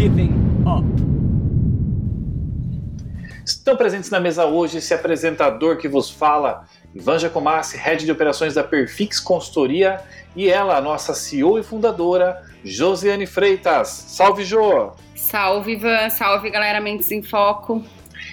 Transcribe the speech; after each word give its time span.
Giving 0.00 0.32
up. 0.64 0.82
Estão 3.44 3.76
presentes 3.76 4.08
na 4.08 4.18
mesa 4.18 4.46
hoje 4.46 4.78
esse 4.78 4.94
apresentador 4.94 5.76
que 5.76 5.88
vos 5.88 6.08
fala, 6.08 6.64
Ivan 6.94 7.18
Jacomassi, 7.18 7.76
head 7.76 8.06
de 8.06 8.10
operações 8.10 8.54
da 8.54 8.64
Perfix 8.64 9.20
Consultoria, 9.20 10.00
e 10.34 10.48
ela, 10.48 10.78
a 10.78 10.80
nossa 10.80 11.12
CEO 11.12 11.58
e 11.58 11.62
fundadora, 11.62 12.42
Josiane 12.64 13.26
Freitas. 13.26 13.88
Salve, 13.88 14.42
Jô! 14.42 14.92
Salve, 15.14 15.72
Ivan! 15.72 16.08
Salve, 16.08 16.48
galera 16.48 16.80
Mentes 16.80 17.10
em 17.12 17.22
Foco! 17.22 17.84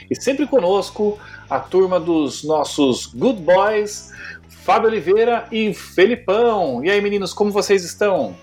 E 0.10 0.16
sempre 0.16 0.48
conosco, 0.48 1.20
a 1.50 1.60
turma 1.60 2.00
dos 2.00 2.46
nossos 2.46 3.08
Good 3.08 3.42
Boys, 3.42 4.14
Fábio 4.48 4.88
Oliveira 4.88 5.46
e 5.52 5.74
Felipão. 5.74 6.82
E 6.86 6.90
aí, 6.90 7.02
meninos, 7.02 7.34
como 7.34 7.52
vocês 7.52 7.84
estão? 7.84 8.34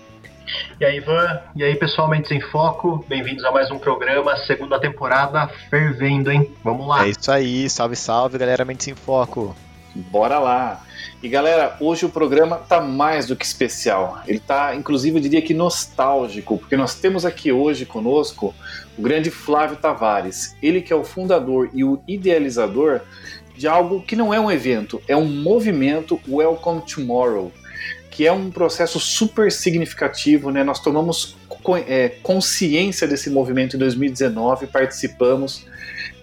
E 0.79 0.85
aí, 0.85 0.97
Ivan? 0.97 1.41
E 1.55 1.63
aí, 1.63 1.75
pessoal, 1.75 2.07
Mentes 2.07 2.31
em 2.31 2.39
Foco? 2.39 3.03
Bem-vindos 3.07 3.43
a 3.45 3.51
mais 3.51 3.71
um 3.71 3.79
programa, 3.79 4.37
segunda 4.37 4.79
temporada, 4.79 5.47
fervendo, 5.69 6.31
hein? 6.31 6.51
Vamos 6.63 6.87
lá! 6.87 7.05
É 7.05 7.09
isso 7.09 7.31
aí, 7.31 7.69
salve, 7.69 7.95
salve, 7.95 8.37
galera, 8.37 8.63
Mentes 8.63 8.87
em 8.87 8.95
Foco! 8.95 9.55
Bora 9.95 10.37
lá! 10.37 10.83
E 11.23 11.29
galera, 11.29 11.75
hoje 11.79 12.05
o 12.05 12.09
programa 12.09 12.57
tá 12.57 12.79
mais 12.79 13.25
do 13.25 13.35
que 13.35 13.45
especial. 13.45 14.21
Ele 14.27 14.39
tá, 14.39 14.75
inclusive, 14.75 15.17
eu 15.17 15.21
diria 15.21 15.41
que 15.41 15.53
nostálgico, 15.53 16.57
porque 16.57 16.77
nós 16.77 16.93
temos 16.93 17.25
aqui 17.25 17.51
hoje 17.51 17.85
conosco 17.85 18.53
o 18.97 19.01
grande 19.01 19.31
Flávio 19.31 19.77
Tavares. 19.77 20.55
Ele 20.61 20.81
que 20.81 20.93
é 20.93 20.95
o 20.95 21.03
fundador 21.03 21.69
e 21.73 21.83
o 21.83 22.01
idealizador 22.07 23.01
de 23.57 23.67
algo 23.67 24.01
que 24.01 24.15
não 24.15 24.33
é 24.33 24.39
um 24.39 24.51
evento, 24.51 25.01
é 25.07 25.15
um 25.15 25.25
movimento 25.25 26.19
Welcome 26.27 26.81
Tomorrow 26.81 27.51
que 28.15 28.25
é 28.25 28.31
um 28.31 28.49
processo 28.49 28.97
super 28.97 29.51
significativo, 29.51 30.49
né? 30.49 30.63
Nós 30.63 30.79
tomamos 30.79 31.35
é, 31.85 32.07
consciência 32.23 33.05
desse 33.05 33.29
movimento 33.29 33.75
em 33.75 33.79
2019, 33.79 34.67
participamos, 34.67 35.65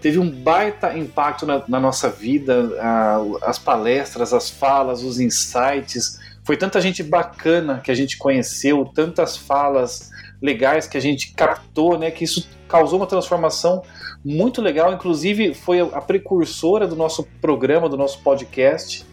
teve 0.00 0.18
um 0.18 0.30
baita 0.30 0.96
impacto 0.96 1.44
na, 1.44 1.62
na 1.68 1.78
nossa 1.78 2.08
vida, 2.08 2.70
a, 2.80 3.20
as 3.42 3.58
palestras, 3.58 4.32
as 4.32 4.48
falas, 4.48 5.02
os 5.02 5.20
insights, 5.20 6.18
foi 6.42 6.56
tanta 6.56 6.80
gente 6.80 7.02
bacana 7.02 7.82
que 7.84 7.90
a 7.90 7.94
gente 7.94 8.16
conheceu, 8.16 8.90
tantas 8.94 9.36
falas 9.36 10.10
legais 10.40 10.86
que 10.86 10.96
a 10.96 11.00
gente 11.00 11.34
captou, 11.34 11.98
né? 11.98 12.10
Que 12.10 12.24
isso 12.24 12.48
causou 12.66 12.98
uma 12.98 13.06
transformação 13.06 13.82
muito 14.24 14.62
legal, 14.62 14.94
inclusive 14.94 15.52
foi 15.52 15.80
a 15.80 16.00
precursora 16.00 16.88
do 16.88 16.96
nosso 16.96 17.28
programa, 17.42 17.86
do 17.86 17.98
nosso 17.98 18.22
podcast. 18.22 19.04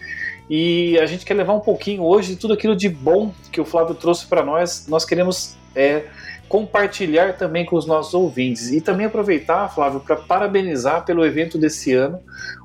E 0.49 0.97
a 0.99 1.05
gente 1.05 1.25
quer 1.25 1.35
levar 1.35 1.53
um 1.53 1.59
pouquinho 1.59 2.03
hoje 2.03 2.29
de 2.29 2.35
tudo 2.37 2.53
aquilo 2.53 2.75
de 2.75 2.89
bom 2.89 3.31
que 3.51 3.61
o 3.61 3.65
Flávio 3.65 3.93
trouxe 3.93 4.25
para 4.25 4.43
nós. 4.43 4.87
Nós 4.87 5.05
queremos 5.05 5.55
é, 5.75 6.05
compartilhar 6.47 7.37
também 7.37 7.63
com 7.63 7.75
os 7.75 7.85
nossos 7.85 8.15
ouvintes 8.15 8.71
e 8.71 8.81
também 8.81 9.05
aproveitar, 9.05 9.69
Flávio, 9.69 9.99
para 9.99 10.15
parabenizar 10.15 11.05
pelo 11.05 11.23
evento 11.23 11.59
desse 11.59 11.93
ano. 11.93 12.19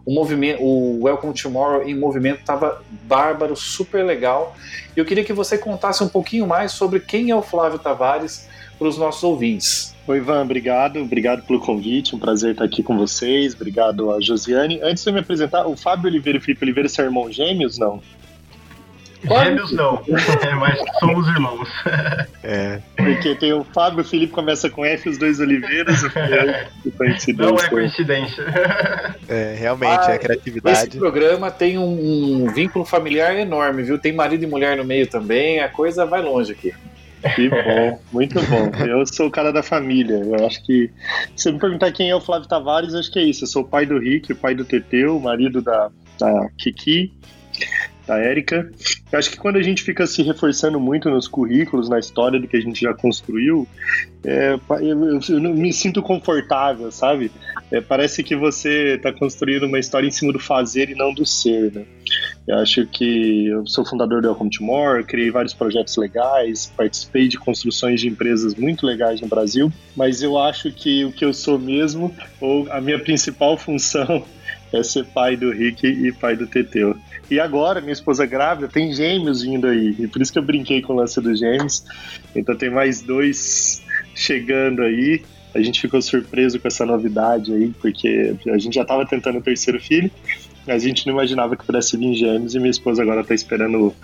O 0.07 0.15
movimento, 0.15 0.63
o 0.63 1.05
Welcome 1.05 1.35
Tomorrow 1.35 1.83
em 1.83 1.95
movimento 1.95 2.41
estava 2.41 2.83
bárbaro, 3.03 3.55
super 3.55 4.03
legal. 4.03 4.57
Eu 4.97 5.05
queria 5.05 5.23
que 5.23 5.35
você 5.35 5.59
contasse 5.59 6.03
um 6.03 6.09
pouquinho 6.09 6.47
mais 6.47 6.73
sobre 6.73 7.01
quem 7.01 7.31
é 7.31 7.37
o 7.37 7.43
Flávio 7.43 7.79
Tavares 7.79 8.49
para 8.79 8.89
os 8.89 8.97
nossos 8.97 9.23
ouvintes. 9.23 9.94
Oi, 10.07 10.19
Ivan, 10.19 10.43
obrigado. 10.43 11.01
Obrigado 11.01 11.47
pelo 11.47 11.59
convite. 11.59 12.15
Um 12.15 12.19
prazer 12.19 12.53
estar 12.53 12.65
aqui 12.65 12.83
com 12.83 12.97
vocês. 12.97 13.55
Obrigado 13.55 14.13
a 14.13 14.21
Josiane. 14.21 14.79
Antes 14.83 15.03
de 15.03 15.09
eu 15.09 15.15
me 15.15 15.21
apresentar, 15.21 15.67
o 15.67 15.77
Fábio 15.77 16.09
Oliveira 16.09 16.39
e 16.39 16.41
o 16.41 16.45
Felipe 16.45 16.65
Oliveira 16.65 16.89
são 16.91 17.05
irmãos 17.05 17.35
gêmeos, 17.35 17.79
não? 17.79 18.03
Gêmeos 19.27 19.73
não, 19.73 20.03
é, 20.43 20.55
mas 20.55 20.79
somos 21.01 21.27
irmãos. 21.29 21.69
É, 22.47 22.79
porque 22.95 23.35
tem 23.37 23.55
o 23.55 23.65
Fábio, 23.65 24.03
o 24.03 24.05
Felipe 24.05 24.31
começa 24.31 24.69
com 24.69 24.85
F, 24.85 25.09
os 25.09 25.17
dois 25.17 25.41
Oliveiras, 25.41 26.03
o 26.03 26.11
coincidência. 26.93 27.51
Não 27.51 27.57
é 27.59 27.71
coincidência. 27.71 28.45
É, 29.27 29.57
realmente, 29.59 30.05
ah, 30.07 30.13
é 30.13 30.19
criatividade. 30.19 30.89
Esse 30.91 30.99
programa 30.99 31.51
tem 31.51 31.79
um, 31.79 32.45
um 32.45 32.53
vínculo 32.53 32.85
familiar 32.85 33.35
enorme, 33.35 33.83
viu? 33.83 33.99
Tem 33.99 34.13
marido 34.13 34.43
e 34.43 34.47
mulher 34.47 34.77
no 34.77 34.85
meio 34.85 35.07
também, 35.07 35.61
a 35.61 35.71
coisa 35.71 36.05
vai 36.05 36.21
longe 36.21 36.53
aqui. 36.53 36.75
Que 37.35 37.49
bom, 37.49 38.01
muito 38.13 38.35
bom. 38.35 38.71
Eu 38.87 39.07
sou 39.07 39.29
o 39.29 39.31
cara 39.31 39.53
da 39.53 39.63
família. 39.63 40.17
Eu 40.17 40.47
acho 40.47 40.63
que. 40.65 40.91
Se 41.35 41.51
me 41.51 41.59
perguntar 41.59 41.93
quem 41.93 42.11
é 42.11 42.15
o 42.15 42.21
Flávio 42.21 42.49
Tavares, 42.49 42.95
acho 42.95 43.11
que 43.11 43.19
é 43.19 43.25
isso. 43.25 43.45
Eu 43.45 43.49
sou 43.49 43.63
o 43.63 43.67
pai 43.67 43.87
do 43.87 43.99
Rick, 43.99 44.33
o 44.33 44.37
pai 44.37 44.55
do 44.55 44.65
Teteu, 44.65 45.17
o 45.17 45.21
marido 45.21 45.63
da, 45.63 45.91
da 46.19 46.49
Kiki, 46.59 47.13
da 48.07 48.19
Érica. 48.19 48.71
Eu 49.11 49.19
acho 49.19 49.31
que 49.31 49.37
quando 49.37 49.57
a 49.57 49.63
gente 49.63 49.83
fica 49.83 50.07
se 50.07 50.23
reforçando 50.23 50.79
muito 50.79 51.09
nos 51.09 51.27
currículos, 51.27 51.89
na 51.89 51.99
história 51.99 52.39
do 52.39 52.47
que 52.47 52.57
a 52.57 52.61
gente 52.61 52.81
já 52.81 52.93
construiu, 52.93 53.67
é, 54.25 54.59
eu, 54.81 55.21
eu, 55.29 55.41
me 55.41 55.73
sinto 55.73 56.03
confortável, 56.03 56.91
sabe? 56.91 57.31
É, 57.71 57.81
parece 57.81 58.23
que 58.23 58.37
você 58.37 58.97
está 58.97 59.13
construindo 59.13 59.65
uma 59.65 59.79
história 59.79 60.07
em 60.07 60.11
cima 60.11 60.33
do 60.33 60.39
fazer 60.39 60.91
e 60.91 60.95
não 60.95 61.15
do 61.15 61.25
ser, 61.25 61.73
né? 61.73 61.85
Eu 62.47 62.59
acho 62.59 62.87
que 62.87 63.47
eu 63.47 63.67
sou 63.67 63.87
fundador 63.87 64.21
do 64.21 64.29
Welcome 64.29 64.51
to 64.51 64.63
More, 64.63 65.03
criei 65.03 65.31
vários 65.31 65.55
projetos 65.55 65.97
legais, 65.97 66.71
participei 66.77 67.27
de 67.27 67.39
construções 67.39 68.03
de 68.03 68.09
empresas 68.09 68.55
muito 68.55 68.85
legais 68.85 69.21
no 69.21 69.29
Brasil, 69.29 69.73
mas 69.97 70.23
eu 70.23 70.39
acho 70.39 70.71
que 70.71 71.07
o 71.07 71.13
que 71.13 71.25
eu 71.25 71.33
sou 71.33 71.59
mesmo, 71.59 72.15
ou 72.39 72.71
a 72.71 72.83
minha 72.83 72.99
principal 72.99 73.57
função, 73.57 74.23
é 74.73 74.83
ser 74.83 75.07
pai 75.07 75.37
do 75.37 75.51
Rick 75.51 75.87
e 75.87 76.13
pai 76.13 76.37
do 76.37 76.47
Teteu. 76.47 76.95
E 77.31 77.41
agora, 77.41 77.81
minha 77.81 77.93
esposa 77.93 78.27
grávida, 78.27 78.69
tem 78.69 78.93
gêmeos 78.93 79.43
vindo 79.43 79.67
aí. 79.67 79.95
E 79.99 80.07
por 80.07 80.21
isso 80.21 80.33
que 80.33 80.39
eu 80.39 80.43
brinquei 80.43 80.83
com 80.83 80.93
o 80.93 80.97
lance 80.97 81.19
dos 81.21 81.39
gêmeos. 81.39 81.85
Então 82.37 82.55
tem 82.55 82.69
mais 82.69 83.01
dois 83.01 83.83
chegando 84.15 84.83
aí. 84.83 85.23
A 85.55 85.63
gente 85.63 85.81
ficou 85.81 86.03
surpreso 86.03 86.59
com 86.59 86.69
essa 86.69 86.85
novidade 86.85 87.55
aí, 87.55 87.73
porque 87.81 88.35
a 88.49 88.59
gente 88.59 88.75
já 88.75 88.83
estava 88.83 89.07
tentando 89.07 89.39
o 89.39 89.43
terceiro 89.43 89.81
filho, 89.81 90.11
a 90.67 90.79
gente 90.79 91.07
não 91.07 91.15
imaginava 91.15 91.57
que 91.57 91.65
pudesse 91.65 91.97
vir 91.97 92.15
gêmeos. 92.15 92.55
E 92.55 92.59
minha 92.59 92.71
esposa 92.71 93.03
agora 93.03 93.21
está 93.21 93.35
esperando 93.35 93.95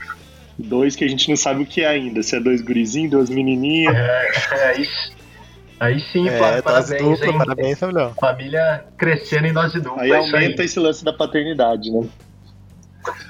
dois 0.58 0.94
que 0.94 1.04
a 1.04 1.08
gente 1.08 1.28
não 1.28 1.36
sabe 1.36 1.62
o 1.62 1.66
que 1.66 1.82
é 1.82 1.88
ainda. 1.88 2.22
Se 2.22 2.36
é 2.36 2.40
dois 2.40 2.60
gurizinhos, 2.60 3.10
duas 3.10 3.30
menininhas. 3.30 3.94
É, 3.94 4.72
é 4.72 4.80
isso. 4.80 5.12
Aí 5.78 5.98
sim, 5.98 6.28
é, 6.28 6.60
parabéns, 6.60 7.02
dupla, 7.02 7.26
hein? 7.26 7.38
Parabéns, 7.38 7.78
Família 8.20 8.84
crescendo 8.98 9.46
em 9.46 9.52
dose 9.52 9.80
dupla. 9.80 10.02
Aí 10.02 10.14
aumenta 10.14 10.60
aí. 10.60 10.66
esse 10.66 10.78
lance 10.78 11.02
da 11.02 11.12
paternidade, 11.12 11.90
né? 11.90 12.06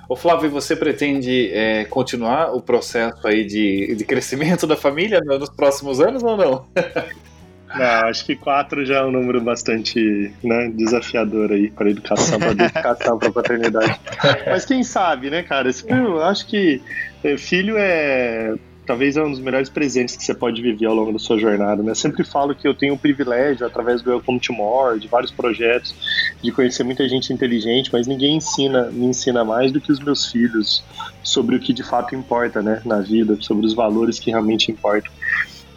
Ô 0.08 0.16
Flávio, 0.16 0.50
você 0.50 0.74
pretende 0.74 1.52
é, 1.52 1.84
continuar 1.84 2.52
o 2.52 2.60
processo 2.60 3.24
aí 3.24 3.46
de, 3.46 3.94
de 3.94 4.04
crescimento 4.04 4.66
da 4.66 4.76
família 4.76 5.20
nos 5.20 5.48
próximos 5.48 6.00
anos 6.00 6.24
ou 6.24 6.36
não? 6.36 6.66
Não, 7.74 8.08
acho 8.08 8.24
que 8.24 8.34
quatro 8.34 8.84
já 8.84 8.96
é 8.96 9.04
um 9.04 9.12
número 9.12 9.40
bastante 9.40 10.32
né, 10.42 10.70
desafiador 10.74 11.52
aí 11.52 11.70
para 11.70 11.90
educação, 11.90 12.38
para 12.38 12.52
dedicação, 12.52 13.18
para 13.18 13.30
paternidade. 13.30 14.00
Mas 14.46 14.64
quem 14.64 14.82
sabe, 14.82 15.30
né, 15.30 15.42
cara? 15.42 15.70
Eu 15.88 16.22
acho 16.22 16.46
que 16.46 16.82
é, 17.22 17.36
filho 17.36 17.76
é 17.78 18.54
talvez 18.90 19.16
é 19.16 19.22
um 19.22 19.30
dos 19.30 19.38
melhores 19.38 19.68
presentes 19.68 20.16
que 20.16 20.24
você 20.24 20.34
pode 20.34 20.60
viver 20.60 20.86
ao 20.86 20.94
longo 20.94 21.12
da 21.12 21.18
sua 21.20 21.38
jornada. 21.38 21.80
Né? 21.80 21.92
Eu 21.92 21.94
sempre 21.94 22.24
falo 22.24 22.56
que 22.56 22.66
eu 22.66 22.74
tenho 22.74 22.94
o 22.94 22.98
privilégio, 22.98 23.64
através 23.64 24.02
do 24.02 24.10
Welcome 24.10 24.40
to 24.40 24.52
More, 24.52 24.98
de 24.98 25.06
vários 25.06 25.30
projetos, 25.30 25.94
de 26.42 26.50
conhecer 26.50 26.82
muita 26.82 27.08
gente 27.08 27.32
inteligente, 27.32 27.88
mas 27.92 28.08
ninguém 28.08 28.36
ensina, 28.36 28.90
me 28.90 29.06
ensina 29.06 29.44
mais 29.44 29.70
do 29.70 29.80
que 29.80 29.92
os 29.92 30.00
meus 30.00 30.26
filhos 30.26 30.82
sobre 31.22 31.54
o 31.54 31.60
que 31.60 31.72
de 31.72 31.84
fato 31.84 32.16
importa 32.16 32.62
né, 32.62 32.82
na 32.84 33.00
vida, 33.00 33.36
sobre 33.40 33.64
os 33.64 33.74
valores 33.74 34.18
que 34.18 34.32
realmente 34.32 34.72
importam. 34.72 35.12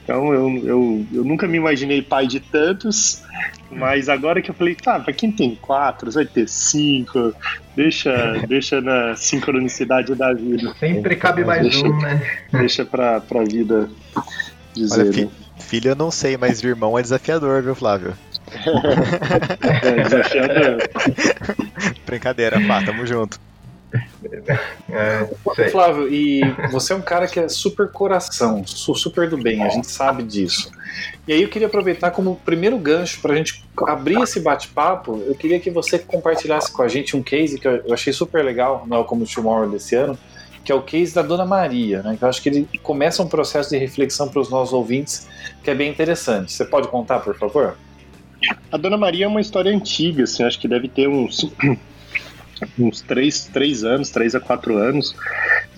Então 0.04 0.34
eu, 0.34 0.68
eu, 0.68 1.08
eu 1.14 1.24
nunca 1.24 1.48
me 1.48 1.58
imaginei 1.58 2.02
pai 2.02 2.28
de 2.28 2.40
tantos, 2.40 3.22
mas 3.72 4.10
agora 4.10 4.42
que 4.42 4.52
eu 4.52 4.56
falei, 4.56 4.76
tá, 4.76 5.00
pra 5.00 5.14
quem 5.14 5.32
tem 5.32 5.56
quatro, 5.56 6.12
vai 6.12 6.26
ter 6.26 6.48
cinco, 6.48 7.34
deixa, 7.76 8.12
deixa 8.48 8.82
na 8.82 9.16
sincronicidade 9.16 10.14
da 10.16 10.34
vida. 10.34 10.74
Sempre 10.78 11.16
cabe 11.16 11.46
mais 11.46 11.62
deixa, 11.62 11.88
um, 11.88 11.98
né? 12.02 12.22
Deixa 12.52 12.86
pra, 12.86 13.22
pra 13.22 13.44
vida 13.44 13.90
dizer. 14.76 15.02
Olha, 15.02 15.14
fi, 15.14 15.26
né? 15.26 15.32
Filho 15.58 15.92
eu 15.92 15.96
não 15.96 16.12
sei, 16.12 16.36
mas 16.36 16.62
irmão 16.62 17.00
é 17.00 17.02
desafiador, 17.02 17.64
viu, 17.64 17.74
Flávio? 17.74 18.14
é 19.84 20.04
desafiador. 20.04 20.78
Brincadeira, 22.06 22.60
pá, 22.68 22.84
tamo 22.84 23.06
junto. 23.06 23.40
É, 24.90 25.70
Flávio, 25.70 26.12
e 26.12 26.42
você 26.72 26.94
é 26.94 26.96
um 26.96 27.02
cara 27.02 27.28
que 27.28 27.40
é 27.40 27.48
super 27.48 27.90
coração, 27.90 28.66
super 28.66 29.30
do 29.30 29.38
bem, 29.38 29.64
a 29.64 29.70
gente 29.70 29.88
sabe 29.88 30.24
disso. 30.24 30.72
E 31.28 31.34
aí 31.34 31.42
eu 31.42 31.50
queria 31.50 31.68
aproveitar 31.68 32.12
como 32.12 32.36
primeiro 32.44 32.78
gancho 32.78 33.22
para 33.22 33.34
a 33.34 33.36
gente 33.36 33.64
abrir 33.88 34.22
esse 34.22 34.40
bate-papo, 34.40 35.24
eu 35.28 35.36
queria 35.36 35.60
que 35.60 35.70
você 35.70 35.98
compartilhasse 36.00 36.72
com 36.72 36.82
a 36.82 36.88
gente 36.88 37.16
um 37.16 37.24
case 37.24 37.60
que 37.60 37.68
eu 37.68 37.94
achei 37.94 38.14
super 38.14 38.44
legal 38.44 38.86
no 38.88 39.04
Como 39.04 39.26
Tomorrow 39.26 39.70
desse 39.70 39.96
ano, 39.96 40.18
que 40.64 40.72
é 40.72 40.76
o 40.76 40.82
case 40.82 41.14
da 41.14 41.22
Dona 41.22 41.46
Maria, 41.46 42.02
né? 42.02 42.16
Que 42.18 42.24
eu 42.24 42.30
acho 42.30 42.42
que 42.42 42.50
ele 42.50 42.70
começa 42.82 43.22
um 43.22 43.28
processo 43.28 43.70
de 43.70 43.78
reflexão 43.78 44.30
para 44.30 44.40
os 44.40 44.50
nossos 44.50 44.74
ouvintes 44.74 45.28
que 45.62 45.70
é 45.70 45.76
bem 45.76 45.90
interessante. 45.90 46.52
Você 46.52 46.64
pode 46.64 46.88
contar, 46.88 47.20
por 47.20 47.38
favor? 47.38 47.78
A 48.72 48.78
Dona 48.78 48.98
Maria 48.98 49.26
é 49.26 49.28
uma 49.28 49.42
história 49.42 49.74
antiga, 49.74 50.24
assim, 50.24 50.44
acho 50.44 50.60
que 50.60 50.68
deve 50.68 50.88
ter 50.88 51.08
uns 51.08 51.50
uns 52.78 53.02
três, 53.02 53.50
três 53.50 53.84
anos, 53.84 54.10
três 54.10 54.36
a 54.36 54.40
quatro 54.40 54.78
anos, 54.78 55.16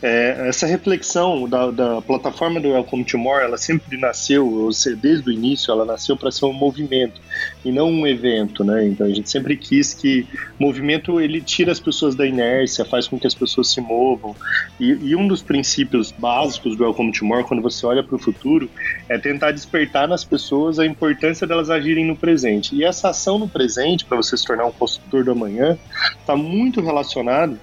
é, 0.01 0.47
essa 0.47 0.65
reflexão 0.65 1.47
da, 1.47 1.71
da, 1.71 2.01
plataforma 2.01 2.59
do 2.59 2.69
Welcome 2.69 3.03
to 3.05 3.17
More, 3.17 3.43
ela 3.43 3.57
sempre 3.57 3.97
nasceu, 3.97 4.47
ou 4.47 4.71
seja, 4.71 4.95
desde 4.95 5.29
o 5.29 5.33
início, 5.33 5.71
ela 5.71 5.85
nasceu 5.85 6.17
para 6.17 6.31
ser 6.31 6.45
um 6.45 6.53
movimento 6.53 7.21
e 7.63 7.71
não 7.71 7.89
um 7.89 8.05
evento, 8.05 8.63
né? 8.63 8.85
Então 8.85 9.07
a 9.07 9.09
gente 9.09 9.29
sempre 9.29 9.55
quis 9.55 9.93
que 9.93 10.27
movimento 10.59 11.19
ele 11.19 11.41
tira 11.41 11.71
as 11.71 11.79
pessoas 11.79 12.13
da 12.13 12.25
inércia, 12.25 12.83
faz 12.83 13.07
com 13.07 13.17
que 13.17 13.25
as 13.25 13.33
pessoas 13.33 13.71
se 13.71 13.79
movam. 13.79 14.35
E, 14.79 14.91
e 14.91 15.15
um 15.15 15.27
dos 15.27 15.41
princípios 15.41 16.11
básicos 16.11 16.75
do 16.75 16.83
Welcome 16.83 17.11
to 17.11 17.25
More, 17.25 17.43
quando 17.43 17.61
você 17.61 17.85
olha 17.85 18.03
para 18.03 18.15
o 18.15 18.19
futuro, 18.19 18.69
é 19.07 19.17
tentar 19.17 19.51
despertar 19.51 20.07
nas 20.07 20.23
pessoas 20.23 20.77
a 20.77 20.85
importância 20.85 21.47
delas 21.47 21.69
agirem 21.69 22.05
no 22.05 22.15
presente. 22.15 22.75
E 22.75 22.83
essa 22.83 23.09
ação 23.09 23.39
no 23.39 23.47
presente, 23.47 24.03
para 24.05 24.17
você 24.17 24.35
se 24.35 24.45
tornar 24.45 24.65
um 24.65 24.71
construtor 24.71 25.23
do 25.23 25.31
amanhã, 25.31 25.77
está 26.19 26.35
muito 26.35 26.81
relacionado 26.81 27.57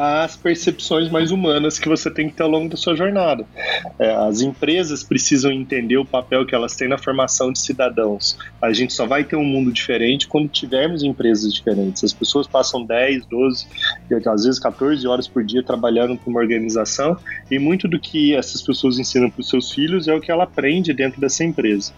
as 0.00 0.34
percepções 0.34 1.10
mais 1.10 1.30
humanas 1.30 1.78
que 1.78 1.86
você 1.86 2.10
tem 2.10 2.30
que 2.30 2.34
ter 2.34 2.42
ao 2.42 2.48
longo 2.48 2.70
da 2.70 2.76
sua 2.76 2.96
jornada. 2.96 3.44
É, 3.98 4.10
as 4.14 4.40
empresas 4.40 5.04
precisam 5.04 5.52
entender 5.52 5.98
o 5.98 6.06
papel 6.06 6.46
que 6.46 6.54
elas 6.54 6.74
têm 6.74 6.88
na 6.88 6.96
formação 6.96 7.52
de 7.52 7.58
cidadãos. 7.58 8.38
A 8.62 8.72
gente 8.72 8.94
só 8.94 9.04
vai 9.04 9.24
ter 9.24 9.36
um 9.36 9.44
mundo 9.44 9.70
diferente 9.70 10.26
quando 10.26 10.48
tivermos 10.48 11.02
empresas 11.02 11.52
diferentes. 11.52 12.02
As 12.02 12.14
pessoas 12.14 12.46
passam 12.46 12.82
10, 12.82 13.26
12, 13.26 13.66
às 14.26 14.44
vezes 14.44 14.58
14 14.58 15.06
horas 15.06 15.28
por 15.28 15.44
dia 15.44 15.62
trabalhando 15.62 16.16
para 16.16 16.30
uma 16.30 16.40
organização 16.40 17.18
e 17.50 17.58
muito 17.58 17.86
do 17.86 18.00
que 18.00 18.34
essas 18.34 18.62
pessoas 18.62 18.98
ensinam 18.98 19.28
para 19.28 19.40
os 19.40 19.50
seus 19.50 19.70
filhos 19.70 20.08
é 20.08 20.14
o 20.14 20.20
que 20.20 20.30
ela 20.30 20.44
aprende 20.44 20.94
dentro 20.94 21.20
dessa 21.20 21.44
empresa. 21.44 21.92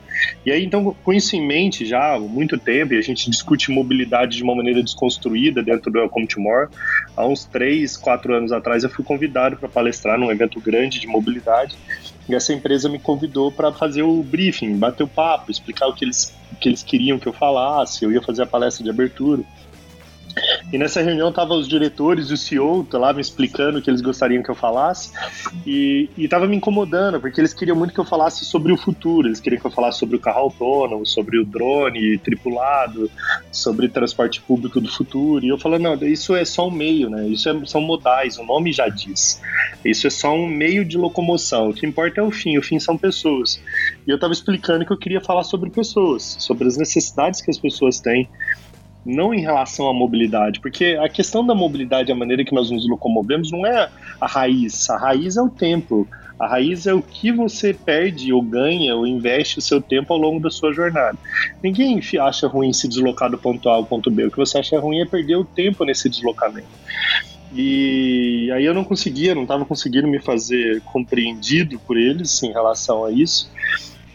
E 0.45 0.51
aí, 0.51 0.65
então, 0.65 0.97
com 1.05 1.13
isso 1.13 1.37
em 1.37 1.47
mente 1.47 1.87
já 1.87 2.15
há 2.15 2.19
muito 2.19 2.59
tempo, 2.59 2.95
e 2.95 2.99
a 2.99 3.03
gente 3.03 3.31
discute 3.31 3.71
mobilidade 3.71 4.37
de 4.37 4.43
uma 4.43 4.57
maneira 4.57 4.83
desconstruída 4.83 5.63
dentro 5.63 5.91
do 5.91 5.99
Welcome 5.99 6.27
to 6.27 6.41
More, 6.41 6.69
há 7.17 7.26
uns 7.26 7.44
três 7.44 7.62
três, 7.73 7.97
quatro 7.97 8.35
anos 8.35 8.53
atrás, 8.53 8.82
eu 8.82 8.91
fui 8.91 9.05
convidado 9.05 9.56
para 9.56 9.69
palestrar 9.69 10.19
num 10.19 10.31
evento 10.31 10.61
grande 10.61 11.00
de 11.00 11.06
mobilidade. 11.06 11.76
E 12.29 12.35
essa 12.35 12.53
empresa 12.53 12.88
me 12.88 12.99
convidou 12.99 13.50
para 13.50 13.73
fazer 13.73 14.03
o 14.03 14.23
briefing, 14.23 14.76
bater 14.76 15.03
o 15.03 15.09
papo, 15.09 15.50
explicar 15.50 15.87
o 15.88 15.94
que 15.94 16.05
eles, 16.05 16.35
o 16.53 16.56
que 16.56 16.69
eles 16.69 16.82
queriam 16.82 17.19
que 17.19 17.26
eu 17.26 17.32
falasse. 17.32 18.05
Eu 18.05 18.12
ia 18.12 18.20
fazer 18.20 18.43
a 18.43 18.47
palestra 18.47 18.85
de 18.85 18.91
abertura. 18.91 19.43
E 20.73 20.79
nessa 20.79 21.02
reunião 21.02 21.29
estavam 21.29 21.58
os 21.58 21.69
diretores 21.69 22.31
o 22.31 22.37
CEO 22.37 22.87
lá 22.93 23.12
me 23.12 23.20
explicando 23.20 23.79
o 23.79 23.82
que 23.82 23.90
eles 23.90 24.00
gostariam 24.00 24.43
que 24.43 24.50
eu 24.50 24.55
falasse 24.55 25.11
e 25.67 26.08
estava 26.17 26.46
me 26.46 26.56
incomodando, 26.56 27.20
porque 27.20 27.40
eles 27.40 27.52
queriam 27.52 27.76
muito 27.76 27.93
que 27.93 28.00
eu 28.00 28.05
falasse 28.05 28.44
sobre 28.44 28.73
o 28.73 28.76
futuro, 28.76 29.29
eles 29.29 29.40
queriam 29.40 29.61
que 29.61 29.67
eu 29.67 29.70
falasse 29.70 29.99
sobre 29.99 30.17
o 30.17 30.20
carro 30.20 30.40
autônomo, 30.40 31.05
sobre 31.06 31.38
o 31.38 31.44
drone 31.44 32.19
tripulado, 32.19 33.11
sobre 33.50 33.88
transporte 33.88 34.40
público 34.40 34.81
do 34.81 34.90
futuro. 34.90 35.44
E 35.44 35.49
eu 35.49 35.58
falei, 35.58 35.79
não, 35.79 35.94
isso 35.94 36.34
é 36.34 36.44
só 36.44 36.69
um 36.69 36.70
meio, 36.70 37.11
né? 37.11 37.26
Isso 37.29 37.49
é, 37.49 37.67
são 37.67 37.81
modais, 37.81 38.38
o 38.38 38.44
nome 38.44 38.73
já 38.73 38.88
diz. 38.88 39.40
Isso 39.84 40.06
é 40.06 40.11
só 40.11 40.34
um 40.34 40.46
meio 40.46 40.84
de 40.84 40.96
locomoção. 40.96 41.70
O 41.70 41.75
que 41.75 41.87
importa 41.87 42.20
é 42.20 42.23
o 42.23 42.31
fim, 42.31 42.56
o 42.56 42.62
fim 42.62 42.79
são 42.79 42.96
pessoas. 42.96 43.61
E 44.06 44.11
eu 44.11 44.14
estava 44.14 44.32
explicando 44.32 44.87
que 44.87 44.93
eu 44.93 44.99
queria 44.99 45.20
falar 45.20 45.44
sobre 45.44 45.70
pessoas, 45.70 46.37
sobre 46.38 46.67
as 46.67 46.76
necessidades 46.76 47.40
que 47.40 47.50
as 47.50 47.58
pessoas 47.58 48.00
têm 48.00 48.29
não 49.05 49.35
em 49.35 49.41
relação 49.41 49.89
à 49.89 49.93
mobilidade, 49.93 50.61
porque 50.61 50.99
a 51.01 51.09
questão 51.09 51.45
da 51.45 51.55
mobilidade, 51.55 52.13
a 52.13 52.15
maneira 52.15 52.45
que 52.45 52.55
nós 52.55 52.71
nos 52.71 52.89
locomovemos, 52.89 53.51
não 53.51 53.67
é 53.67 53.89
a 54.21 54.27
raiz. 54.27 54.89
A 54.91 54.97
raiz 54.97 55.37
é 55.37 55.43
o 55.43 55.49
tempo. 55.49 56.07
A 56.39 56.47
raiz 56.47 56.87
é 56.87 56.95
o 56.95 57.03
que 57.03 57.31
você 57.31 57.73
perde 57.73 58.33
ou 58.33 58.43
ganha 58.43 58.97
ou 58.97 59.07
investe 59.07 59.59
o 59.59 59.63
seu 59.63 59.81
tempo 59.81 60.13
ao 60.13 60.19
longo 60.19 60.41
da 60.41 60.51
sua 60.51 60.73
jornada. 60.73 61.17
Ninguém 61.63 62.01
acha 62.21 62.49
ruim 62.49 62.73
se 62.73 62.89
deslocar 62.89 63.31
do 63.31 63.39
ponto 63.39 63.69
A 63.69 63.75
ao 63.75 63.85
ponto 63.85 64.11
B. 64.11 64.27
O 64.27 64.31
que 64.31 64.39
você 64.39 64.59
acha 64.59 64.79
ruim 64.79 65.01
é 65.01 65.07
perder 65.07 65.37
o 65.37 65.45
tempo 65.45 65.85
nesse 65.85 66.09
deslocamento. 66.09 66.67
E 67.55 68.51
aí 68.53 68.65
eu 68.65 68.73
não 68.73 68.83
conseguia, 68.83 69.35
não 69.35 69.43
estava 69.43 69.65
conseguindo 69.65 70.09
me 70.09 70.19
fazer 70.19 70.81
compreendido 70.83 71.79
por 71.81 71.99
eles 71.99 72.43
em 72.43 72.51
relação 72.51 73.05
a 73.05 73.13
isso 73.13 73.51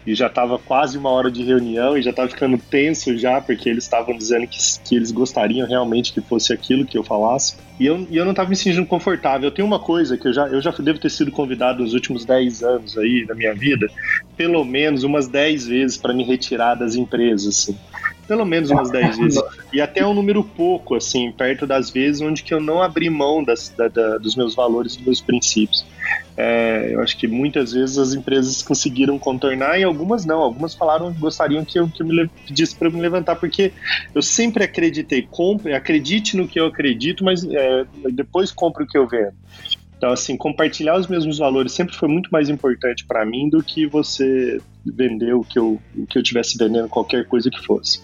e 0.07 0.15
já 0.15 0.27
estava 0.27 0.57
quase 0.57 0.97
uma 0.97 1.09
hora 1.09 1.29
de 1.29 1.43
reunião 1.43 1.97
e 1.97 2.01
já 2.01 2.11
estava 2.11 2.29
ficando 2.29 2.57
tenso 2.57 3.17
já, 3.17 3.41
porque 3.41 3.67
eles 3.67 3.83
estavam 3.83 4.17
dizendo 4.17 4.47
que, 4.47 4.57
que 4.85 4.95
eles 4.95 5.11
gostariam 5.11 5.67
realmente 5.67 6.13
que 6.13 6.21
fosse 6.21 6.53
aquilo 6.53 6.85
que 6.85 6.97
eu 6.97 7.03
falasse. 7.03 7.57
E 7.77 7.85
eu, 7.85 8.07
e 8.09 8.15
eu 8.15 8.23
não 8.23 8.31
estava 8.31 8.49
me 8.49 8.55
sentindo 8.55 8.85
confortável. 8.85 9.49
Eu 9.49 9.53
tenho 9.53 9.67
uma 9.67 9.79
coisa 9.79 10.17
que 10.17 10.29
eu 10.29 10.31
já, 10.31 10.47
eu 10.47 10.61
já 10.61 10.71
devo 10.71 10.97
ter 10.97 11.09
sido 11.09 11.29
convidado 11.29 11.83
nos 11.83 11.93
últimos 11.93 12.23
10 12.23 12.63
anos 12.63 12.97
aí 12.97 13.25
da 13.25 13.35
minha 13.35 13.53
vida, 13.53 13.91
pelo 14.37 14.63
menos 14.63 15.03
umas 15.03 15.27
10 15.27 15.67
vezes 15.67 15.97
para 15.97 16.13
me 16.13 16.23
retirar 16.23 16.75
das 16.75 16.95
empresas. 16.95 17.47
Assim 17.47 17.77
pelo 18.27 18.45
menos 18.45 18.69
umas 18.69 18.91
10 18.91 19.17
vezes. 19.19 19.41
E 19.71 19.79
até 19.79 20.05
um 20.05 20.13
número 20.13 20.43
pouco, 20.43 20.95
assim, 20.95 21.31
perto 21.31 21.65
das 21.65 21.89
vezes 21.89 22.21
onde 22.21 22.43
que 22.43 22.53
eu 22.53 22.59
não 22.59 22.83
abri 22.83 23.09
mão 23.09 23.41
das, 23.41 23.69
da, 23.69 23.87
da, 23.87 24.17
dos 24.17 24.35
meus 24.35 24.53
valores 24.53 24.93
e 24.93 24.97
dos 24.97 25.05
meus 25.05 25.21
princípios. 25.21 25.85
É, 26.37 26.93
eu 26.93 27.01
acho 27.01 27.17
que 27.17 27.27
muitas 27.27 27.73
vezes 27.73 27.97
as 27.97 28.13
empresas 28.13 28.61
conseguiram 28.61 29.17
contornar 29.17 29.79
e 29.79 29.83
algumas 29.83 30.23
não. 30.23 30.39
Algumas 30.39 30.75
falaram 30.75 31.11
que 31.11 31.19
gostariam 31.19 31.65
que 31.65 31.79
eu, 31.79 31.89
que 31.89 32.03
eu 32.03 32.05
me 32.05 32.29
pedisse 32.45 32.75
para 32.75 32.91
me 32.91 33.01
levantar, 33.01 33.35
porque 33.37 33.73
eu 34.13 34.21
sempre 34.21 34.63
acreditei, 34.63 35.23
compre, 35.23 35.73
acredite 35.73 36.37
no 36.37 36.47
que 36.47 36.59
eu 36.59 36.67
acredito, 36.67 37.23
mas 37.23 37.43
é, 37.43 37.85
depois 38.11 38.51
compre 38.51 38.83
o 38.83 38.87
que 38.87 38.97
eu 38.97 39.07
vendo. 39.07 39.33
Então, 39.97 40.11
assim, 40.11 40.37
compartilhar 40.37 40.95
os 40.95 41.07
mesmos 41.07 41.39
valores 41.39 41.71
sempre 41.71 41.95
foi 41.95 42.07
muito 42.07 42.29
mais 42.31 42.49
importante 42.49 43.03
para 43.05 43.25
mim 43.25 43.49
do 43.49 43.63
que 43.63 43.87
você 43.87 44.61
vender 44.85 45.33
o 45.33 45.43
que 45.43 45.57
eu, 45.57 45.81
o 45.95 46.05
que 46.05 46.19
eu 46.19 46.23
tivesse 46.23 46.55
vendendo, 46.55 46.87
qualquer 46.87 47.25
coisa 47.25 47.49
que 47.49 47.59
fosse. 47.65 47.99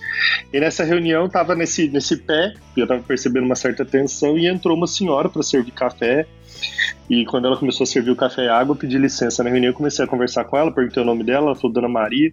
E 0.51 0.59
nessa 0.59 0.83
reunião, 0.83 1.29
tava 1.29 1.53
nesse, 1.53 1.87
nesse 1.87 2.17
pé, 2.17 2.53
eu 2.75 2.87
tava 2.87 3.03
percebendo 3.03 3.45
uma 3.45 3.55
certa 3.55 3.85
tensão, 3.85 4.37
e 4.37 4.47
entrou 4.47 4.75
uma 4.75 4.87
senhora 4.87 5.29
para 5.29 5.43
servir 5.43 5.71
café. 5.71 6.25
E 7.09 7.25
quando 7.25 7.45
ela 7.45 7.57
começou 7.57 7.83
a 7.83 7.87
servir 7.87 8.11
o 8.11 8.15
café 8.15 8.45
e 8.45 8.49
água, 8.49 8.73
eu 8.73 8.77
pedi 8.77 8.97
licença 8.97 9.43
na 9.43 9.49
reunião, 9.49 9.71
eu 9.71 9.75
comecei 9.75 10.03
a 10.03 10.07
conversar 10.07 10.45
com 10.45 10.57
ela, 10.57 10.71
perguntei 10.71 11.01
o 11.01 11.05
nome 11.05 11.23
dela, 11.23 11.47
ela 11.47 11.55
falou 11.55 11.71
Dona 11.71 11.89
Maria. 11.89 12.31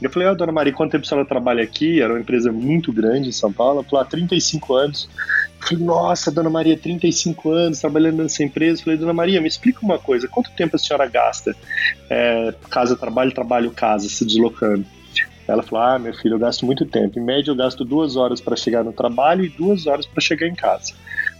Eu 0.00 0.10
falei, 0.10 0.28
ah, 0.28 0.34
Dona 0.34 0.52
Maria, 0.52 0.72
quanto 0.72 0.92
tempo 0.92 1.04
a 1.04 1.08
senhora 1.08 1.26
trabalha 1.26 1.62
aqui? 1.62 2.00
Era 2.00 2.14
uma 2.14 2.20
empresa 2.20 2.50
muito 2.50 2.92
grande 2.92 3.28
em 3.28 3.32
São 3.32 3.52
Paulo. 3.52 3.80
Ela 3.80 3.84
falou, 3.84 4.00
ah, 4.00 4.04
35 4.04 4.74
anos. 4.74 5.08
Falei, 5.60 5.84
nossa, 5.84 6.30
Dona 6.30 6.48
Maria, 6.48 6.76
35 6.76 7.50
anos 7.50 7.80
trabalhando 7.80 8.22
nessa 8.22 8.42
empresa. 8.42 8.82
Falei, 8.82 8.98
Dona 8.98 9.12
Maria, 9.12 9.40
me 9.40 9.48
explica 9.48 9.80
uma 9.82 9.98
coisa: 9.98 10.26
quanto 10.26 10.50
tempo 10.52 10.76
a 10.76 10.78
senhora 10.78 11.06
gasta 11.06 11.54
é, 12.08 12.54
casa, 12.70 12.96
trabalho, 12.96 13.32
trabalho, 13.32 13.70
casa, 13.70 14.08
se 14.08 14.24
deslocando? 14.24 14.86
Ela 15.46 15.62
falou: 15.62 15.84
Ah, 15.84 15.98
meu 15.98 16.14
filho, 16.14 16.34
eu 16.34 16.38
gasto 16.38 16.64
muito 16.64 16.86
tempo. 16.86 17.18
Em 17.18 17.22
média, 17.22 17.50
eu 17.50 17.56
gasto 17.56 17.84
duas 17.84 18.16
horas 18.16 18.40
para 18.40 18.56
chegar 18.56 18.82
no 18.82 18.92
trabalho 18.92 19.44
e 19.44 19.48
duas 19.48 19.86
horas 19.86 20.06
para 20.06 20.20
chegar 20.20 20.46
em 20.46 20.54
casa. 20.54 20.94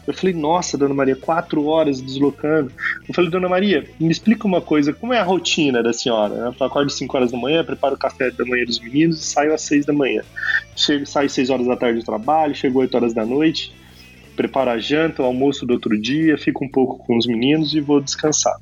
Eu 0.07 0.14
falei, 0.14 0.35
nossa, 0.35 0.78
dona 0.78 0.95
Maria, 0.95 1.14
quatro 1.14 1.66
horas 1.66 2.00
deslocando. 2.00 2.73
Eu 3.09 3.14
falei, 3.14 3.30
dona 3.30 3.49
Maria, 3.49 3.87
me 3.99 4.11
explica 4.11 4.47
uma 4.47 4.61
coisa, 4.61 4.92
como 4.92 5.12
é 5.12 5.19
a 5.19 5.25
rotina 5.25 5.83
da 5.83 5.92
senhora? 5.92 6.52
Falou, 6.52 6.71
acordo 6.71 6.87
às 6.87 6.95
5 6.95 7.16
horas 7.16 7.30
da 7.30 7.38
manhã, 7.38 7.64
preparo 7.64 7.95
o 7.95 7.99
café 7.99 8.30
da 8.30 8.45
manhã 8.45 8.64
dos 8.64 8.80
meninos 8.80 9.21
e 9.21 9.25
saio 9.25 9.54
às 9.54 9.62
6 9.62 9.87
da 9.87 9.92
manhã. 9.92 10.23
Chego, 10.75 11.07
saio 11.07 11.26
às 11.26 11.33
6 11.33 11.50
horas 11.50 11.66
da 11.66 11.76
tarde 11.76 12.00
do 12.00 12.04
trabalho, 12.04 12.54
chego 12.54 12.80
às 12.80 12.85
8 12.85 12.95
horas 12.95 13.14
da 13.14 13.25
noite 13.25 13.73
preparo 14.40 14.71
a 14.71 14.78
janta, 14.78 15.23
o 15.23 15.26
almoço 15.26 15.66
do 15.66 15.75
outro 15.75 16.00
dia, 16.00 16.38
fico 16.38 16.64
um 16.64 16.69
pouco 16.69 16.97
com 17.04 17.19
os 17.19 17.26
meninos 17.26 17.75
e 17.75 17.80
vou 17.80 18.00
descansar. 18.00 18.57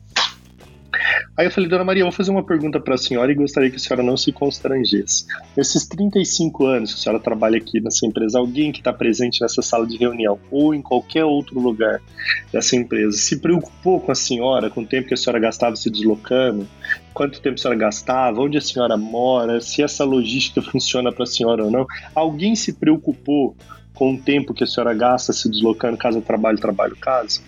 Aí 1.37 1.47
eu 1.47 1.51
falei, 1.51 1.69
Dona 1.69 1.85
Maria, 1.85 2.03
vou 2.03 2.13
fazer 2.13 2.31
uma 2.31 2.43
pergunta 2.43 2.81
para 2.81 2.95
a 2.95 2.99
senhora 2.99 3.31
e 3.31 3.35
gostaria 3.35 3.71
que 3.71 3.77
a 3.77 3.79
senhora 3.79 4.03
não 4.03 4.17
se 4.17 4.33
constrangesse. 4.33 5.27
Nesses 5.57 5.87
35 5.87 6.67
anos 6.67 6.93
que 6.93 7.01
a 7.01 7.03
senhora 7.03 7.23
trabalha 7.23 7.59
aqui 7.59 7.81
nessa 7.81 8.07
empresa, 8.07 8.39
alguém 8.39 8.73
que 8.73 8.79
está 8.81 8.93
presente 8.93 9.41
nessa 9.41 9.63
sala 9.63 9.87
de 9.87 9.97
reunião 9.97 10.39
ou 10.51 10.75
em 10.75 10.83
qualquer 10.83 11.25
outro 11.25 11.61
lugar 11.61 12.01
dessa 12.53 12.77
empresa 12.77 13.17
se 13.17 13.39
preocupou 13.39 14.01
com 14.01 14.11
a 14.11 14.15
senhora, 14.15 14.69
com 14.69 14.83
o 14.83 14.87
tempo 14.87 15.09
que 15.09 15.15
a 15.15 15.17
senhora 15.17 15.39
gastava 15.39 15.77
se 15.77 15.91
deslocando, 15.91 16.67
quanto 17.15 17.41
tempo 17.41 17.55
a 17.55 17.59
senhora 17.59 17.79
gastava, 17.79 18.41
onde 18.41 18.59
a 18.59 18.61
senhora 18.61 18.97
mora, 18.97 19.61
se 19.61 19.83
essa 19.83 20.05
logística 20.05 20.61
funciona 20.61 21.13
para 21.13 21.25
a 21.25 21.27
senhora 21.27 21.65
ou 21.65 21.71
não? 21.71 21.87
Alguém 22.15 22.57
se 22.57 22.73
preocupou 22.73 23.57
com 23.95 24.15
o 24.15 24.19
tempo 24.19 24.55
que 24.55 24.63
a 24.63 24.67
senhora 24.67 24.95
gasta 24.95 25.33
se 25.33 25.51
deslocando 25.51 25.97
casa 25.97 26.21
trabalho, 26.21 26.59
trabalho, 26.59 26.97
casa? 26.97 27.41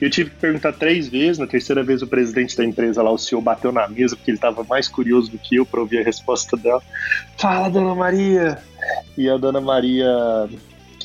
Eu 0.00 0.10
tive 0.10 0.30
que 0.30 0.36
perguntar 0.36 0.72
três 0.72 1.08
vezes, 1.08 1.38
na 1.38 1.46
terceira 1.46 1.82
vez 1.82 2.02
o 2.02 2.06
presidente 2.06 2.56
da 2.56 2.64
empresa 2.64 3.02
lá, 3.02 3.10
o 3.10 3.18
senhor, 3.18 3.40
bateu 3.40 3.72
na 3.72 3.88
mesa 3.88 4.16
porque 4.16 4.30
ele 4.30 4.38
estava 4.38 4.64
mais 4.64 4.88
curioso 4.88 5.30
do 5.30 5.38
que 5.38 5.56
eu 5.56 5.64
para 5.64 5.80
ouvir 5.80 6.00
a 6.00 6.02
resposta 6.02 6.56
dela. 6.56 6.82
Fala, 7.38 7.68
dona 7.68 7.94
Maria! 7.94 8.58
E 9.16 9.28
a 9.28 9.36
dona 9.36 9.60
Maria 9.60 10.06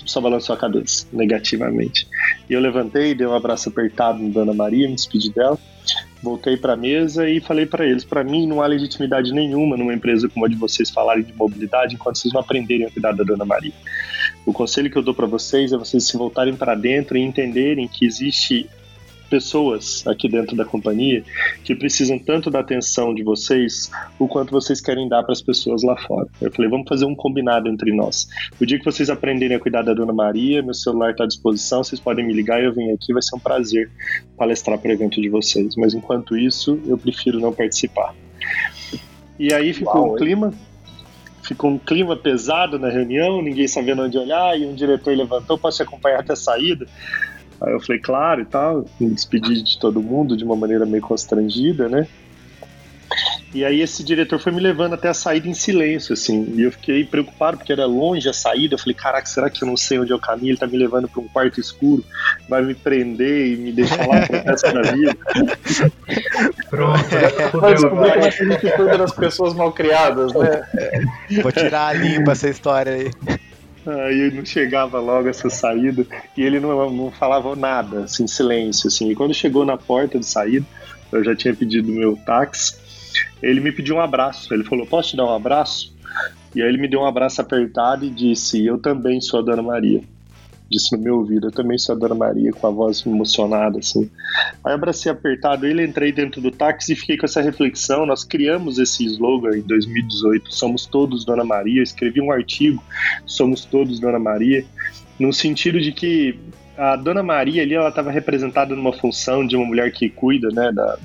só 0.06 0.20
balançou 0.20 0.56
a 0.56 0.58
cabeça, 0.58 1.06
negativamente. 1.14 2.08
E 2.50 2.54
eu 2.54 2.60
levantei, 2.60 3.14
dei 3.14 3.28
um 3.28 3.36
abraço 3.36 3.70
apertado 3.70 4.22
na 4.22 4.30
Dona 4.30 4.54
Maria, 4.54 4.88
me 4.88 4.96
despedi 4.96 5.32
dela, 5.32 5.58
voltei 6.22 6.58
para 6.58 6.74
a 6.74 6.78
mesa 6.78 7.30
e 7.30 7.40
falei 7.40 7.66
para 7.66 7.86
eles: 7.86 8.04
para 8.04 8.24
mim 8.24 8.48
não 8.48 8.62
há 8.62 8.68
legitimidade 8.68 9.32
nenhuma 9.32 9.78
numa 9.78 9.94
empresa 9.94 10.28
como 10.28 10.46
a 10.46 10.50
de 10.50 10.56
vocês 10.56 10.90
falarem 10.90 11.24
de 11.24 11.34
mobilidade 11.34 11.96
enquanto 11.96 12.18
vocês 12.18 12.34
não 12.34 12.42
aprenderem 12.42 12.88
a 12.88 12.92
cuidar 12.92 13.14
da 13.14 13.24
Dona 13.24 13.46
Maria. 13.46 13.74
O 14.46 14.54
conselho 14.54 14.90
que 14.90 14.98
eu 14.98 15.04
dou 15.04 15.14
para 15.14 15.28
vocês 15.28 15.72
é 15.72 15.78
vocês 15.78 16.06
se 16.06 16.18
voltarem 16.18 16.56
para 16.56 16.76
dentro 16.76 17.18
e 17.18 17.22
entenderem 17.22 17.88
que 17.88 18.06
existe 18.06 18.70
pessoas 19.30 20.06
aqui 20.08 20.28
dentro 20.28 20.56
da 20.56 20.66
companhia 20.66 21.24
que 21.64 21.76
precisam 21.76 22.18
tanto 22.18 22.50
da 22.50 22.60
atenção 22.60 23.14
de 23.14 23.24
vocês 23.24 23.90
o 24.18 24.28
quanto 24.28 24.52
vocês 24.52 24.82
querem 24.82 25.08
dar 25.08 25.24
para 25.24 25.34
as 25.34 25.42
pessoas 25.42 25.84
lá 25.84 25.96
fora. 25.96 26.28
Eu 26.42 26.52
falei, 26.52 26.70
vamos 26.70 26.88
fazer 26.90 27.06
um 27.06 27.16
combinado 27.16 27.70
entre 27.70 27.94
nós. 27.94 28.28
O 28.60 28.66
dia 28.66 28.80
que 28.80 28.86
vocês 28.86 29.10
aprenderem 29.10 29.56
a 29.56 29.60
cuidar 29.60 29.84
da 29.84 29.94
Dona 29.94 30.12
Maria, 30.12 30.62
meu 30.62 30.74
celular 30.74 31.12
está 31.12 31.24
à 31.24 31.28
disposição, 31.28 31.84
vocês 31.84 32.02
podem 32.02 32.26
me 32.26 32.34
ligar 32.34 32.62
e 32.62 32.66
eu 32.66 32.74
venho 32.74 32.94
aqui, 32.94 33.14
vai 33.14 33.22
ser 33.22 33.36
um 33.36 33.40
prazer 33.40 33.90
palestrar 34.36 34.80
para 34.80 34.90
o 34.90 34.94
evento 34.94 35.22
de 35.22 35.30
vocês. 35.30 35.76
Mas 35.76 35.94
enquanto 35.94 36.36
isso, 36.36 36.80
eu 36.88 36.98
prefiro 36.98 37.40
não 37.40 37.54
participar. 37.54 38.16
E 39.38 39.54
aí 39.54 39.74
ficou 39.74 40.02
Uau, 40.02 40.14
um 40.14 40.18
clima, 40.18 40.54
ficou 41.50 41.72
um 41.72 41.80
clima 41.80 42.16
pesado 42.16 42.78
na 42.78 42.90
reunião, 42.90 43.42
ninguém 43.42 43.68
sabendo 43.68 44.04
onde 44.04 44.18
olhar, 44.20 44.58
e 44.58 44.68
um 44.68 44.76
diretor 44.76 45.18
levantou, 45.18 45.58
posso 45.58 45.78
te 45.78 45.84
acompanhar 45.84 46.20
até 46.20 46.34
a 46.34 46.36
saída? 46.36 46.86
Aí 47.60 47.74
eu 47.74 47.80
falei, 47.80 48.00
claro 48.00 48.42
e 48.42 48.46
tal, 48.46 48.86
me 49.00 49.10
despedi 49.10 49.64
de 49.64 49.80
todo 49.80 50.02
mundo 50.02 50.38
de 50.38 50.44
uma 50.44 50.56
maneira 50.56 50.86
meio 50.86 51.02
constrangida, 51.02 51.90
né? 51.90 52.08
E 53.52 53.66
aí 53.66 53.82
esse 53.82 54.04
diretor 54.04 54.40
foi 54.40 54.52
me 54.52 54.62
levando 54.62 54.94
até 54.94 55.10
a 55.10 55.14
saída 55.14 55.48
em 55.48 55.56
silêncio, 55.56 56.14
assim. 56.14 56.54
E 56.56 56.62
eu 56.62 56.72
fiquei 56.72 57.04
preocupado 57.04 57.58
porque 57.58 57.74
era 57.74 57.86
longe 57.86 58.30
a 58.30 58.34
saída. 58.34 58.76
Eu 58.76 58.80
falei, 58.80 58.94
caraca, 58.94 59.26
será 59.26 59.50
que 59.50 59.64
eu 59.64 59.68
não 59.68 59.76
sei 59.76 60.00
onde 60.00 60.12
é 60.12 60.16
o 60.16 60.20
caminho? 60.20 60.52
Ele 60.52 60.58
tá 60.58 60.68
me 60.68 60.78
levando 60.78 61.08
para 61.08 61.20
um 61.20 61.28
quarto 61.28 61.60
escuro, 61.60 62.04
vai 62.48 62.62
me 62.62 62.76
prender 62.76 63.54
e 63.54 63.56
me 63.56 63.72
deixar 63.72 64.08
lá 64.08 64.22
pro 64.22 64.44
resto 64.44 64.72
da 64.72 64.82
vida. 64.92 65.18
Pronto. 66.70 67.60
Vai 67.60 67.74
descobrir 67.74 67.90
como 67.90 68.06
é 68.06 68.12
que 68.32 68.44
a 68.44 68.46
gente 68.46 68.72
cuida 68.76 68.98
das 69.00 69.12
pessoas 69.14 69.54
mal 69.56 69.72
criadas, 69.72 70.32
né? 70.34 70.62
Vou 71.42 71.52
tirar 71.52 71.88
a 71.88 71.94
limpa 71.94 72.34
essa 72.34 72.50
história 72.50 72.94
aí. 72.94 73.12
Aí 73.88 74.32
não 74.32 74.46
chegava 74.46 75.00
logo 75.00 75.28
essa 75.28 75.50
saída 75.50 76.06
e 76.38 76.44
ele 76.44 76.60
não, 76.60 76.92
não 76.92 77.12
falava 77.12 77.56
nada, 77.56 78.02
assim, 78.02 78.28
silêncio, 78.28 78.88
assim. 78.88 79.10
E 79.10 79.16
quando 79.16 79.34
chegou 79.34 79.66
na 79.66 79.78
porta 79.78 80.20
de 80.20 80.26
saída, 80.26 80.66
eu 81.12 81.24
já 81.24 81.36
tinha 81.36 81.56
pedido 81.56 81.92
meu 81.92 82.16
táxi, 82.16 82.76
ele 83.42 83.60
me 83.60 83.72
pediu 83.72 83.96
um 83.96 84.02
abraço. 84.02 84.54
Ele 84.54 84.64
falou: 84.64 84.86
Posso 84.86 85.12
te 85.12 85.18
dar 85.18 85.26
um 85.26 85.36
abraço? 85.36 85.96
E 86.56 86.62
aí 86.62 86.68
ele 86.68 86.78
me 86.78 86.88
deu 86.88 87.02
um 87.02 87.06
abraço 87.06 87.42
apertado 87.42 88.06
e 88.06 88.10
disse: 88.10 88.66
Eu 88.66 88.78
também 88.78 89.22
sou 89.22 89.40
a 89.40 89.44
Dona 89.44 89.62
Maria 89.62 90.02
disse 90.70 90.96
no 90.96 91.02
meu 91.02 91.18
ouvido. 91.18 91.48
Eu 91.48 91.52
também 91.52 91.78
sou 91.78 91.96
a 91.96 91.98
Dona 91.98 92.16
Maria, 92.16 92.52
com 92.52 92.68
a 92.68 92.70
voz 92.70 93.04
emocionada, 93.06 93.80
assim. 93.80 94.10
Aí 94.64 94.74
abracei 94.74 95.12
apertado 95.12 95.66
ele, 95.66 95.84
entrei 95.84 96.12
dentro 96.12 96.40
do 96.40 96.52
táxi 96.52 96.94
e 96.94 96.96
fiquei 96.96 97.18
com 97.18 97.26
essa 97.26 97.42
reflexão. 97.42 98.06
Nós 98.06 98.24
criamos 98.24 98.78
esse 98.78 99.04
slogan 99.06 99.58
em 99.58 99.62
2018, 99.62 100.54
Somos 100.54 100.86
Todos 100.86 101.26
Dona 101.26 101.44
Maria. 101.44 101.80
Eu 101.80 101.84
escrevi 101.84 102.22
um 102.22 102.32
artigo, 102.32 102.84
Somos 103.26 103.66
Todos 103.66 104.00
Dona 104.00 104.20
Maria, 104.20 104.64
no 105.20 105.34
sentido 105.34 105.82
de 105.82 105.92
que 105.92 106.40
a 106.78 106.96
Dona 106.96 107.24
Maria 107.24 107.64
ali, 107.64 107.74
ela 107.74 107.90
estava 107.90 108.12
representada 108.12 108.76
numa 108.76 108.94
função 108.94 109.46
de 109.46 109.58
uma 109.58 109.66
mulher 109.66 109.92
que 109.92 110.10
cuida, 110.10 110.50
né, 110.50 110.72
da, 110.72 110.98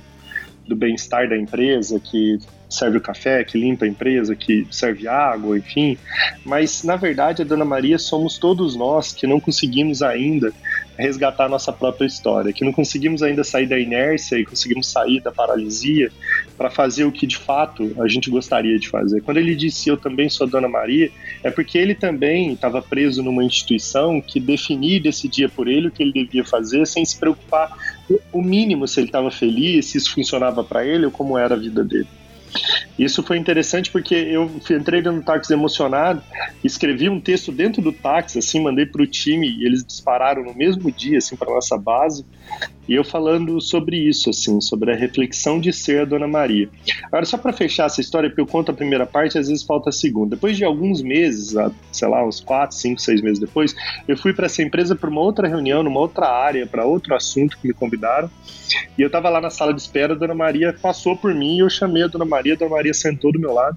do 0.66 0.74
bem-estar 0.74 1.28
da 1.28 1.36
empresa, 1.36 2.00
que 2.00 2.38
serve 2.68 2.98
o 2.98 3.00
café, 3.00 3.44
que 3.44 3.58
limpa 3.58 3.84
a 3.84 3.88
empresa, 3.88 4.34
que 4.34 4.66
serve 4.70 5.06
água, 5.06 5.56
enfim. 5.56 5.96
Mas, 6.44 6.82
na 6.82 6.96
verdade, 6.96 7.42
a 7.42 7.44
Dona 7.44 7.64
Maria 7.64 7.98
somos 7.98 8.38
todos 8.38 8.74
nós 8.74 9.12
que 9.12 9.26
não 9.26 9.38
conseguimos 9.38 10.02
ainda 10.02 10.52
resgatar 10.96 11.48
nossa 11.48 11.72
própria 11.72 12.06
história, 12.06 12.52
que 12.52 12.64
não 12.64 12.72
conseguimos 12.72 13.22
ainda 13.22 13.42
sair 13.42 13.66
da 13.66 13.78
inércia 13.78 14.38
e 14.38 14.44
conseguimos 14.44 14.86
sair 14.90 15.20
da 15.20 15.32
paralisia 15.32 16.10
para 16.56 16.70
fazer 16.70 17.04
o 17.04 17.12
que 17.12 17.26
de 17.26 17.36
fato 17.36 17.90
a 18.00 18.06
gente 18.06 18.30
gostaria 18.30 18.78
de 18.78 18.88
fazer. 18.88 19.20
Quando 19.22 19.38
ele 19.38 19.56
disse 19.56 19.88
eu 19.88 19.96
também 19.96 20.28
sou 20.28 20.46
Dona 20.46 20.68
Maria, 20.68 21.10
é 21.42 21.50
porque 21.50 21.76
ele 21.76 21.94
também 21.94 22.52
estava 22.52 22.80
preso 22.80 23.22
numa 23.22 23.44
instituição 23.44 24.20
que 24.20 24.38
definia 24.38 24.96
e 24.96 25.00
decidia 25.00 25.48
por 25.48 25.66
ele 25.66 25.88
o 25.88 25.90
que 25.90 26.02
ele 26.02 26.12
devia 26.12 26.44
fazer 26.44 26.86
sem 26.86 27.04
se 27.04 27.18
preocupar 27.18 27.76
o 28.32 28.42
mínimo 28.42 28.86
se 28.86 29.00
ele 29.00 29.08
estava 29.08 29.30
feliz, 29.30 29.86
se 29.86 29.98
isso 29.98 30.12
funcionava 30.12 30.62
para 30.62 30.84
ele 30.84 31.06
ou 31.06 31.10
como 31.10 31.38
era 31.38 31.54
a 31.54 31.58
vida 31.58 31.84
dele. 31.84 32.08
Isso 32.98 33.22
foi 33.22 33.36
interessante 33.36 33.90
porque 33.90 34.14
eu 34.14 34.48
entrei 34.70 35.02
no 35.02 35.22
táxi 35.22 35.52
emocionado, 35.52 36.22
escrevi 36.62 37.08
um 37.08 37.20
texto 37.20 37.50
dentro 37.50 37.82
do 37.82 37.92
táxi, 37.92 38.38
assim, 38.38 38.62
mandei 38.62 38.86
para 38.86 39.02
o 39.02 39.06
time 39.06 39.48
e 39.48 39.66
eles 39.66 39.84
dispararam 39.84 40.44
no 40.44 40.54
mesmo 40.54 40.90
dia, 40.92 41.18
assim, 41.18 41.36
para 41.36 41.52
nossa 41.52 41.76
base. 41.76 42.24
E 42.88 42.94
eu 42.94 43.04
falando 43.04 43.60
sobre 43.60 43.96
isso, 43.96 44.30
assim, 44.30 44.60
sobre 44.60 44.92
a 44.92 44.96
reflexão 44.96 45.58
de 45.58 45.72
ser 45.72 46.02
a 46.02 46.04
Dona 46.04 46.28
Maria. 46.28 46.68
Agora, 47.04 47.24
só 47.24 47.38
para 47.38 47.52
fechar 47.52 47.86
essa 47.86 48.00
história, 48.00 48.28
porque 48.28 48.40
eu 48.40 48.46
conto 48.46 48.70
a 48.70 48.74
primeira 48.74 49.06
parte, 49.06 49.38
às 49.38 49.48
vezes 49.48 49.62
falta 49.62 49.90
a 49.90 49.92
segunda. 49.92 50.36
Depois 50.36 50.56
de 50.56 50.64
alguns 50.64 51.02
meses, 51.02 51.54
sei 51.90 52.08
lá, 52.08 52.26
uns 52.26 52.40
4, 52.40 52.76
5, 52.76 53.00
6 53.00 53.22
meses 53.22 53.38
depois, 53.38 53.74
eu 54.06 54.16
fui 54.16 54.32
para 54.32 54.46
essa 54.46 54.62
empresa 54.62 54.94
para 54.94 55.08
uma 55.08 55.20
outra 55.20 55.48
reunião, 55.48 55.82
numa 55.82 56.00
outra 56.00 56.28
área, 56.28 56.66
para 56.66 56.84
outro 56.84 57.14
assunto 57.14 57.58
que 57.58 57.68
me 57.68 57.74
convidaram. 57.74 58.30
E 58.98 59.02
eu 59.02 59.06
estava 59.06 59.28
lá 59.28 59.40
na 59.40 59.50
sala 59.50 59.72
de 59.72 59.80
espera, 59.80 60.14
a 60.14 60.16
Dona 60.16 60.34
Maria 60.34 60.72
passou 60.72 61.16
por 61.16 61.34
mim 61.34 61.56
e 61.56 61.60
eu 61.60 61.70
chamei 61.70 62.02
a 62.02 62.06
Dona 62.06 62.24
Maria, 62.24 62.54
a 62.54 62.56
Dona 62.56 62.70
Maria 62.70 62.94
sentou 62.94 63.32
do 63.32 63.38
meu 63.38 63.52
lado 63.52 63.76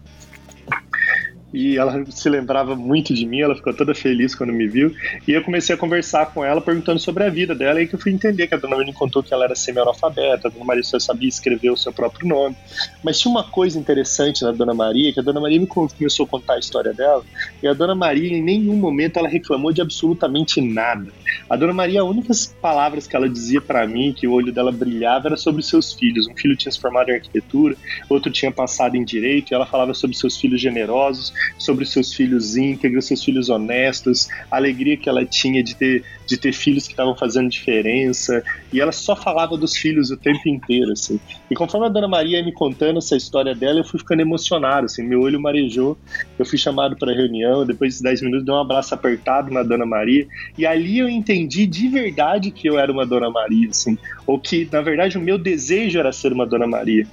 e 1.58 1.78
ela 1.78 2.04
se 2.10 2.30
lembrava 2.30 2.76
muito 2.76 3.14
de 3.14 3.26
mim, 3.26 3.42
ela 3.42 3.56
ficou 3.56 3.74
toda 3.74 3.96
feliz 3.96 4.36
quando 4.36 4.54
me 4.54 4.68
viu, 4.68 4.94
e 5.28 5.32
eu 5.32 5.44
comecei 5.44 5.74
a 5.74 5.78
conversar 5.78 6.28
com 6.28 6.46
ela, 6.46 6.62
perguntando 6.62 7.00
sobre 7.00 7.24
a 7.24 7.30
vida 7.30 7.56
dela, 7.56 7.82
e 7.82 7.88
que 7.88 7.96
eu 7.96 8.00
fui 8.00 8.12
entender 8.12 8.48
que 8.48 8.54
a 8.54 8.58
dona 8.58 8.78
Maria 8.78 8.94
contou 8.94 9.24
que 9.24 9.34
ela 9.34 9.46
era 9.46 9.56
semi-analfabeta, 9.56 10.48
a 10.48 10.52
dona 10.52 10.66
Maria 10.66 10.84
só 10.84 11.00
sabia 11.00 11.28
escrever 11.28 11.72
o 11.72 11.78
seu 11.78 11.92
próprio 11.92 12.28
nome, 12.28 12.56
mas 13.04 13.20
tinha 13.20 13.32
uma 13.32 13.44
coisa 13.44 13.80
interessante 13.80 14.44
na 14.44 14.52
dona 14.52 14.74
Maria, 14.74 15.12
que 15.12 15.20
a 15.20 15.24
dona 15.24 15.40
Maria 15.40 15.60
me 15.60 15.68
começou 15.68 16.26
a 16.26 16.30
contar 16.30 16.54
a 16.54 16.60
história 16.60 16.94
dela, 16.94 17.24
e 17.62 17.68
a 17.68 17.74
dona 17.74 17.96
Maria 17.96 18.38
em 18.38 18.44
nenhum 18.44 18.76
momento 18.76 19.18
ela 19.18 19.28
reclamou 19.28 19.74
de 19.74 19.82
absolutamente 19.82 20.62
nada. 20.62 21.08
A 21.50 21.56
dona 21.56 21.74
Maria, 21.74 22.02
as 22.02 22.08
únicas 22.08 22.56
palavras 22.62 23.08
que 23.08 23.16
ela 23.16 23.28
dizia 23.28 23.62
para 23.62 23.88
mim, 23.88 24.14
que 24.14 24.28
o 24.28 24.34
olho 24.34 24.52
dela 24.52 24.72
brilhava, 24.72 25.28
era 25.30 25.38
sobre 25.38 25.64
seus 25.64 25.94
filhos. 25.94 26.28
Um 26.28 26.36
filho 26.36 26.56
tinha 26.56 26.72
se 26.72 26.80
formado 26.80 27.10
em 27.10 27.16
arquitetura, 27.16 27.76
outro 28.10 28.32
tinha 28.32 28.52
passado 28.52 28.96
em 28.96 29.04
direito, 29.04 29.52
e 29.52 29.56
ela 29.56 29.66
falava 29.66 29.94
sobre 29.94 30.16
seus 30.16 30.38
filhos 30.38 30.62
generosos, 30.62 31.34
sobre 31.58 31.86
seus 31.86 32.14
filhos 32.14 32.56
íntegros, 32.56 33.08
seus 33.08 33.24
filhos 33.24 33.50
honestos, 33.50 34.30
a 34.52 34.58
alegria 34.58 34.98
que 34.98 35.10
ela 35.10 35.26
tinha 35.26 35.64
de 35.64 35.76
ter, 35.76 36.04
de 36.28 36.38
ter 36.38 36.54
filhos 36.54 36.86
que 36.86 36.94
estavam 36.94 37.16
fazendo 37.16 37.50
diferença, 37.50 38.44
e 38.72 38.80
ela 38.82 38.92
só 38.92 39.16
falava 39.16 39.58
dos 39.58 39.76
filhos 39.76 40.12
o 40.12 40.18
tempo 40.18 40.48
inteiro, 40.48 40.92
assim. 40.92 41.20
E 41.50 41.56
conforme 41.56 41.88
a 41.88 41.90
Dona 41.90 42.08
Maria 42.08 42.40
ia 42.40 42.46
me 42.46 42.52
contando 42.52 42.98
essa 42.98 43.16
história 43.16 43.56
dela, 43.56 43.80
eu 43.80 43.84
fui 43.84 44.00
ficando 44.00 44.22
emocionado, 44.22 44.86
assim, 44.86 45.04
meu 45.04 45.22
olho 45.22 45.40
marejou, 45.40 45.98
eu 46.38 46.46
fui 46.46 46.58
chamado 46.58 46.96
para 46.98 47.14
reunião, 47.14 47.66
depois 47.66 47.98
de 47.98 48.04
10 48.04 48.22
minutos 48.22 48.46
dei 48.46 48.54
um 48.54 48.60
abraço 48.60 48.94
apertado 48.94 49.52
na 49.52 49.64
Dona 49.64 49.86
Maria, 49.86 50.28
e 50.58 50.66
ali 50.66 51.00
eu 51.00 51.08
entendi 51.08 51.66
de 51.66 51.88
verdade 51.88 52.52
que 52.52 52.68
eu 52.68 52.78
era 52.78 52.92
uma 52.92 53.06
Dona 53.06 53.30
Maria, 53.30 53.70
assim, 53.70 53.98
ou 54.26 54.38
que, 54.40 54.68
na 54.72 54.82
verdade, 54.82 55.18
o 55.18 55.22
meu 55.22 55.38
desejo 55.38 55.98
era 55.98 56.12
ser 56.12 56.34
uma 56.34 56.46
Dona 56.46 56.68
Maria. 56.68 57.08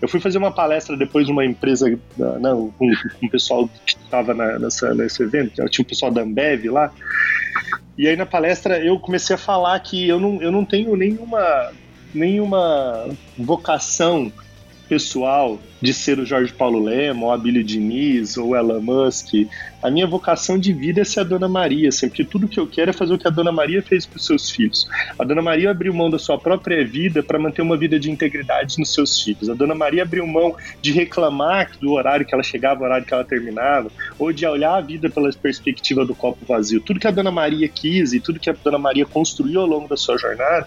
Eu 0.00 0.08
fui 0.08 0.20
fazer 0.20 0.38
uma 0.38 0.50
palestra 0.50 0.96
depois 0.96 1.26
de 1.26 1.32
uma 1.32 1.44
empresa, 1.44 1.98
não, 2.16 2.70
com, 2.72 2.90
pessoal 3.30 3.68
que 3.86 3.96
estava 3.96 4.34
nesse 4.94 5.22
evento, 5.22 5.64
tinha 5.68 5.82
o 5.82 5.86
pessoal 5.86 6.10
da 6.10 6.22
Ambev 6.22 6.64
lá. 6.66 6.92
E 7.98 8.06
aí 8.06 8.16
na 8.16 8.26
palestra 8.26 8.78
eu 8.78 8.98
comecei 8.98 9.34
a 9.34 9.38
falar 9.38 9.78
que 9.80 10.08
eu 10.08 10.20
não, 10.20 10.42
eu 10.42 10.52
não 10.52 10.64
tenho 10.64 10.94
nenhuma, 10.96 11.72
nenhuma 12.14 13.08
vocação 13.38 14.32
pessoal 14.88 15.58
de 15.80 15.92
ser 15.92 16.18
o 16.18 16.24
Jorge 16.24 16.52
Paulo 16.52 16.82
Lema, 16.82 17.26
ou 17.26 17.32
a 17.32 17.38
Billy 17.38 17.62
Diniz, 17.62 18.36
ou 18.36 18.56
Elon 18.56 18.80
Musk. 18.80 19.34
A 19.82 19.90
minha 19.90 20.06
vocação 20.06 20.58
de 20.58 20.72
vida 20.72 21.02
é 21.02 21.04
ser 21.04 21.20
a 21.20 21.24
Dona 21.24 21.48
Maria, 21.48 21.90
assim, 21.90 22.08
porque 22.08 22.24
tudo 22.24 22.48
que 22.48 22.58
eu 22.58 22.66
quero 22.66 22.90
é 22.90 22.92
fazer 22.92 23.14
o 23.14 23.18
que 23.18 23.28
a 23.28 23.30
Dona 23.30 23.52
Maria 23.52 23.82
fez 23.82 24.06
para 24.06 24.16
os 24.16 24.24
seus 24.24 24.50
filhos. 24.50 24.88
A 25.18 25.24
Dona 25.24 25.42
Maria 25.42 25.70
abriu 25.70 25.92
mão 25.92 26.08
da 26.08 26.18
sua 26.18 26.38
própria 26.38 26.84
vida 26.84 27.22
para 27.22 27.38
manter 27.38 27.62
uma 27.62 27.76
vida 27.76 28.00
de 28.00 28.10
integridade 28.10 28.78
nos 28.78 28.92
seus 28.92 29.20
filhos. 29.20 29.50
A 29.50 29.54
Dona 29.54 29.74
Maria 29.74 30.02
abriu 30.02 30.26
mão 30.26 30.56
de 30.80 30.92
reclamar 30.92 31.70
do 31.80 31.92
horário 31.92 32.24
que 32.24 32.34
ela 32.34 32.42
chegava, 32.42 32.80
do 32.80 32.84
horário 32.84 33.06
que 33.06 33.12
ela 33.12 33.24
terminava, 33.24 33.90
ou 34.18 34.32
de 34.32 34.46
olhar 34.46 34.76
a 34.76 34.80
vida 34.80 35.10
pela 35.10 35.30
perspectiva 35.32 36.04
do 36.04 36.14
copo 36.14 36.44
vazio. 36.46 36.80
Tudo 36.80 36.98
que 36.98 37.06
a 37.06 37.10
Dona 37.10 37.30
Maria 37.30 37.68
quis 37.68 38.12
e 38.12 38.20
tudo 38.20 38.40
que 38.40 38.50
a 38.50 38.54
Dona 38.64 38.78
Maria 38.78 39.04
construiu 39.04 39.60
ao 39.60 39.66
longo 39.66 39.88
da 39.88 39.96
sua 39.96 40.16
jornada 40.16 40.66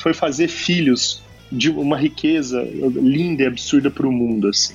foi 0.00 0.14
fazer 0.14 0.46
filhos 0.46 1.25
de 1.50 1.70
uma 1.70 1.96
riqueza 1.96 2.62
linda 2.62 3.44
e 3.44 3.46
absurda 3.46 3.90
para 3.90 4.06
o 4.06 4.12
mundo, 4.12 4.48
assim. 4.48 4.74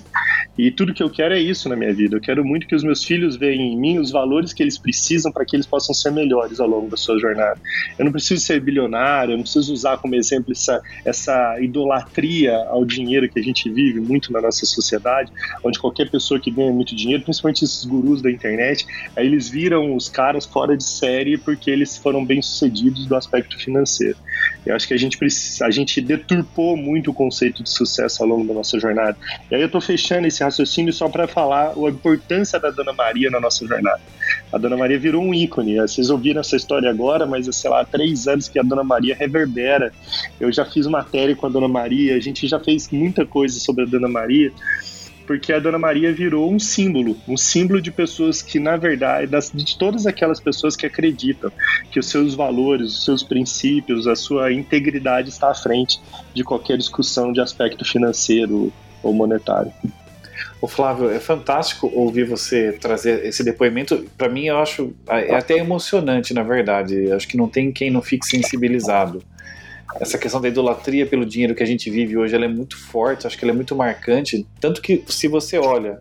E 0.58 0.70
tudo 0.70 0.94
que 0.94 1.02
eu 1.02 1.10
quero 1.10 1.34
é 1.34 1.40
isso 1.40 1.68
na 1.70 1.76
minha 1.76 1.94
vida. 1.94 2.16
Eu 2.16 2.22
quero 2.22 2.46
muito 2.46 2.68
que 2.68 2.76
os 2.76 2.84
meus 2.84 3.04
filhos 3.04 3.36
vejam 3.36 3.64
em 3.64 3.78
mim 3.78 4.00
os 4.00 4.12
valores 4.12 4.54
que 4.54 4.62
eles 4.62 4.78
precisam 4.78 5.32
para 5.32 5.46
que 5.46 5.56
eles 5.56 5.66
possam 5.66 5.94
ser 5.94 6.12
melhores 6.12 6.60
ao 6.60 6.68
longo 6.68 6.90
da 6.90 6.98
sua 6.98 7.20
jornada. 7.20 7.60
Eu 7.98 8.06
não 8.06 8.12
preciso 8.12 8.44
ser 8.44 8.60
bilionário, 8.62 9.34
eu 9.34 9.38
não 9.38 9.44
preciso 9.44 9.74
usar 9.74 9.98
como 9.98 10.16
exemplo 10.16 10.52
essa, 10.52 10.82
essa 11.06 11.60
idolatria 11.60 12.56
ao 12.68 12.86
dinheiro 12.86 13.30
que 13.30 13.40
a 13.40 13.44
gente 13.44 13.70
vive 13.70 14.00
muito 14.00 14.32
na 14.32 14.42
nossa 14.42 14.66
sociedade, 14.66 15.32
onde 15.64 15.80
qualquer 15.80 16.10
pessoa 16.10 16.40
que 16.40 16.52
ganha 16.52 16.72
muito 16.72 16.96
dinheiro, 16.96 17.24
principalmente 17.24 17.64
esses 17.64 17.84
gurus 17.86 18.22
da 18.22 18.30
internet, 18.30 18.86
aí 19.16 19.26
eles 19.26 19.50
viram 19.50 19.96
os 19.96 20.10
caras 20.10 20.46
fora 20.46 20.76
de 20.78 20.84
série 20.84 21.38
porque 21.38 21.70
eles 21.72 21.98
foram 21.98 22.26
bem 22.26 22.42
sucedidos 22.42 23.06
do 23.06 23.16
aspecto 23.16 23.58
financeiro. 23.58 24.18
Eu 24.66 24.76
acho 24.76 24.88
que 24.88 24.94
a 24.94 24.98
gente 24.98 25.18
precisa, 25.18 25.66
a 25.66 25.72
gente 25.72 26.00
deturpou 26.02 26.61
muito 26.76 27.12
o 27.12 27.14
conceito 27.14 27.64
de 27.64 27.70
sucesso 27.70 28.24
ao 28.24 28.30
longo 28.30 28.48
da 28.48 28.54
nossa 28.54 28.80
jornada. 28.80 29.18
E 29.50 29.56
aí 29.56 29.62
eu 29.62 29.66
estou 29.66 29.82
fechando 29.82 30.28
esse 30.28 30.44
raciocínio 30.44 30.94
só 30.94 31.10
para 31.10 31.28
falar 31.28 31.74
a 31.76 31.90
importância 31.90 32.60
da 32.60 32.70
Dona 32.70 32.94
Maria 32.94 33.30
na 33.30 33.40
nossa 33.40 33.66
jornada. 33.66 34.02
A 34.52 34.58
Dona 34.58 34.78
Maria 34.78 35.00
virou 35.00 35.24
um 35.24 35.34
ícone. 35.34 35.78
Vocês 35.78 36.10
ouviram 36.10 36.42
essa 36.42 36.56
história 36.56 36.90
agora, 36.90 37.26
mas 37.26 37.54
sei 37.56 37.70
lá, 37.70 37.82
há 37.82 37.86
três 37.86 38.28
anos 38.28 38.48
que 38.48 38.60
a 38.60 38.64
Dona 38.64 38.84
Maria 38.84 39.16
reverbera. 39.16 39.92
Eu 40.40 40.52
já 40.52 40.66
fiz 40.66 40.88
matéria 40.88 41.36
com 41.36 41.46
a 41.46 41.50
Dona 41.50 41.68
Maria, 41.68 42.16
a 42.16 42.20
gente 42.20 42.48
já 42.48 42.60
fez 42.60 42.90
muita 42.92 43.26
coisa 43.26 43.60
sobre 43.60 43.84
a 43.84 43.88
Dona 43.88 44.08
Maria 44.08 44.52
porque 45.26 45.54
a 45.54 45.60
Dona 45.60 45.78
Maria 45.78 46.14
virou 46.14 46.52
um 46.52 46.60
símbolo, 46.60 47.18
um 47.28 47.38
símbolo 47.38 47.82
de 47.82 47.92
pessoas 47.92 48.42
que, 48.42 48.60
na 48.60 48.78
verdade, 48.78 49.28
das, 49.28 49.52
de 49.54 49.78
todas 49.78 50.06
aquelas 50.06 50.40
pessoas 50.40 50.76
que 50.76 50.86
acreditam 50.86 51.52
que 51.92 52.00
os 52.00 52.08
seus 52.08 52.36
valores, 52.36 52.98
os 52.98 53.06
seus 53.06 53.24
princípios, 53.24 54.08
a 54.08 54.16
sua 54.16 54.52
integridade 54.52 55.30
está 55.30 55.52
à 55.52 55.54
frente 55.54 56.00
de 56.34 56.44
qualquer 56.44 56.78
discussão 56.78 57.32
de 57.32 57.40
aspecto 57.40 57.86
financeiro 57.86 58.72
ou 59.04 59.14
monetário. 59.14 59.72
O 60.62 60.68
Flávio, 60.68 61.10
é 61.10 61.20
fantástico 61.20 61.92
ouvir 61.94 62.24
você 62.26 62.74
trazer 62.74 63.26
esse 63.26 63.44
depoimento. 63.44 64.06
Para 64.16 64.30
mim, 64.30 64.46
eu 64.46 64.60
acho 64.60 64.94
é 65.08 65.34
até 65.34 65.58
emocionante, 65.58 66.36
na 66.36 66.44
verdade. 66.44 67.12
Acho 67.12 67.28
que 67.28 67.36
não 67.36 67.48
tem 67.48 67.72
quem 67.72 67.90
não 67.90 68.02
fique 68.02 68.28
sensibilizado 68.28 69.24
essa 70.00 70.18
questão 70.18 70.42
da 70.42 70.48
idolatria 70.48 71.06
pelo 71.06 71.26
dinheiro 71.26 71.56
que 71.56 71.64
a 71.64 71.66
gente 71.66 71.90
vive 71.90 72.18
hoje, 72.18 72.36
ela 72.36 72.46
é 72.46 72.48
muito 72.48 72.78
forte, 72.78 73.28
acho 73.28 73.38
que 73.38 73.44
ela 73.44 73.52
é 73.52 73.56
muito 73.56 73.76
marcante. 73.76 74.46
Tanto 74.60 74.82
que, 74.82 75.04
se 75.08 75.28
você 75.28 75.58
olha, 75.58 76.00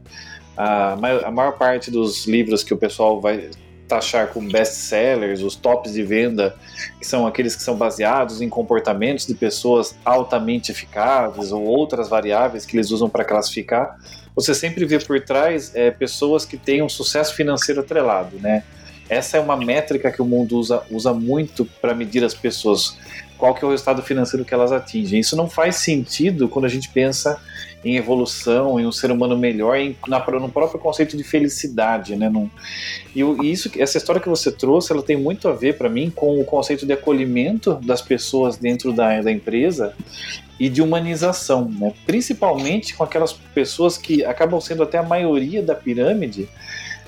a 0.57 0.97
maior, 0.97 1.25
a 1.25 1.31
maior 1.31 1.59
parte 1.59 1.91
dos 1.91 2.27
livros 2.27 2.63
que 2.63 2.75
o 2.75 2.77
pessoal 2.77 3.21
vai 3.21 3.51
taxar 3.89 4.29
como 4.29 4.49
best-sellers, 4.49 5.43
os 5.43 5.57
tops 5.57 5.93
de 5.93 6.03
venda, 6.05 6.55
que 7.01 7.05
são 7.05 7.27
aqueles 7.27 7.57
que 7.57 7.63
são 7.63 7.77
baseados 7.77 8.41
em 8.41 8.49
comportamentos 8.49 9.27
de 9.27 9.35
pessoas 9.35 9.97
altamente 10.05 10.71
eficazes 10.71 11.51
ou 11.51 11.65
outras 11.65 12.09
variáveis 12.09 12.65
que 12.65 12.77
eles 12.77 12.93
usam 12.93 13.11
para 13.11 13.25
classificar, 13.25 13.99
você 14.35 14.55
sempre 14.55 14.85
vê 14.85 15.01
por 15.01 15.21
trás 15.21 15.75
é, 15.75 15.91
pessoas 15.91 16.45
que 16.45 16.57
têm 16.57 16.83
um 16.83 16.89
sucesso 16.89 17.35
financeiro 17.35 17.81
atrelado, 17.81 18.39
né? 18.39 18.63
Essa 19.09 19.39
é 19.39 19.41
uma 19.41 19.57
métrica 19.57 20.13
que 20.13 20.23
o 20.23 20.25
mundo 20.25 20.57
usa, 20.57 20.85
usa 20.89 21.13
muito 21.13 21.65
para 21.65 21.93
medir 21.93 22.23
as 22.23 22.33
pessoas 22.33 22.97
qual 23.41 23.55
que 23.55 23.65
é 23.65 23.67
o 23.67 23.71
resultado 23.71 24.03
financeiro 24.03 24.45
que 24.45 24.53
elas 24.53 24.71
atingem. 24.71 25.19
Isso 25.19 25.35
não 25.35 25.49
faz 25.49 25.77
sentido 25.77 26.47
quando 26.47 26.67
a 26.67 26.69
gente 26.69 26.91
pensa 26.91 27.41
em 27.83 27.97
evolução, 27.97 28.79
em 28.79 28.87
um 28.87 28.93
ser 28.93 29.11
humano 29.11 29.39
melhor, 29.39 29.75
em, 29.79 29.97
na, 30.07 30.19
no 30.19 30.51
próprio 30.51 30.79
conceito 30.79 31.17
de 31.17 31.25
felicidade, 31.25 32.15
né? 32.15 32.29
Num, 32.29 32.51
e, 33.17 33.23
e, 33.23 33.51
isso, 33.51 33.71
essa 33.79 33.97
história 33.97 34.21
que 34.21 34.29
você 34.29 34.53
trouxe, 34.53 34.93
ela 34.93 35.03
tem 35.03 35.17
muito 35.17 35.49
a 35.49 35.53
ver 35.53 35.79
para 35.79 35.89
mim 35.89 36.13
com 36.15 36.39
o 36.39 36.45
conceito 36.45 36.85
de 36.85 36.93
acolhimento 36.93 37.81
das 37.83 38.03
pessoas 38.03 38.59
dentro 38.59 38.93
da, 38.93 39.23
da 39.23 39.33
empresa 39.33 39.95
e 40.59 40.69
de 40.69 40.83
humanização, 40.83 41.71
né? 41.71 41.95
principalmente 42.05 42.95
com 42.95 43.03
aquelas 43.03 43.33
pessoas 43.33 43.97
que 43.97 44.23
acabam 44.23 44.61
sendo 44.61 44.83
até 44.83 44.99
a 44.99 45.03
maioria 45.03 45.63
da 45.63 45.75
pirâmide, 45.75 46.47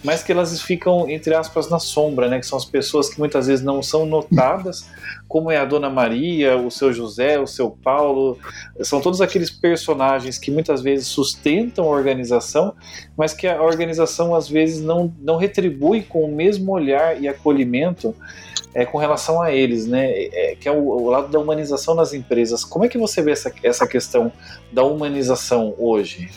mas 0.02 0.22
que 0.22 0.32
elas 0.32 0.60
ficam, 0.60 1.08
entre 1.08 1.34
aspas, 1.34 1.68
na 1.68 1.78
sombra, 1.78 2.28
né? 2.28 2.40
Que 2.40 2.46
são 2.46 2.58
as 2.58 2.64
pessoas 2.64 3.08
que 3.08 3.18
muitas 3.18 3.46
vezes 3.46 3.64
não 3.64 3.82
são 3.82 4.04
notadas, 4.04 4.88
como 5.28 5.50
é 5.50 5.56
a 5.56 5.64
Dona 5.64 5.88
Maria, 5.88 6.56
o 6.56 6.70
seu 6.70 6.92
José, 6.92 7.38
o 7.38 7.46
seu 7.46 7.70
Paulo, 7.70 8.38
são 8.80 9.00
todos 9.00 9.20
aqueles 9.20 9.50
personagens 9.50 10.38
que 10.38 10.50
muitas 10.50 10.82
vezes 10.82 11.06
sustentam 11.06 11.84
a 11.84 11.88
organização, 11.88 12.74
mas 13.16 13.32
que 13.32 13.46
a 13.46 13.62
organização 13.62 14.34
às 14.34 14.48
vezes 14.48 14.82
não, 14.82 15.12
não 15.20 15.36
retribui 15.36 16.02
com 16.02 16.24
o 16.24 16.34
mesmo 16.34 16.72
olhar 16.72 17.20
e 17.20 17.28
acolhimento 17.28 18.14
é, 18.74 18.84
com 18.84 18.98
relação 18.98 19.40
a 19.40 19.52
eles, 19.52 19.86
né? 19.86 20.10
É, 20.10 20.56
que 20.58 20.68
é 20.68 20.72
o, 20.72 20.88
o, 20.88 21.10
lado 21.10 21.28
da 21.28 21.38
humanização 21.38 21.94
nas 21.94 22.12
empresas. 22.12 22.64
Como 22.64 22.84
é 22.84 22.88
que 22.88 22.98
você 22.98 23.22
vê 23.22 23.32
essa, 23.32 23.52
essa 23.62 23.86
questão 23.86 24.32
da 24.72 24.82
humanização 24.82 25.74
hoje? 25.78 26.30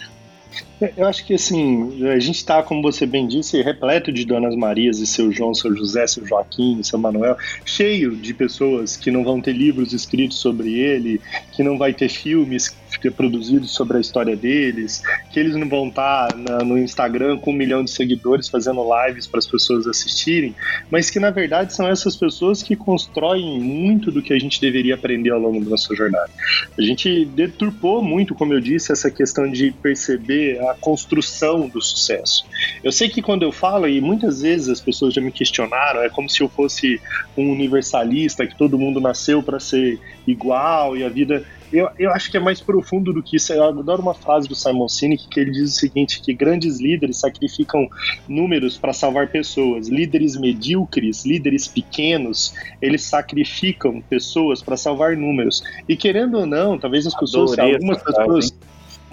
É, 0.81 0.93
eu 0.97 1.07
acho 1.07 1.25
que 1.25 1.33
assim, 1.33 2.05
a 2.07 2.19
gente 2.19 2.35
está, 2.37 2.61
como 2.61 2.81
você 2.81 3.05
bem 3.05 3.27
disse, 3.27 3.61
repleto 3.61 4.11
de 4.11 4.25
Donas 4.25 4.55
Marias 4.55 4.99
e 4.99 5.07
seu 5.07 5.31
João, 5.31 5.53
seu 5.53 5.75
José, 5.75 6.05
seu 6.05 6.25
Joaquim, 6.25 6.83
seu 6.83 6.99
Manuel, 6.99 7.37
cheio 7.63 8.15
de 8.15 8.33
pessoas 8.33 8.97
que 8.97 9.09
não 9.09 9.23
vão 9.23 9.39
ter 9.39 9.53
livros 9.53 9.93
escritos 9.93 10.37
sobre 10.37 10.73
ele, 10.73 11.21
que 11.51 11.63
não 11.63 11.77
vai 11.77 11.93
ter 11.93 12.09
filmes 12.09 12.75
produzidos 13.11 13.71
sobre 13.71 13.97
a 13.97 13.99
história 13.99 14.35
deles, 14.35 15.03
que 15.31 15.39
eles 15.39 15.55
não 15.55 15.67
vão 15.67 15.87
estar 15.87 16.27
tá 16.27 16.63
no 16.63 16.77
Instagram 16.77 17.37
com 17.37 17.51
um 17.51 17.55
milhão 17.55 17.83
de 17.83 17.91
seguidores 17.91 18.47
fazendo 18.47 18.85
lives 19.05 19.27
para 19.27 19.39
as 19.39 19.47
pessoas 19.47 19.87
assistirem, 19.87 20.55
mas 20.89 21.09
que 21.09 21.19
na 21.19 21.29
verdade 21.29 21.73
são 21.73 21.87
essas 21.87 22.15
pessoas 22.15 22.61
que 22.63 22.75
constroem 22.75 23.59
muito 23.59 24.11
do 24.11 24.21
que 24.21 24.33
a 24.33 24.39
gente 24.39 24.59
deveria 24.59 24.95
aprender 24.95 25.31
ao 25.31 25.39
longo 25.39 25.63
da 25.63 25.71
nossa 25.71 25.93
jornada. 25.95 26.29
A 26.77 26.81
gente 26.81 27.25
deturpou 27.25 28.01
muito, 28.01 28.35
como 28.35 28.53
eu 28.53 28.59
disse, 28.59 28.91
essa 28.91 29.11
questão 29.11 29.49
de 29.49 29.71
perceber 29.71 30.59
a 30.67 30.73
construção 30.75 31.67
do 31.67 31.81
sucesso. 31.81 32.45
Eu 32.83 32.91
sei 32.91 33.09
que 33.09 33.21
quando 33.21 33.43
eu 33.43 33.51
falo, 33.51 33.87
e 33.87 34.01
muitas 34.01 34.41
vezes 34.41 34.69
as 34.69 34.81
pessoas 34.81 35.13
já 35.13 35.21
me 35.21 35.31
questionaram, 35.31 36.01
é 36.01 36.09
como 36.09 36.29
se 36.29 36.41
eu 36.41 36.49
fosse 36.49 36.99
um 37.37 37.51
universalista, 37.51 38.45
que 38.45 38.57
todo 38.57 38.77
mundo 38.77 38.99
nasceu 38.99 39.41
para 39.41 39.59
ser 39.59 39.99
igual 40.27 40.97
e 40.97 41.03
a 41.03 41.09
vida. 41.09 41.43
Eu, 41.71 41.89
eu 41.97 42.11
acho 42.11 42.29
que 42.29 42.37
é 42.37 42.39
mais 42.39 42.61
profundo 42.61 43.11
do 43.11 43.21
que 43.21 43.37
isso. 43.37 43.51
Eu 43.53 43.63
adoro 43.63 44.01
uma 44.01 44.13
frase 44.13 44.47
do 44.47 44.55
Simon 44.55 44.87
Sinek 44.87 45.27
que 45.27 45.39
ele 45.39 45.51
diz 45.51 45.75
o 45.75 45.79
seguinte: 45.79 46.21
que 46.21 46.33
grandes 46.33 46.79
líderes 46.79 47.17
sacrificam 47.17 47.89
números 48.27 48.77
para 48.77 48.93
salvar 48.93 49.29
pessoas. 49.29 49.87
Líderes 49.87 50.37
medíocres, 50.37 51.25
líderes 51.25 51.67
pequenos, 51.67 52.53
eles 52.81 53.03
sacrificam 53.03 54.01
pessoas 54.01 54.61
para 54.61 54.77
salvar 54.77 55.15
números. 55.15 55.63
E 55.87 55.95
querendo 55.95 56.39
ou 56.39 56.45
não, 56.45 56.77
talvez 56.77 57.07
as 57.07 57.15
pessoas, 57.15 57.57
algumas 57.57 58.01
pessoas. 58.01 58.53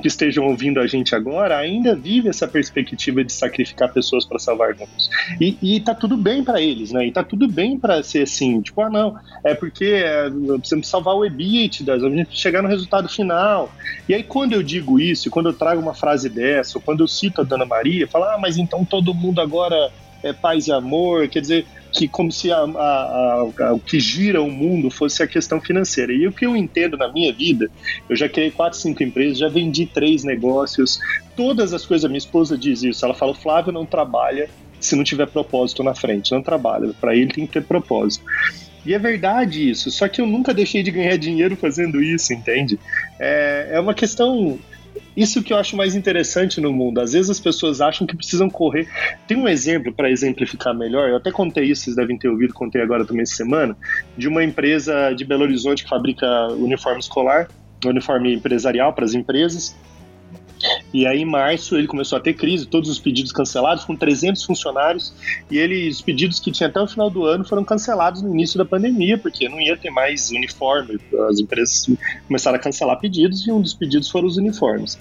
Que 0.00 0.08
estejam 0.08 0.46
ouvindo 0.46 0.80
a 0.80 0.86
gente 0.86 1.14
agora 1.14 1.56
ainda 1.56 1.94
vive 1.94 2.28
essa 2.28 2.48
perspectiva 2.48 3.22
de 3.22 3.32
sacrificar 3.32 3.92
pessoas 3.92 4.24
para 4.24 4.38
salvar 4.38 4.70
números. 4.70 5.10
E, 5.40 5.56
e 5.60 5.80
tá 5.80 5.94
tudo 5.94 6.16
bem 6.16 6.42
para 6.42 6.60
eles, 6.60 6.92
né? 6.92 7.06
E 7.06 7.12
tá 7.12 7.22
tudo 7.22 7.46
bem 7.46 7.78
para 7.78 8.02
ser 8.02 8.22
assim, 8.22 8.60
tipo, 8.60 8.80
ah, 8.80 8.90
não, 8.90 9.16
é 9.44 9.54
porque 9.54 9.84
é, 9.84 10.30
precisamos 10.58 10.88
salvar 10.88 11.14
o 11.14 11.24
EBITDA, 11.24 11.98
gente 12.10 12.36
chegar 12.36 12.62
no 12.62 12.68
resultado 12.68 13.08
final. 13.08 13.72
E 14.08 14.14
aí, 14.14 14.22
quando 14.22 14.54
eu 14.54 14.62
digo 14.62 14.98
isso, 14.98 15.30
quando 15.30 15.50
eu 15.50 15.52
trago 15.52 15.80
uma 15.80 15.94
frase 15.94 16.28
dessa, 16.28 16.78
ou 16.78 16.82
quando 16.82 17.00
eu 17.00 17.08
cito 17.08 17.40
a 17.40 17.44
Dona 17.44 17.66
Maria, 17.66 18.08
fala, 18.08 18.34
ah, 18.34 18.38
mas 18.38 18.56
então 18.56 18.84
todo 18.84 19.14
mundo 19.14 19.40
agora 19.40 19.90
é 20.22 20.32
paz 20.32 20.66
e 20.66 20.72
amor, 20.72 21.28
quer 21.28 21.40
dizer, 21.40 21.66
que 21.92 22.08
como 22.08 22.32
se 22.32 22.50
a, 22.50 22.56
a, 22.56 23.46
a, 23.60 23.72
o 23.74 23.78
que 23.78 24.00
gira 24.00 24.40
o 24.40 24.50
mundo 24.50 24.90
fosse 24.90 25.22
a 25.22 25.26
questão 25.26 25.60
financeira. 25.60 26.12
E 26.12 26.26
o 26.26 26.32
que 26.32 26.46
eu 26.46 26.56
entendo 26.56 26.96
na 26.96 27.12
minha 27.12 27.32
vida, 27.32 27.70
eu 28.08 28.16
já 28.16 28.28
criei 28.28 28.50
quatro, 28.50 28.78
cinco 28.78 29.02
empresas, 29.02 29.38
já 29.38 29.48
vendi 29.48 29.86
três 29.86 30.24
negócios, 30.24 30.98
todas 31.36 31.72
as 31.72 31.84
coisas, 31.84 32.08
minha 32.10 32.18
esposa 32.18 32.56
diz 32.56 32.82
isso, 32.82 33.04
ela 33.04 33.14
fala, 33.14 33.34
Flávio 33.34 33.72
não 33.72 33.84
trabalha 33.84 34.48
se 34.80 34.96
não 34.96 35.04
tiver 35.04 35.26
propósito 35.28 35.84
na 35.84 35.94
frente, 35.94 36.32
não 36.32 36.42
trabalha, 36.42 36.92
para 37.00 37.14
ele 37.14 37.32
tem 37.32 37.46
que 37.46 37.52
ter 37.52 37.62
propósito. 37.62 38.24
E 38.84 38.94
é 38.94 38.98
verdade 38.98 39.70
isso, 39.70 39.90
só 39.92 40.08
que 40.08 40.20
eu 40.20 40.26
nunca 40.26 40.52
deixei 40.52 40.82
de 40.82 40.90
ganhar 40.90 41.16
dinheiro 41.16 41.54
fazendo 41.54 42.02
isso, 42.02 42.32
entende? 42.32 42.80
É, 43.20 43.68
é 43.72 43.80
uma 43.80 43.94
questão 43.94 44.58
isso 45.16 45.42
que 45.42 45.52
eu 45.52 45.56
acho 45.56 45.76
mais 45.76 45.94
interessante 45.94 46.60
no 46.60 46.72
mundo. 46.72 47.00
Às 47.00 47.12
vezes 47.12 47.30
as 47.30 47.40
pessoas 47.40 47.80
acham 47.80 48.06
que 48.06 48.16
precisam 48.16 48.48
correr. 48.48 48.88
Tem 49.26 49.36
um 49.36 49.48
exemplo 49.48 49.92
para 49.92 50.10
exemplificar 50.10 50.74
melhor. 50.74 51.08
Eu 51.08 51.16
até 51.16 51.30
contei 51.30 51.64
isso, 51.64 51.84
vocês 51.84 51.96
devem 51.96 52.18
ter 52.18 52.28
ouvido, 52.28 52.54
contei 52.54 52.80
agora 52.80 53.04
também 53.04 53.22
essa 53.22 53.34
semana, 53.34 53.76
de 54.16 54.28
uma 54.28 54.42
empresa 54.42 55.12
de 55.12 55.24
Belo 55.24 55.42
Horizonte 55.42 55.84
que 55.84 55.90
fabrica 55.90 56.48
uniforme 56.52 57.00
escolar, 57.00 57.48
uniforme 57.84 58.34
empresarial 58.34 58.92
para 58.92 59.04
as 59.04 59.14
empresas. 59.14 59.74
E 60.92 61.06
aí, 61.06 61.22
em 61.22 61.24
março, 61.24 61.76
ele 61.76 61.86
começou 61.86 62.18
a 62.18 62.20
ter 62.20 62.34
crise, 62.34 62.66
todos 62.66 62.88
os 62.88 62.98
pedidos 62.98 63.32
cancelados, 63.32 63.84
com 63.84 63.96
300 63.96 64.44
funcionários, 64.44 65.12
e 65.50 65.58
ele, 65.58 65.88
os 65.88 66.00
pedidos 66.00 66.38
que 66.38 66.50
tinha 66.50 66.68
até 66.68 66.80
o 66.80 66.86
final 66.86 67.10
do 67.10 67.24
ano 67.24 67.44
foram 67.44 67.64
cancelados 67.64 68.22
no 68.22 68.32
início 68.32 68.58
da 68.58 68.64
pandemia, 68.64 69.16
porque 69.18 69.48
não 69.48 69.60
ia 69.60 69.76
ter 69.76 69.90
mais 69.90 70.30
uniforme. 70.30 70.98
As 71.28 71.40
empresas 71.40 71.88
começaram 72.26 72.56
a 72.56 72.60
cancelar 72.60 72.98
pedidos, 72.98 73.46
e 73.46 73.50
um 73.50 73.60
dos 73.60 73.74
pedidos 73.74 74.10
foram 74.10 74.26
os 74.26 74.36
uniformes. 74.36 74.98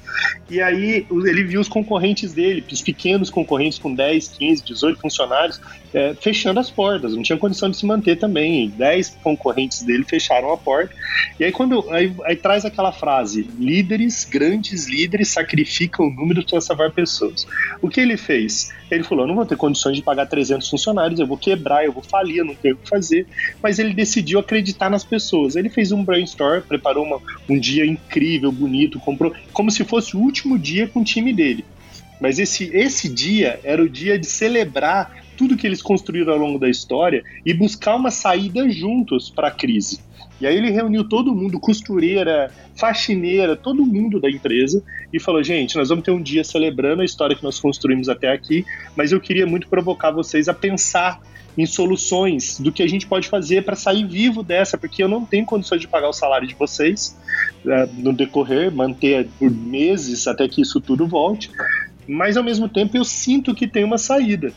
E 0.50 0.62
aí, 0.62 1.06
ele 1.10 1.44
viu 1.44 1.62
os 1.62 1.68
concorrentes 1.68 2.34
dele, 2.34 2.64
os 2.72 2.82
pequenos 2.82 3.30
concorrentes 3.30 3.78
com 3.78 3.94
10, 3.94 4.30
15, 4.30 4.64
18 4.64 5.00
funcionários, 5.00 5.60
é, 5.94 6.14
fechando 6.14 6.60
as 6.60 6.70
portas, 6.70 7.16
não 7.16 7.24
tinha 7.24 7.38
condição 7.38 7.70
de 7.70 7.78
se 7.78 7.86
manter 7.86 8.18
também. 8.18 8.70
10 8.70 9.18
concorrentes 9.24 9.84
dele 9.84 10.04
fecharam 10.04 10.52
a 10.52 10.58
porta. 10.58 10.94
E 11.40 11.44
aí, 11.44 11.52
quando 11.52 11.90
aí, 11.90 12.14
aí 12.24 12.36
traz 12.36 12.66
aquela 12.66 12.92
frase: 12.92 13.50
líderes, 13.60 14.26
grandes 14.26 14.88
líderes, 14.88 15.30
sacrificam 15.30 15.72
sacrificam 15.72 16.10
números 16.10 16.46
para 16.46 16.62
salvar 16.62 16.92
pessoas. 16.92 17.48
O 17.82 17.90
que 17.90 18.00
ele 18.00 18.18
fez? 18.18 18.72
Ele 18.90 19.04
falou: 19.04 19.28
não 19.28 19.36
vou 19.36 19.46
ter 19.46 19.56
condições 19.56 19.96
de 19.96 20.02
pagar 20.02 20.26
300 20.26 20.70
funcionários, 20.70 21.20
eu 21.20 21.28
vou 21.28 21.38
quebrar, 21.38 21.86
eu 21.86 21.92
vou 21.92 22.04
falir, 22.04 22.38
eu 22.38 22.46
não 22.46 22.56
tenho 22.56 22.76
o 22.76 22.78
que 22.78 22.90
fazer. 22.90 23.28
Mas 23.62 23.80
ele 23.80 23.94
decidiu 23.94 24.40
acreditar 24.40 24.90
nas 24.90 25.04
pessoas. 25.04 25.56
Ele 25.56 25.70
fez 25.70 25.92
um 25.92 26.04
brainstorm, 26.04 26.62
preparou 26.62 27.06
uma, 27.06 27.20
um 27.50 27.60
dia 27.60 27.86
incrível, 27.86 28.52
bonito, 28.52 29.00
comprou, 29.00 29.34
como 29.54 29.72
se 29.72 29.84
fosse 29.84 30.16
o 30.16 30.20
último 30.20 30.58
dia 30.58 30.88
com 30.88 31.02
o 31.02 31.04
time 31.04 31.34
dele. 31.34 31.66
Mas 32.20 32.38
esse, 32.38 32.70
esse 32.74 33.10
dia 33.10 33.60
era 33.64 33.82
o 33.82 33.90
dia 33.90 34.18
de 34.18 34.28
celebrar 34.28 35.21
tudo 35.38 35.58
que 35.58 35.66
eles 35.66 35.82
construíram 35.82 36.34
ao 36.34 36.40
longo 36.40 36.60
da 36.60 36.70
história 36.70 37.24
e 37.46 37.54
buscar 37.54 37.96
uma 37.96 38.12
saída 38.12 38.70
juntos 38.70 39.30
para 39.30 39.48
a 39.48 39.52
crise. 39.52 40.00
E 40.40 40.48
aí 40.48 40.58
ele 40.58 40.72
reuniu 40.72 41.08
todo 41.08 41.36
mundo, 41.36 41.60
costureira, 41.60 42.52
faxineira, 42.76 43.56
todo 43.56 43.86
mundo 43.86 44.20
da 44.20 44.30
empresa 44.30 44.84
e 45.14 45.20
falou: 45.20 45.44
gente, 45.44 45.78
nós 45.78 45.90
vamos 45.90 46.04
ter 46.04 46.12
um 46.12 46.22
dia 46.22 46.44
celebrando 46.44 47.04
a 47.04 47.06
história 47.06 47.36
que 47.36 47.44
nós 47.44 47.60
construímos 47.60 48.10
até 48.10 48.32
aqui, 48.32 48.66
mas 48.96 49.12
eu 49.12 49.22
queria 49.22 49.46
muito 49.46 49.68
provocar 49.68 50.10
vocês 50.10 50.50
a 50.50 50.54
pensar 50.54 51.22
em 51.58 51.66
soluções 51.66 52.60
do 52.60 52.72
que 52.72 52.82
a 52.82 52.88
gente 52.88 53.06
pode 53.06 53.28
fazer 53.28 53.64
para 53.64 53.76
sair 53.76 54.08
vivo 54.08 54.42
dessa, 54.42 54.78
porque 54.78 55.04
eu 55.04 55.08
não 55.08 55.26
tenho 55.26 55.46
condições 55.46 55.82
de 55.82 55.88
pagar 55.88 56.10
o 56.10 56.14
salário 56.14 56.48
de 56.48 56.56
vocês 56.56 57.18
uh, 57.66 58.02
no 58.02 58.14
decorrer, 58.14 58.72
manter 58.72 59.28
por 59.38 59.52
meses 59.52 60.28
até 60.28 60.48
que 60.48 60.62
isso 60.62 60.80
tudo 60.80 61.06
volte, 61.06 61.52
mas 62.08 62.38
ao 62.38 62.44
mesmo 62.44 62.70
tempo 62.70 62.98
eu 62.98 63.04
sinto 63.04 63.54
que 63.54 63.68
tem 63.68 63.84
uma 63.84 63.98
saída. 63.98 64.54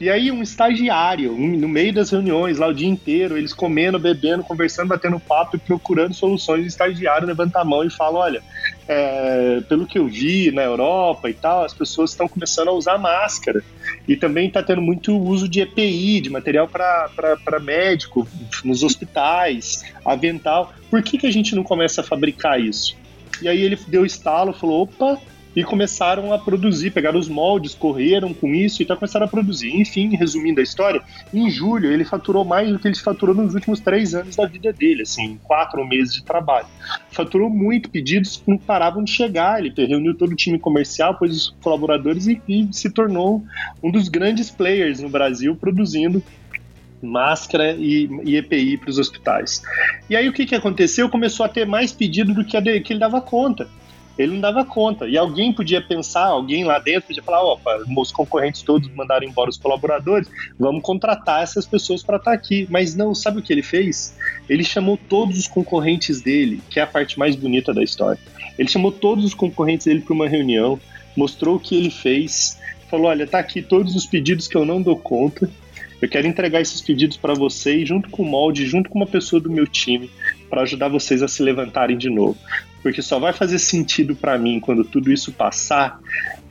E 0.00 0.08
aí 0.08 0.30
um 0.30 0.42
estagiário, 0.42 1.32
um, 1.32 1.56
no 1.56 1.66
meio 1.66 1.92
das 1.92 2.10
reuniões, 2.10 2.58
lá 2.58 2.68
o 2.68 2.72
dia 2.72 2.88
inteiro, 2.88 3.36
eles 3.36 3.52
comendo, 3.52 3.98
bebendo, 3.98 4.44
conversando, 4.44 4.88
batendo 4.88 5.18
papo 5.18 5.56
e 5.56 5.58
procurando 5.58 6.14
soluções, 6.14 6.64
o 6.64 6.68
estagiário 6.68 7.26
levanta 7.26 7.58
a 7.58 7.64
mão 7.64 7.82
e 7.82 7.90
fala, 7.90 8.20
olha, 8.20 8.42
é, 8.86 9.60
pelo 9.68 9.86
que 9.86 9.98
eu 9.98 10.06
vi 10.06 10.52
na 10.52 10.62
Europa 10.62 11.28
e 11.28 11.34
tal, 11.34 11.64
as 11.64 11.74
pessoas 11.74 12.10
estão 12.10 12.28
começando 12.28 12.68
a 12.68 12.72
usar 12.72 12.96
máscara. 12.96 13.62
E 14.06 14.16
também 14.16 14.46
está 14.48 14.62
tendo 14.62 14.80
muito 14.80 15.18
uso 15.18 15.48
de 15.48 15.60
EPI, 15.60 16.20
de 16.20 16.30
material 16.30 16.68
para 16.68 17.60
médico, 17.60 18.26
nos 18.64 18.82
hospitais, 18.82 19.84
avental. 20.04 20.72
Por 20.88 21.02
que, 21.02 21.18
que 21.18 21.26
a 21.26 21.30
gente 21.30 21.54
não 21.54 21.62
começa 21.62 22.00
a 22.00 22.04
fabricar 22.04 22.60
isso? 22.60 22.96
E 23.42 23.48
aí 23.48 23.60
ele 23.60 23.78
deu 23.88 24.06
estalo, 24.06 24.52
falou, 24.52 24.82
opa, 24.82 25.20
e 25.58 25.64
começaram 25.64 26.32
a 26.32 26.38
produzir, 26.38 26.92
pegaram 26.92 27.18
os 27.18 27.28
moldes, 27.28 27.74
correram 27.74 28.32
com 28.32 28.54
isso 28.54 28.80
e 28.80 28.84
então 28.84 28.96
começaram 28.96 29.26
a 29.26 29.28
produzir. 29.28 29.74
Enfim, 29.74 30.14
resumindo 30.14 30.60
a 30.60 30.62
história, 30.62 31.02
em 31.34 31.50
julho 31.50 31.90
ele 31.90 32.04
faturou 32.04 32.44
mais 32.44 32.70
do 32.70 32.78
que 32.78 32.86
ele 32.86 32.94
faturou 32.94 33.34
nos 33.34 33.54
últimos 33.54 33.80
três 33.80 34.14
anos 34.14 34.36
da 34.36 34.46
vida 34.46 34.72
dele, 34.72 35.02
assim, 35.02 35.36
quatro 35.42 35.84
meses 35.84 36.14
de 36.14 36.22
trabalho. 36.22 36.68
Faturou 37.10 37.50
muito, 37.50 37.90
pedidos 37.90 38.40
não 38.46 38.56
paravam 38.56 39.02
de 39.02 39.10
chegar, 39.10 39.58
ele 39.58 39.74
reuniu 39.84 40.16
todo 40.16 40.30
o 40.30 40.36
time 40.36 40.60
comercial, 40.60 41.16
pôs 41.16 41.34
os 41.34 41.56
colaboradores 41.60 42.28
e, 42.28 42.40
e 42.48 42.68
se 42.70 42.88
tornou 42.88 43.42
um 43.82 43.90
dos 43.90 44.08
grandes 44.08 44.52
players 44.52 45.00
no 45.00 45.08
Brasil 45.08 45.56
produzindo 45.56 46.22
máscara 47.02 47.72
e, 47.72 48.08
e 48.22 48.36
EPI 48.36 48.76
para 48.76 48.90
os 48.90 48.98
hospitais. 48.98 49.60
E 50.08 50.14
aí 50.14 50.28
o 50.28 50.32
que, 50.32 50.46
que 50.46 50.54
aconteceu? 50.54 51.08
Começou 51.08 51.44
a 51.44 51.48
ter 51.48 51.66
mais 51.66 51.90
pedido 51.90 52.32
do 52.32 52.44
que, 52.44 52.56
a 52.56 52.62
que 52.62 52.92
ele 52.92 53.00
dava 53.00 53.20
conta 53.20 53.68
ele 54.18 54.32
não 54.32 54.40
dava 54.40 54.64
conta. 54.64 55.06
E 55.06 55.16
alguém 55.16 55.52
podia 55.52 55.80
pensar, 55.80 56.26
alguém 56.26 56.64
lá 56.64 56.80
dentro 56.80 57.02
podia 57.02 57.22
falar: 57.22 57.42
opa, 57.42 57.84
os 57.96 58.10
concorrentes 58.10 58.62
todos 58.62 58.92
mandaram 58.94 59.24
embora 59.24 59.48
os 59.48 59.56
colaboradores, 59.56 60.28
vamos 60.58 60.82
contratar 60.82 61.42
essas 61.42 61.64
pessoas 61.64 62.02
para 62.02 62.16
estar 62.16 62.32
tá 62.32 62.36
aqui. 62.36 62.66
Mas 62.68 62.96
não, 62.96 63.14
sabe 63.14 63.38
o 63.38 63.42
que 63.42 63.52
ele 63.52 63.62
fez? 63.62 64.16
Ele 64.48 64.64
chamou 64.64 64.98
todos 65.08 65.38
os 65.38 65.46
concorrentes 65.46 66.20
dele, 66.20 66.60
que 66.68 66.80
é 66.80 66.82
a 66.82 66.86
parte 66.86 67.16
mais 67.18 67.36
bonita 67.36 67.72
da 67.72 67.82
história. 67.82 68.20
Ele 68.58 68.68
chamou 68.68 68.90
todos 68.90 69.24
os 69.24 69.34
concorrentes 69.34 69.86
dele 69.86 70.00
para 70.00 70.14
uma 70.14 70.28
reunião, 70.28 70.80
mostrou 71.16 71.56
o 71.56 71.60
que 71.60 71.76
ele 71.76 71.90
fez, 71.90 72.58
falou: 72.90 73.06
olha, 73.06 73.26
tá 73.26 73.38
aqui 73.38 73.62
todos 73.62 73.94
os 73.94 74.04
pedidos 74.04 74.48
que 74.48 74.56
eu 74.56 74.64
não 74.64 74.82
dou 74.82 74.96
conta. 74.96 75.48
Eu 76.00 76.08
quero 76.08 76.28
entregar 76.28 76.60
esses 76.60 76.80
pedidos 76.80 77.16
para 77.16 77.34
vocês, 77.34 77.88
junto 77.88 78.08
com 78.08 78.22
o 78.22 78.26
molde, 78.26 78.64
junto 78.64 78.88
com 78.88 79.00
uma 79.00 79.06
pessoa 79.06 79.42
do 79.42 79.50
meu 79.50 79.66
time, 79.66 80.08
para 80.48 80.62
ajudar 80.62 80.86
vocês 80.86 81.24
a 81.24 81.28
se 81.28 81.42
levantarem 81.42 81.98
de 81.98 82.08
novo 82.08 82.38
porque 82.88 83.02
só 83.02 83.18
vai 83.18 83.34
fazer 83.34 83.58
sentido 83.58 84.16
para 84.16 84.38
mim 84.38 84.58
quando 84.58 84.82
tudo 84.82 85.12
isso 85.12 85.30
passar 85.30 86.00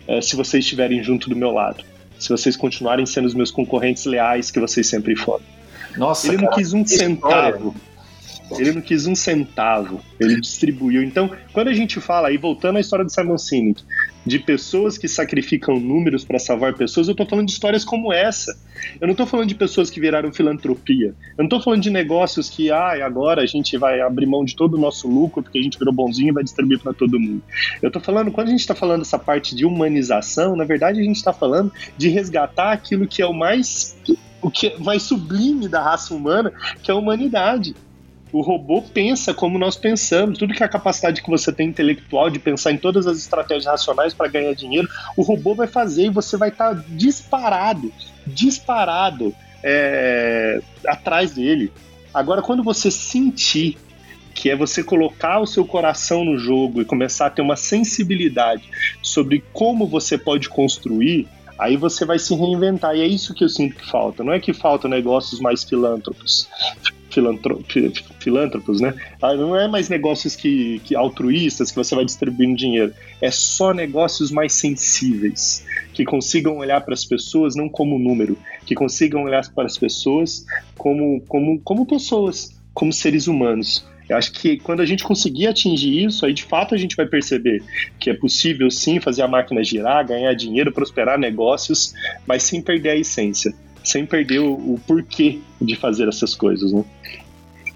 é, 0.07 0.21
se 0.21 0.35
vocês 0.35 0.63
estiverem 0.63 1.01
junto 1.03 1.31
do 1.31 1.35
meu 1.35 1.49
lado. 1.51 1.83
Se 2.19 2.29
vocês 2.29 2.55
continuarem 2.55 3.07
sendo 3.07 3.25
os 3.25 3.33
meus 3.33 3.49
concorrentes 3.49 4.05
leais 4.05 4.51
que 4.51 4.59
vocês 4.59 4.85
sempre 4.85 5.15
foram. 5.15 5.43
Nossa, 5.97 6.27
ele 6.27 6.37
cara, 6.37 6.47
não 6.47 6.55
quis 6.55 6.73
um 6.73 6.85
centavo. 6.85 7.75
Ele 8.51 8.71
não 8.71 8.81
quis 8.81 9.07
um 9.07 9.15
centavo. 9.15 9.99
Ele 10.19 10.39
distribuiu. 10.39 11.01
Então, 11.01 11.31
quando 11.51 11.69
a 11.69 11.73
gente 11.73 11.99
fala, 11.99 12.27
aí 12.27 12.37
voltando 12.37 12.77
à 12.77 12.79
história 12.79 13.03
do 13.03 13.11
Simon 13.11 13.39
Sinek, 13.39 13.83
de 14.27 14.39
pessoas 14.39 14.97
que 14.97 15.07
sacrificam 15.07 15.79
números 15.79 16.25
para 16.25 16.37
salvar 16.37 16.73
pessoas, 16.73 17.07
eu 17.07 17.13
estou 17.13 17.25
falando 17.25 17.47
de 17.47 17.53
histórias 17.53 17.85
como 17.85 18.11
essa. 18.11 18.57
Eu 18.99 19.07
não 19.07 19.13
estou 19.13 19.25
falando 19.25 19.47
de 19.47 19.55
pessoas 19.55 19.89
que 19.89 19.99
viraram 19.99 20.31
filantropia. 20.31 21.15
Eu 21.31 21.37
não 21.39 21.45
estou 21.45 21.61
falando 21.61 21.81
de 21.81 21.89
negócios 21.89 22.49
que, 22.49 22.69
ah, 22.69 23.05
agora 23.05 23.41
a 23.41 23.45
gente 23.45 23.77
vai 23.77 24.01
abrir 24.01 24.25
mão 24.25 24.43
de 24.43 24.55
todo 24.55 24.75
o 24.75 24.79
nosso 24.79 25.07
lucro 25.07 25.41
porque 25.41 25.57
a 25.57 25.61
gente 25.61 25.79
virou 25.79 25.93
bonzinho 25.93 26.29
e 26.29 26.33
vai 26.33 26.43
distribuir 26.43 26.79
para 26.79 26.93
todo 26.93 27.19
mundo. 27.19 27.41
Eu 27.81 27.87
estou 27.87 28.01
falando, 28.01 28.31
quando 28.31 28.47
a 28.47 28.51
gente 28.51 28.59
está 28.59 28.75
falando 28.75 29.01
essa 29.01 29.17
parte 29.17 29.55
de 29.55 29.65
humanização, 29.65 30.55
na 30.55 30.65
verdade 30.65 30.99
a 30.99 31.03
gente 31.03 31.15
está 31.15 31.33
falando 31.33 31.71
de 31.97 32.09
resgatar 32.09 32.71
aquilo 32.71 33.07
que 33.07 33.21
é 33.21 33.25
o 33.25 33.33
mais 33.33 33.95
o 34.41 34.51
que 34.51 34.67
é 34.67 34.77
mais 34.77 35.03
sublime 35.03 35.67
da 35.67 35.81
raça 35.81 36.13
humana, 36.13 36.53
que 36.83 36.91
é 36.91 36.93
a 36.93 36.97
humanidade. 36.97 37.75
O 38.31 38.41
robô 38.41 38.81
pensa 38.81 39.33
como 39.33 39.57
nós 39.57 39.75
pensamos. 39.75 40.37
Tudo 40.37 40.53
que 40.53 40.61
é 40.61 40.65
a 40.65 40.69
capacidade 40.69 41.21
que 41.21 41.29
você 41.29 41.51
tem 41.51 41.69
intelectual 41.69 42.29
de 42.29 42.39
pensar 42.39 42.71
em 42.71 42.77
todas 42.77 43.07
as 43.07 43.17
estratégias 43.17 43.65
racionais 43.65 44.13
para 44.13 44.27
ganhar 44.27 44.53
dinheiro, 44.53 44.87
o 45.15 45.21
robô 45.21 45.55
vai 45.55 45.67
fazer 45.67 46.07
e 46.07 46.09
você 46.09 46.35
vai 46.35 46.49
estar 46.49 46.75
tá 46.75 46.83
disparado, 46.89 47.91
disparado 48.25 49.33
é, 49.63 50.59
atrás 50.85 51.31
dele. 51.31 51.71
Agora, 52.13 52.41
quando 52.41 52.63
você 52.63 52.91
sentir 52.91 53.77
que 54.33 54.51
é 54.51 54.55
você 54.55 54.83
colocar 54.83 55.39
o 55.39 55.47
seu 55.47 55.65
coração 55.65 56.23
no 56.23 56.37
jogo 56.37 56.81
e 56.81 56.85
começar 56.85 57.25
a 57.25 57.29
ter 57.29 57.41
uma 57.41 57.55
sensibilidade 57.55 58.63
sobre 59.01 59.43
como 59.51 59.87
você 59.87 60.15
pode 60.15 60.47
construir, 60.47 61.27
aí 61.57 61.75
você 61.75 62.05
vai 62.05 62.19
se 62.19 62.35
reinventar. 62.35 62.95
E 62.95 63.01
é 63.01 63.07
isso 63.07 63.33
que 63.33 63.43
eu 63.43 63.49
sinto 63.49 63.77
que 63.77 63.89
falta. 63.89 64.23
Não 64.23 64.31
é 64.31 64.39
que 64.39 64.53
faltam 64.53 64.91
negócios 64.91 65.39
mais 65.39 65.63
filântropos 65.63 66.47
filântropos, 68.19 68.81
né? 68.81 68.93
Ah, 69.21 69.33
não 69.33 69.55
é 69.55 69.67
mais 69.67 69.89
negócios 69.89 70.35
que, 70.35 70.79
que 70.83 70.95
altruístas 70.95 71.71
que 71.71 71.75
você 71.75 71.95
vai 71.95 72.05
distribuindo 72.05 72.55
dinheiro. 72.55 72.93
É 73.21 73.31
só 73.31 73.73
negócios 73.73 74.31
mais 74.31 74.53
sensíveis, 74.53 75.65
que 75.93 76.05
consigam 76.05 76.57
olhar 76.57 76.81
para 76.81 76.93
as 76.93 77.05
pessoas 77.05 77.55
não 77.55 77.69
como 77.69 77.99
número, 77.99 78.37
que 78.65 78.75
consigam 78.75 79.23
olhar 79.23 79.43
para 79.53 79.65
as 79.65 79.77
pessoas 79.77 80.45
como, 80.77 81.21
como, 81.27 81.59
como 81.61 81.85
pessoas, 81.85 82.55
como 82.73 82.93
seres 82.93 83.27
humanos. 83.27 83.85
Eu 84.09 84.15
acho 84.15 84.31
que 84.31 84.57
quando 84.57 84.81
a 84.81 84.85
gente 84.85 85.03
conseguir 85.03 85.47
atingir 85.47 86.05
isso, 86.05 86.25
aí 86.25 86.33
de 86.33 86.43
fato 86.43 86.73
a 86.73 86.77
gente 86.77 86.95
vai 86.95 87.05
perceber 87.05 87.61
que 87.99 88.09
é 88.09 88.13
possível 88.13 88.71
sim 88.71 89.01
fazer 89.01 89.21
a 89.21 89.27
máquina 89.27 89.63
girar, 89.63 90.07
ganhar 90.07 90.33
dinheiro, 90.33 90.71
prosperar 90.71 91.19
negócios, 91.19 91.93
mas 92.25 92.43
sem 92.43 92.61
perder 92.61 92.91
a 92.91 92.95
essência 92.95 93.53
sem 93.87 94.05
perder 94.05 94.39
o, 94.39 94.53
o 94.53 94.81
porquê 94.85 95.39
de 95.61 95.75
fazer 95.75 96.07
essas 96.07 96.35
coisas, 96.35 96.71
né? 96.71 96.83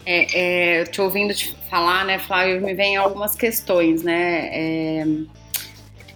É, 0.05 0.79
é, 0.79 0.83
te 0.85 0.99
ouvindo 0.99 1.33
te 1.33 1.55
falar, 1.69 2.03
né, 2.05 2.19
Flávio, 2.19 2.61
me 2.61 2.73
vem 2.73 2.97
algumas 2.97 3.35
questões, 3.35 4.03
né? 4.03 4.49
É, 4.51 5.05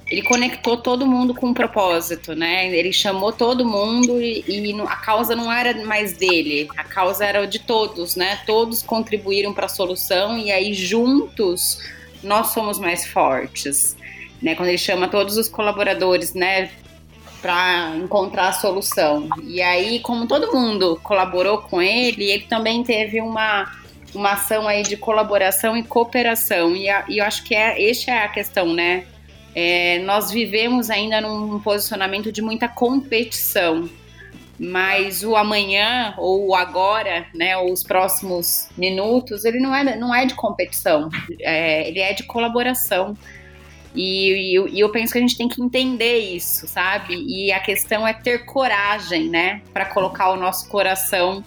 ele 0.08 0.22
conectou 0.22 0.78
todo 0.78 1.06
mundo 1.06 1.34
com 1.34 1.48
um 1.48 1.54
propósito, 1.54 2.36
né? 2.36 2.76
Ele 2.76 2.92
chamou 2.92 3.32
todo 3.32 3.66
mundo 3.66 4.22
e, 4.22 4.44
e, 4.48 4.82
a 4.82 4.98
causa 4.98 5.36
não 5.36 5.52
era 5.52 5.86
mais 5.86 6.14
dele, 6.14 6.68
a 6.76 6.84
causa 6.84 7.26
era 7.26 7.46
de 7.48 7.60
todos, 7.60 8.16
né? 8.16 8.40
Todos 8.46 8.82
contribuíram 8.82 9.54
para 9.54 9.66
a 9.66 9.70
solução 9.70 10.38
e 10.38 10.52
aí 10.52 10.74
juntos 10.74 11.80
nós 12.22 12.48
somos 12.48 12.78
mais 12.78 13.06
fortes, 13.06 13.96
né? 14.42 14.56
Quando 14.56 14.70
ele 14.70 14.78
chama 14.78 15.08
todos 15.08 15.38
os 15.38 15.48
colaboradores, 15.48 16.34
né? 16.34 16.70
Para 17.46 17.96
encontrar 17.98 18.48
a 18.48 18.54
solução. 18.54 19.30
E 19.44 19.62
aí, 19.62 20.00
como 20.00 20.28
todo 20.28 20.52
mundo 20.52 21.00
colaborou 21.04 21.60
com 21.60 21.80
ele, 21.80 22.32
ele 22.32 22.46
também 22.46 22.82
teve 22.82 23.22
uma, 23.22 23.72
uma 24.16 24.32
ação 24.32 24.68
aí 24.68 24.82
de 24.82 24.98
colaboração 24.98 25.78
e 25.78 25.84
cooperação. 25.84 26.76
E, 26.76 26.90
a, 26.90 27.06
e 27.08 27.20
eu 27.20 27.24
acho 27.24 27.44
que 27.44 27.54
é, 27.54 27.88
esta 27.88 28.10
é 28.10 28.24
a 28.24 28.30
questão, 28.30 28.74
né? 28.74 29.06
É, 29.54 30.00
nós 30.00 30.32
vivemos 30.32 30.90
ainda 30.90 31.22
num 31.22 31.60
posicionamento 31.60 32.32
de 32.32 32.42
muita 32.42 32.68
competição, 32.68 33.88
mas 34.60 35.24
o 35.24 35.36
amanhã 35.36 36.16
ou 36.18 36.48
o 36.48 36.56
agora, 36.56 37.28
né, 37.36 37.56
ou 37.58 37.72
os 37.72 37.84
próximos 37.84 38.70
minutos, 38.76 39.46
ele 39.46 39.60
não 39.60 39.76
é, 39.76 39.96
não 39.96 40.16
é 40.16 40.26
de 40.26 40.34
competição, 40.34 41.10
é, 41.40 41.88
ele 41.88 42.00
é 42.00 42.12
de 42.12 42.24
colaboração. 42.24 43.16
E, 43.96 44.56
e, 44.56 44.78
e, 44.78 44.80
eu 44.80 44.90
penso 44.90 45.14
que 45.14 45.18
a 45.18 45.22
gente 45.22 45.38
tem 45.38 45.48
que 45.48 45.62
entender 45.62 46.18
isso, 46.18 46.68
sabe? 46.68 47.16
E 47.28 47.52
a 47.52 47.60
questão 47.60 48.06
é 48.06 48.14
ter 48.14 48.46
coragem, 48.46 49.30
né? 49.30 49.62
Para 49.74 49.86
colocar 49.86 50.32
o 50.32 50.36
nosso 50.36 50.68
coração 50.68 51.44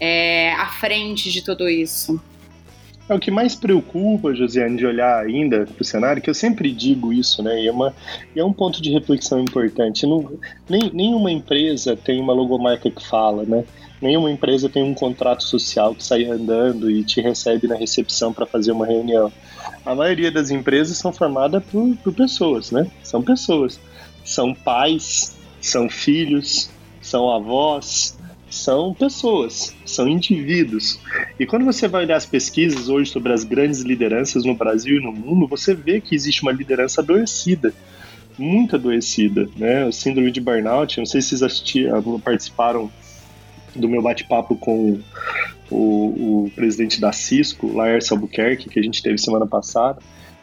é, 0.00 0.52
à 0.54 0.66
frente 0.66 1.30
de 1.30 1.42
tudo 1.42 1.68
isso. 1.68 2.20
É 3.08 3.14
o 3.14 3.18
que 3.18 3.30
mais 3.30 3.54
preocupa, 3.54 4.34
Josiane, 4.34 4.76
de 4.76 4.86
olhar 4.86 5.24
ainda 5.24 5.66
para 5.66 5.80
o 5.80 5.84
cenário, 5.84 6.20
que 6.20 6.28
eu 6.28 6.34
sempre 6.34 6.70
digo 6.70 7.12
isso, 7.12 7.42
né? 7.42 7.62
E 7.62 7.66
é, 7.66 7.72
uma, 7.72 7.94
e 8.36 8.40
é 8.40 8.44
um 8.44 8.52
ponto 8.52 8.82
de 8.82 8.90
reflexão 8.92 9.40
importante. 9.40 10.06
Não, 10.06 10.30
nem, 10.68 10.90
nenhuma 10.92 11.30
empresa 11.30 11.96
tem 11.96 12.20
uma 12.20 12.32
logomarca 12.32 12.90
que 12.90 13.06
fala, 13.06 13.44
né? 13.44 13.64
Nenhuma 14.00 14.30
empresa 14.30 14.68
tem 14.68 14.82
um 14.82 14.94
contrato 14.94 15.42
social 15.42 15.94
que 15.94 16.04
sai 16.04 16.24
andando 16.24 16.90
e 16.90 17.02
te 17.02 17.20
recebe 17.20 17.66
na 17.66 17.74
recepção 17.74 18.32
para 18.32 18.46
fazer 18.46 18.72
uma 18.72 18.86
reunião. 18.86 19.32
A 19.84 19.94
maioria 19.94 20.30
das 20.30 20.50
empresas 20.50 20.98
são 20.98 21.12
formadas 21.12 21.64
por, 21.64 21.96
por 21.96 22.12
pessoas, 22.12 22.70
né? 22.70 22.86
São 23.02 23.22
pessoas. 23.22 23.80
São 24.24 24.54
pais, 24.54 25.34
são 25.60 25.88
filhos, 25.88 26.70
são 27.00 27.30
avós, 27.30 28.17
são 28.50 28.94
pessoas, 28.94 29.74
são 29.84 30.08
indivíduos. 30.08 30.98
E 31.38 31.46
quando 31.46 31.64
você 31.64 31.86
vai 31.86 32.04
olhar 32.04 32.16
as 32.16 32.26
pesquisas 32.26 32.88
hoje 32.88 33.10
sobre 33.10 33.32
as 33.32 33.44
grandes 33.44 33.80
lideranças 33.80 34.44
no 34.44 34.54
Brasil 34.54 34.98
e 34.98 35.02
no 35.02 35.12
mundo, 35.12 35.46
você 35.46 35.74
vê 35.74 36.00
que 36.00 36.14
existe 36.14 36.42
uma 36.42 36.52
liderança 36.52 37.00
adoecida, 37.00 37.74
muito 38.38 38.76
adoecida, 38.76 39.48
né? 39.56 39.84
O 39.84 39.92
síndrome 39.92 40.30
de 40.30 40.40
burnout, 40.40 40.98
não 40.98 41.06
sei 41.06 41.20
se 41.20 41.28
vocês 41.28 41.42
assistiram, 41.42 42.20
participaram 42.20 42.90
do 43.74 43.88
meu 43.88 44.00
bate-papo 44.00 44.56
com 44.56 44.98
o, 45.70 46.46
o, 46.46 46.52
presidente 46.54 47.00
da 47.00 47.12
Cisco, 47.12 47.72
Laércio 47.72 48.14
Albuquerque, 48.14 48.68
que 48.68 48.78
a 48.78 48.82
gente 48.82 49.02
teve 49.02 49.18
semana 49.18 49.46
passada 49.46 50.00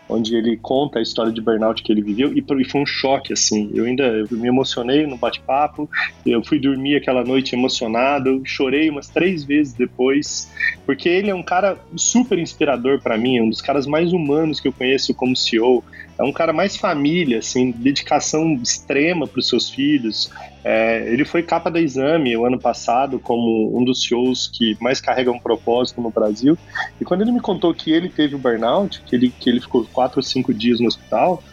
onde 0.07 0.35
ele 0.35 0.57
conta 0.57 0.99
a 0.99 1.01
história 1.01 1.31
de 1.31 1.41
burnout 1.41 1.81
que 1.81 1.91
ele 1.91 2.01
viveu 2.01 2.31
e, 2.35 2.43
foi 2.65 2.81
um 2.81 2.85
choque 2.85 3.33
assim. 3.33 3.71
Eu 3.73 3.85
ainda 3.85 4.03
eu 4.03 4.27
me 4.31 4.47
emocionei 4.47 5.05
no 5.05 5.17
bate-papo, 5.17 5.89
eu 6.25 6.43
fui 6.43 6.59
dormir 6.59 6.95
aquela 6.95 7.23
noite 7.23 7.55
emocionado, 7.55 8.41
chorei 8.45 8.89
umas 8.89 9.09
três 9.09 9.43
vezes 9.43 9.73
depois, 9.73 10.51
porque 10.85 11.09
ele 11.09 11.29
é 11.29 11.35
um 11.35 11.43
cara 11.43 11.77
super 11.95 12.37
inspirador 12.37 13.01
para 13.01 13.17
mim, 13.17 13.37
é 13.37 13.43
um 13.43 13.49
dos 13.49 13.61
caras 13.61 13.85
mais 13.87 14.13
humanos 14.13 14.59
que 14.59 14.67
eu 14.67 14.73
conheço 14.73 15.13
como 15.13 15.35
CEO. 15.35 15.83
É 16.17 16.23
um 16.23 16.31
cara 16.31 16.53
mais 16.53 16.77
família, 16.77 17.39
assim, 17.39 17.71
dedicação 17.71 18.53
extrema 18.53 19.27
para 19.27 19.39
os 19.39 19.47
seus 19.47 19.69
filhos. 19.69 20.31
É, 20.63 21.11
ele 21.11 21.25
foi 21.25 21.43
capa 21.43 21.69
da 21.69 21.79
Exame 21.79 22.35
o 22.37 22.45
ano 22.45 22.57
passado 22.57 23.19
como 23.19 23.77
um 23.77 23.83
dos 23.83 24.01
shows 24.01 24.49
que 24.51 24.77
mais 24.79 25.01
carrega 25.01 25.31
um 25.31 25.39
propósito 25.39 26.01
no 26.01 26.09
Brasil. 26.09 26.57
E 27.01 27.03
quando 27.03 27.21
ele 27.21 27.31
me 27.31 27.41
contou 27.41 27.73
que 27.73 27.91
ele 27.91 28.07
teve 28.07 28.35
o 28.35 28.39
burnout, 28.39 29.01
que 29.05 29.15
ele, 29.15 29.29
que 29.29 29.49
ele 29.49 29.59
ficou 29.59 29.85
quatro 29.91 30.19
ou 30.19 30.23
cinco 30.23 30.53
dias 30.53 30.79
no 30.79 30.87
hospital, 30.87 31.43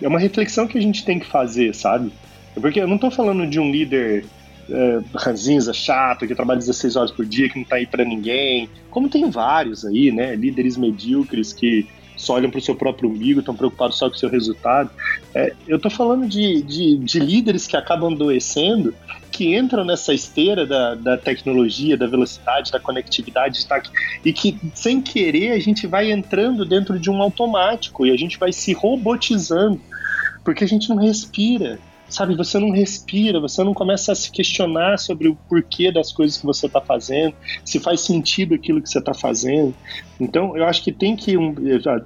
é 0.00 0.06
uma 0.06 0.18
reflexão 0.18 0.66
que 0.66 0.76
a 0.76 0.82
gente 0.82 1.04
tem 1.04 1.18
que 1.18 1.26
fazer, 1.26 1.74
sabe? 1.74 2.12
Porque 2.54 2.80
eu 2.80 2.86
não 2.86 2.96
estou 2.96 3.10
falando 3.10 3.46
de 3.46 3.58
um 3.58 3.70
líder 3.70 4.26
é, 4.68 5.00
ranzinza, 5.14 5.72
chato, 5.72 6.26
que 6.26 6.34
trabalha 6.34 6.58
16 6.58 6.96
horas 6.96 7.10
por 7.10 7.24
dia, 7.24 7.48
que 7.48 7.56
não 7.56 7.62
está 7.62 7.76
aí 7.76 7.86
para 7.86 8.04
ninguém. 8.04 8.68
Como 8.90 9.08
tem 9.08 9.30
vários 9.30 9.84
aí, 9.84 10.12
né? 10.12 10.34
Líderes 10.36 10.76
medíocres 10.76 11.52
que 11.52 11.86
só 12.16 12.34
olham 12.34 12.50
para 12.50 12.58
o 12.58 12.62
seu 12.62 12.74
próprio 12.74 13.08
umbigo, 13.08 13.40
estão 13.40 13.54
preocupados 13.54 13.98
só 13.98 14.08
com 14.08 14.16
o 14.16 14.18
seu 14.18 14.28
resultado. 14.28 14.90
É, 15.34 15.54
eu 15.66 15.76
estou 15.76 15.90
falando 15.90 16.28
de, 16.28 16.62
de, 16.62 16.96
de, 16.98 17.18
líderes 17.18 17.66
que 17.66 17.76
acabam 17.76 18.12
adoecendo, 18.12 18.94
que 19.30 19.56
entram 19.56 19.84
nessa 19.84 20.12
esteira 20.12 20.66
da, 20.66 20.94
da 20.94 21.16
tecnologia, 21.16 21.96
da 21.96 22.06
velocidade, 22.06 22.70
da 22.70 22.78
conectividade, 22.78 23.66
tá, 23.66 23.82
e 24.24 24.32
que, 24.32 24.58
sem 24.74 25.00
querer, 25.00 25.52
a 25.52 25.58
gente 25.58 25.86
vai 25.86 26.10
entrando 26.10 26.64
dentro 26.64 26.98
de 26.98 27.10
um 27.10 27.22
automático 27.22 28.06
e 28.06 28.10
a 28.10 28.16
gente 28.16 28.38
vai 28.38 28.52
se 28.52 28.72
robotizando, 28.72 29.80
porque 30.44 30.64
a 30.64 30.68
gente 30.68 30.88
não 30.88 30.96
respira 30.96 31.78
sabe, 32.12 32.36
você 32.36 32.58
não 32.58 32.70
respira, 32.70 33.40
você 33.40 33.64
não 33.64 33.72
começa 33.72 34.12
a 34.12 34.14
se 34.14 34.30
questionar 34.30 34.98
sobre 34.98 35.28
o 35.28 35.34
porquê 35.48 35.90
das 35.90 36.12
coisas 36.12 36.36
que 36.36 36.44
você 36.44 36.66
está 36.66 36.80
fazendo, 36.80 37.34
se 37.64 37.80
faz 37.80 38.02
sentido 38.02 38.54
aquilo 38.54 38.82
que 38.82 38.88
você 38.88 38.98
está 38.98 39.14
fazendo. 39.14 39.74
Então, 40.20 40.56
eu 40.56 40.64
acho 40.64 40.82
que 40.82 40.92
tem 40.92 41.16
que 41.16 41.36
um, 41.36 41.54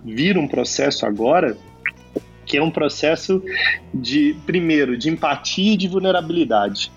vir 0.04 0.38
um 0.38 0.46
processo 0.46 1.04
agora 1.04 1.56
que 2.46 2.56
é 2.56 2.62
um 2.62 2.70
processo 2.70 3.42
de, 3.92 4.36
primeiro, 4.46 4.96
de 4.96 5.10
empatia 5.10 5.72
e 5.72 5.76
de 5.76 5.88
vulnerabilidade. 5.88 6.92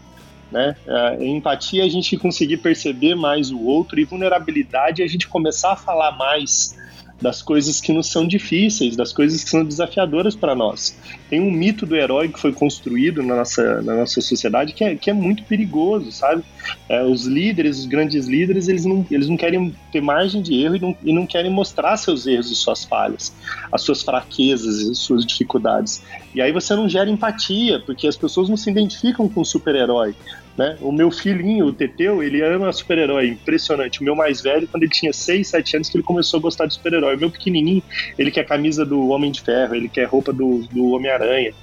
Né? 0.51 0.75
É, 0.87 1.25
empatia 1.25 1.83
a 1.83 1.89
gente 1.89 2.15
conseguir 2.17 2.57
perceber 2.57 3.15
mais 3.15 3.51
o 3.51 3.59
outro 3.59 3.99
e 3.99 4.05
vulnerabilidade 4.05 5.01
a 5.01 5.07
gente 5.07 5.27
começar 5.27 5.73
a 5.73 5.75
falar 5.75 6.11
mais 6.11 6.77
das 7.21 7.41
coisas 7.41 7.81
que 7.81 7.91
nos 7.91 8.07
são 8.07 8.27
difíceis, 8.27 8.95
das 8.95 9.11
coisas 9.11 9.43
que 9.43 9.49
são 9.49 9.63
desafiadoras 9.63 10.35
para 10.35 10.55
nós. 10.55 10.97
Tem 11.29 11.39
um 11.39 11.51
mito 11.51 11.85
do 11.85 11.95
herói 11.95 12.29
que 12.29 12.39
foi 12.39 12.53
construído 12.53 13.21
na 13.21 13.35
nossa, 13.35 13.81
na 13.81 13.95
nossa 13.95 14.21
sociedade 14.21 14.73
que 14.73 14.83
é, 14.83 14.95
que 14.95 15.09
é 15.09 15.13
muito 15.13 15.43
perigoso, 15.43 16.11
sabe? 16.11 16.43
É, 16.87 17.03
os 17.03 17.25
líderes, 17.25 17.79
os 17.79 17.85
grandes 17.85 18.27
líderes, 18.27 18.67
eles 18.67 18.85
não, 18.85 19.05
eles 19.11 19.27
não 19.27 19.37
querem 19.37 19.75
ter 19.91 20.01
margem 20.01 20.41
de 20.41 20.53
erro 20.63 20.75
e 20.75 20.79
não, 20.79 20.97
e 21.03 21.13
não 21.13 21.25
querem 21.25 21.51
mostrar 21.51 21.97
seus 21.97 22.25
erros 22.25 22.51
e 22.51 22.55
suas 22.55 22.85
falhas, 22.85 23.33
as 23.71 23.81
suas 23.81 24.01
fraquezas 24.01 24.89
as 24.89 24.99
suas 24.99 25.25
dificuldades. 25.25 26.01
E 26.33 26.41
aí 26.41 26.51
você 26.51 26.75
não 26.75 26.87
gera 26.87 27.09
empatia, 27.09 27.79
porque 27.79 28.07
as 28.07 28.15
pessoas 28.15 28.49
não 28.49 28.57
se 28.57 28.69
identificam 28.69 29.27
com 29.27 29.41
o 29.41 29.45
super-herói. 29.45 30.15
Né? 30.59 30.77
O 30.81 30.91
meu 30.91 31.09
filhinho, 31.09 31.67
o 31.67 31.71
Teteu, 31.71 32.21
ele 32.21 32.41
ama 32.41 32.73
super-herói, 32.73 33.29
impressionante. 33.29 34.01
O 34.01 34.03
meu 34.03 34.13
mais 34.13 34.41
velho, 34.41 34.67
quando 34.67 34.83
ele 34.83 34.91
tinha 34.91 35.13
6, 35.13 35.47
7 35.47 35.77
anos, 35.77 35.89
que 35.89 35.95
ele 35.95 36.03
começou 36.03 36.37
a 36.37 36.41
gostar 36.41 36.65
de 36.65 36.73
super-herói. 36.73 37.15
O 37.15 37.17
meu 37.17 37.31
pequenininho, 37.31 37.81
ele 38.17 38.29
quer 38.29 38.45
camisa 38.45 38.85
do 38.85 39.07
Homem 39.07 39.31
de 39.31 39.39
Ferro, 39.39 39.73
ele 39.73 39.87
quer 39.87 40.03
roupa 40.03 40.33
do, 40.33 40.67
do 40.69 40.87
Homem-Aranha. 40.89 41.53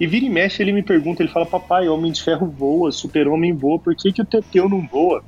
E 0.00 0.06
vira 0.06 0.24
e 0.24 0.30
mexe, 0.30 0.62
ele 0.62 0.72
me 0.72 0.82
pergunta, 0.82 1.22
ele 1.22 1.30
fala, 1.30 1.44
papai, 1.44 1.90
Homem 1.90 2.10
de 2.10 2.22
Ferro 2.22 2.46
voa, 2.46 2.90
super-homem 2.90 3.52
voa, 3.52 3.78
por 3.78 3.94
que, 3.94 4.10
que 4.14 4.22
o 4.22 4.24
Teteu 4.24 4.66
não 4.66 4.80
voa? 4.80 5.22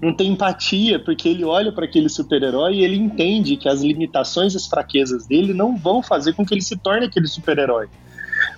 não 0.00 0.14
tem 0.14 0.32
empatia, 0.32 1.00
porque 1.00 1.28
ele 1.28 1.42
olha 1.42 1.72
para 1.72 1.84
aquele 1.84 2.08
super-herói 2.08 2.74
e 2.76 2.84
ele 2.84 2.96
entende 2.96 3.56
que 3.56 3.68
as 3.68 3.80
limitações 3.80 4.54
e 4.54 4.56
as 4.56 4.68
fraquezas 4.68 5.26
dele 5.26 5.52
não 5.52 5.76
vão 5.76 6.00
fazer 6.00 6.32
com 6.34 6.46
que 6.46 6.54
ele 6.54 6.62
se 6.62 6.76
torne 6.76 7.06
aquele 7.06 7.26
super-herói. 7.26 7.88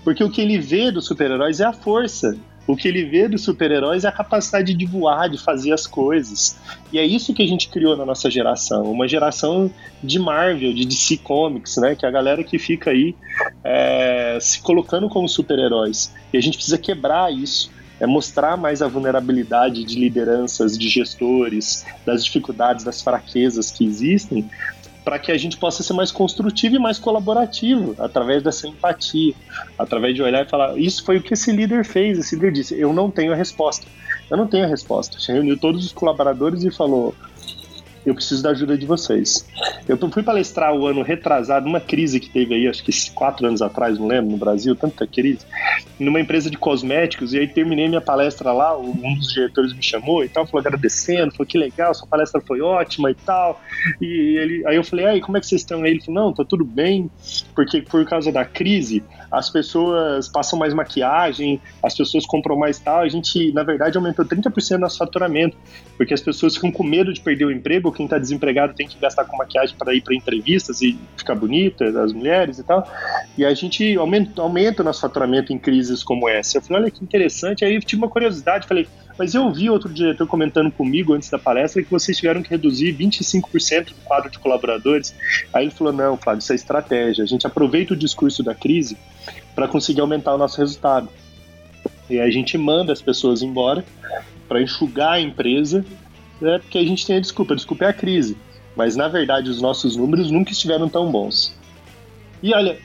Porque 0.02 0.22
o 0.22 0.30
que 0.30 0.42
ele 0.42 0.58
vê 0.58 0.90
dos 0.90 1.06
super-heróis 1.06 1.60
é 1.60 1.64
a 1.64 1.72
força. 1.72 2.37
O 2.66 2.77
que 2.77 2.88
ele 2.88 3.05
vê 3.05 3.29
dos 3.29 3.42
super-heróis 3.42 4.05
é 4.05 4.09
a 4.09 4.12
capacidade 4.12 4.72
de 4.72 4.87
voar, 4.87 5.29
de 5.29 5.38
fazer 5.38 5.72
as 5.72 5.87
coisas. 5.87 6.57
E 6.92 6.98
é 6.98 7.05
isso 7.05 7.35
que 7.35 7.42
a 7.42 7.46
gente 7.46 7.68
criou 7.68 7.96
na 7.96 8.07
nossa 8.07 8.31
geração, 8.31 8.90
uma 8.90 9.07
geração 9.07 9.70
de 10.03 10.18
Marvel, 10.18 10.72
de 10.72 10.85
DC 10.87 11.18
Comics, 11.18 11.77
né? 11.77 11.94
Que 11.94 12.07
é 12.07 12.09
a 12.09 12.12
galera 12.12 12.42
que 12.42 12.59
fica 12.59 12.90
aí 12.90 13.14
é, 13.62 14.38
se 14.40 14.61
colocando 14.62 15.09
como 15.09 15.29
super-heróis. 15.29 16.14
E 16.33 16.38
a 16.38 16.40
gente 16.40 16.57
precisa 16.57 16.79
quebrar 16.79 17.33
isso. 17.33 17.70
É 18.00 18.07
mostrar 18.07 18.57
mais 18.57 18.83
a 18.83 18.88
vulnerabilidade 18.88 19.85
de 19.85 19.98
lideranças, 19.98 20.77
de 20.77 20.88
gestores, 20.88 21.87
das 22.05 22.24
dificuldades, 22.24 22.85
das 22.85 23.00
fraquezas 23.00 23.70
que 23.70 23.85
existem, 23.85 24.50
para 25.04 25.18
que 25.18 25.30
a 25.30 25.36
gente 25.36 25.58
possa 25.58 25.82
ser 25.82 25.92
mais 25.92 26.10
construtivo 26.10 26.76
e 26.76 26.78
mais 26.78 26.98
colaborativo 26.98 27.94
através 27.98 28.42
dessa 28.42 28.66
empatia, 28.66 29.34
através 29.78 30.14
de 30.14 30.22
olhar 30.22 30.44
e 30.44 30.48
falar: 30.48 30.78
isso 30.78 31.04
foi 31.04 31.18
o 31.18 31.22
que 31.22 31.34
esse 31.34 31.52
líder 31.52 31.84
fez. 31.84 32.18
Esse 32.18 32.34
líder 32.34 32.52
disse: 32.52 32.80
eu 32.80 32.92
não 32.92 33.10
tenho 33.10 33.32
a 33.32 33.36
resposta. 33.36 33.86
Eu 34.30 34.38
não 34.38 34.46
tenho 34.46 34.64
a 34.64 34.68
resposta. 34.68 35.18
Você 35.18 35.32
reuniu 35.32 35.58
todos 35.58 35.84
os 35.84 35.92
colaboradores 35.92 36.64
e 36.64 36.70
falou: 36.70 37.14
eu 38.04 38.14
preciso 38.14 38.42
da 38.42 38.50
ajuda 38.50 38.76
de 38.76 38.86
vocês. 38.86 39.46
Eu 39.88 39.98
fui 40.10 40.22
palestrar 40.22 40.74
o 40.74 40.86
ano 40.86 41.02
retrasado, 41.02 41.66
numa 41.66 41.80
crise 41.80 42.20
que 42.20 42.28
teve 42.28 42.54
aí, 42.54 42.68
acho 42.68 42.84
que 42.84 42.92
quatro 43.12 43.46
anos 43.46 43.62
atrás, 43.62 43.98
não 43.98 44.06
lembro, 44.06 44.30
no 44.30 44.36
Brasil, 44.36 44.74
tanta 44.76 45.06
crise, 45.06 45.46
numa 45.98 46.20
empresa 46.20 46.50
de 46.50 46.56
cosméticos, 46.56 47.32
e 47.32 47.38
aí 47.38 47.48
terminei 47.48 47.88
minha 47.88 48.00
palestra 48.00 48.52
lá, 48.52 48.76
um 48.78 49.14
dos 49.14 49.32
diretores 49.32 49.72
me 49.72 49.82
chamou 49.82 50.24
e 50.24 50.28
tal, 50.28 50.46
falou 50.46 50.60
agradecendo, 50.60 51.32
falou 51.32 51.46
que 51.46 51.58
legal, 51.58 51.94
sua 51.94 52.06
palestra 52.06 52.40
foi 52.40 52.60
ótima 52.60 53.10
e 53.10 53.14
tal. 53.14 53.60
E 54.00 54.38
ele, 54.38 54.66
aí 54.66 54.76
eu 54.76 54.84
falei, 54.84 55.06
aí, 55.06 55.20
como 55.20 55.36
é 55.36 55.40
que 55.40 55.46
vocês 55.46 55.60
estão 55.60 55.82
aí? 55.82 55.92
Ele 55.92 56.00
falou, 56.00 56.24
não, 56.24 56.32
tá 56.32 56.44
tudo 56.44 56.64
bem, 56.64 57.10
porque 57.54 57.82
por 57.82 58.04
causa 58.04 58.30
da 58.30 58.44
crise, 58.44 59.02
as 59.35 59.51
pessoas 59.51 60.29
passam 60.29 60.59
mais 60.59 60.73
maquiagem, 60.73 61.61
as 61.83 61.97
pessoas 61.97 62.25
compram 62.25 62.57
mais 62.57 62.79
tal, 62.79 63.01
a 63.01 63.09
gente, 63.09 63.53
na 63.53 63.62
verdade, 63.62 63.97
aumentou 63.97 64.25
30% 64.25 64.79
nosso 64.79 64.99
faturamento, 64.99 65.57
porque 65.97 66.14
as 66.14 66.20
pessoas 66.20 66.55
ficam 66.55 66.70
com 66.70 66.83
medo 66.83 67.12
de 67.12 67.20
perder 67.20 67.44
o 67.44 67.53
emprego, 67.53 67.92
quem 67.92 68.07
está 68.07 68.18
desempregado 68.18 68.75
tem 68.75 68.87
que 68.87 68.99
gastar 68.99 69.25
com 69.25 69.37
maquiagem 69.37 69.77
para 69.77 69.94
ir 69.94 70.03
para 70.03 70.14
entrevistas 70.14 70.81
e 70.81 70.99
ficar 71.16 71.35
bonita, 71.35 71.85
as 72.03 72.12
mulheres 72.12 72.59
e 72.59 72.64
tal, 72.64 72.88
e 73.37 73.44
a 73.44 73.53
gente 73.55 73.97
aumenta, 73.97 74.40
aumenta 74.40 74.83
nosso 74.83 75.01
faturamento 75.01 75.53
em 75.53 75.59
crises 75.59 76.03
como 76.03 76.29
essa. 76.29 76.59
Eu 76.59 76.62
falei, 76.62 76.83
olha 76.83 76.90
que 76.90 77.03
interessante, 77.03 77.64
aí 77.64 77.75
eu 77.75 77.81
tive 77.81 78.03
uma 78.03 78.09
curiosidade, 78.09 78.66
falei, 78.66 78.87
mas 79.18 79.35
eu 79.35 79.53
vi 79.53 79.70
outro 79.70 79.92
diretor 79.92 80.27
comentando 80.27 80.70
comigo 80.70 81.14
antes 81.14 81.31
da 81.31 81.38
palestra 81.38 81.83
que 81.83 81.90
vocês 81.90 82.16
tiveram 82.16 82.42
que 82.42 82.50
reduzir 82.50 82.92
25% 82.92 83.90
do 83.90 83.94
quadro 84.05 84.31
de 84.31 84.38
colaboradores. 84.38 85.14
Aí 85.53 85.66
ele 85.66 85.70
falou: 85.70 85.92
não, 85.92 86.16
Flávio, 86.16 86.40
isso 86.40 86.53
é 86.53 86.57
estratégia. 86.57 87.22
A 87.22 87.27
gente 87.27 87.46
aproveita 87.46 87.94
o 87.94 87.96
discurso 87.96 88.42
da 88.42 88.55
crise 88.55 88.96
para 89.55 89.68
conseguir 89.68 90.00
aumentar 90.00 90.35
o 90.35 90.38
nosso 90.38 90.59
resultado. 90.59 91.09
E 92.11 92.18
a 92.18 92.29
gente 92.31 92.59
manda 92.59 92.92
as 92.92 93.00
pessoas 93.00 93.40
embora 93.40 93.85
para 94.48 94.61
enxugar 94.61 95.12
a 95.12 95.20
empresa, 95.20 95.85
né, 96.40 96.59
porque 96.59 96.79
a 96.79 96.85
gente 96.85 97.07
tem 97.07 97.16
a 97.16 97.20
desculpa: 97.20 97.55
a 97.55 97.57
desculpa 97.57 97.85
é 97.85 97.88
a 97.88 97.94
crise. 97.94 98.37
Mas 98.77 98.96
na 98.96 99.07
verdade 99.07 99.48
os 99.48 99.62
nossos 99.62 99.94
números 99.94 100.31
nunca 100.31 100.50
estiveram 100.50 100.88
tão 100.88 101.11
bons. 101.11 101.57
E 102.42 102.53
olha, 102.53 102.77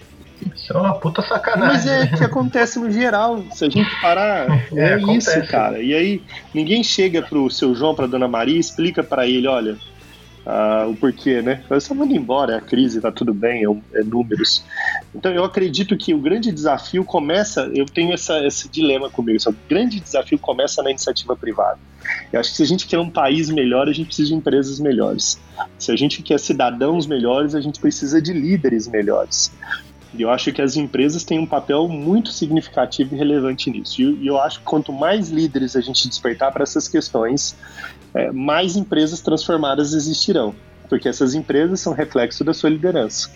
isso 0.55 0.73
é 0.73 0.77
uma 0.77 0.95
puta 0.95 1.21
sacanagem. 1.21 1.75
Mas 1.75 1.87
é 1.87 2.07
que 2.07 2.23
acontece 2.23 2.79
no 2.79 2.91
geral. 2.91 3.43
Se 3.51 3.65
a 3.65 3.69
gente 3.69 3.89
parar, 4.01 4.47
é, 4.75 4.93
é 4.93 4.99
isso, 5.15 5.47
cara. 5.47 5.79
E 5.79 5.93
aí, 5.93 6.21
ninguém 6.53 6.83
chega 6.83 7.21
pro 7.21 7.49
seu 7.49 7.73
João, 7.75 7.95
pra 7.95 8.07
dona 8.07 8.27
Maria 8.27 8.55
e 8.57 8.59
explica 8.59 9.03
para 9.03 9.27
ele: 9.27 9.47
olha, 9.47 9.77
uh, 10.45 10.89
o 10.89 10.95
porquê, 10.95 11.41
né? 11.41 11.63
Você 11.69 11.93
manda 11.93 12.13
embora, 12.13 12.53
é 12.53 12.57
a 12.57 12.61
crise, 12.61 13.01
tá 13.01 13.11
tudo 13.11 13.33
bem, 13.33 13.63
é, 13.63 13.99
é, 13.99 14.03
números. 14.03 14.63
Então 15.13 15.31
eu 15.31 15.43
acredito 15.43 15.95
que 15.97 16.13
o 16.13 16.19
grande 16.19 16.51
desafio 16.51 17.03
começa, 17.03 17.69
eu 17.73 17.85
tenho 17.85 18.13
essa, 18.13 18.45
esse 18.45 18.67
dilema 18.69 19.09
comigo, 19.09 19.37
o 19.47 19.55
grande 19.69 19.99
desafio 19.99 20.39
começa 20.39 20.81
na 20.81 20.89
iniciativa 20.89 21.35
privada. 21.35 21.79
Eu 22.33 22.39
acho 22.39 22.51
que 22.51 22.57
se 22.57 22.63
a 22.63 22.65
gente 22.65 22.87
quer 22.87 22.99
um 22.99 23.09
país 23.09 23.49
melhor, 23.49 23.87
a 23.87 23.93
gente 23.93 24.07
precisa 24.07 24.29
de 24.29 24.35
empresas 24.35 24.79
melhores. 24.79 25.39
Se 25.77 25.91
a 25.91 25.95
gente 25.95 26.23
quer 26.23 26.39
cidadãos 26.39 27.05
melhores, 27.05 27.53
a 27.53 27.61
gente 27.61 27.79
precisa 27.79 28.21
de 28.21 28.33
líderes 28.33 28.87
melhores. 28.87 29.51
E 30.13 30.21
eu 30.23 30.29
acho 30.29 30.51
que 30.51 30.61
as 30.61 30.75
empresas 30.75 31.23
têm 31.23 31.37
um 31.37 31.45
papel 31.45 31.87
muito 31.87 32.31
significativo 32.31 33.13
e 33.13 33.17
relevante 33.17 33.69
nisso. 33.69 34.01
E 34.01 34.25
eu 34.25 34.39
acho 34.39 34.59
que 34.59 34.65
quanto 34.65 34.91
mais 34.91 35.29
líderes 35.29 35.75
a 35.75 35.81
gente 35.81 36.07
despertar 36.07 36.51
para 36.51 36.63
essas 36.63 36.87
questões, 36.87 37.55
é, 38.13 38.31
mais 38.31 38.75
empresas 38.75 39.21
transformadas 39.21 39.93
existirão. 39.93 40.55
Porque 40.89 41.07
essas 41.07 41.35
empresas 41.35 41.79
são 41.79 41.93
reflexo 41.93 42.43
da 42.43 42.53
sua 42.53 42.71
liderança. 42.71 43.29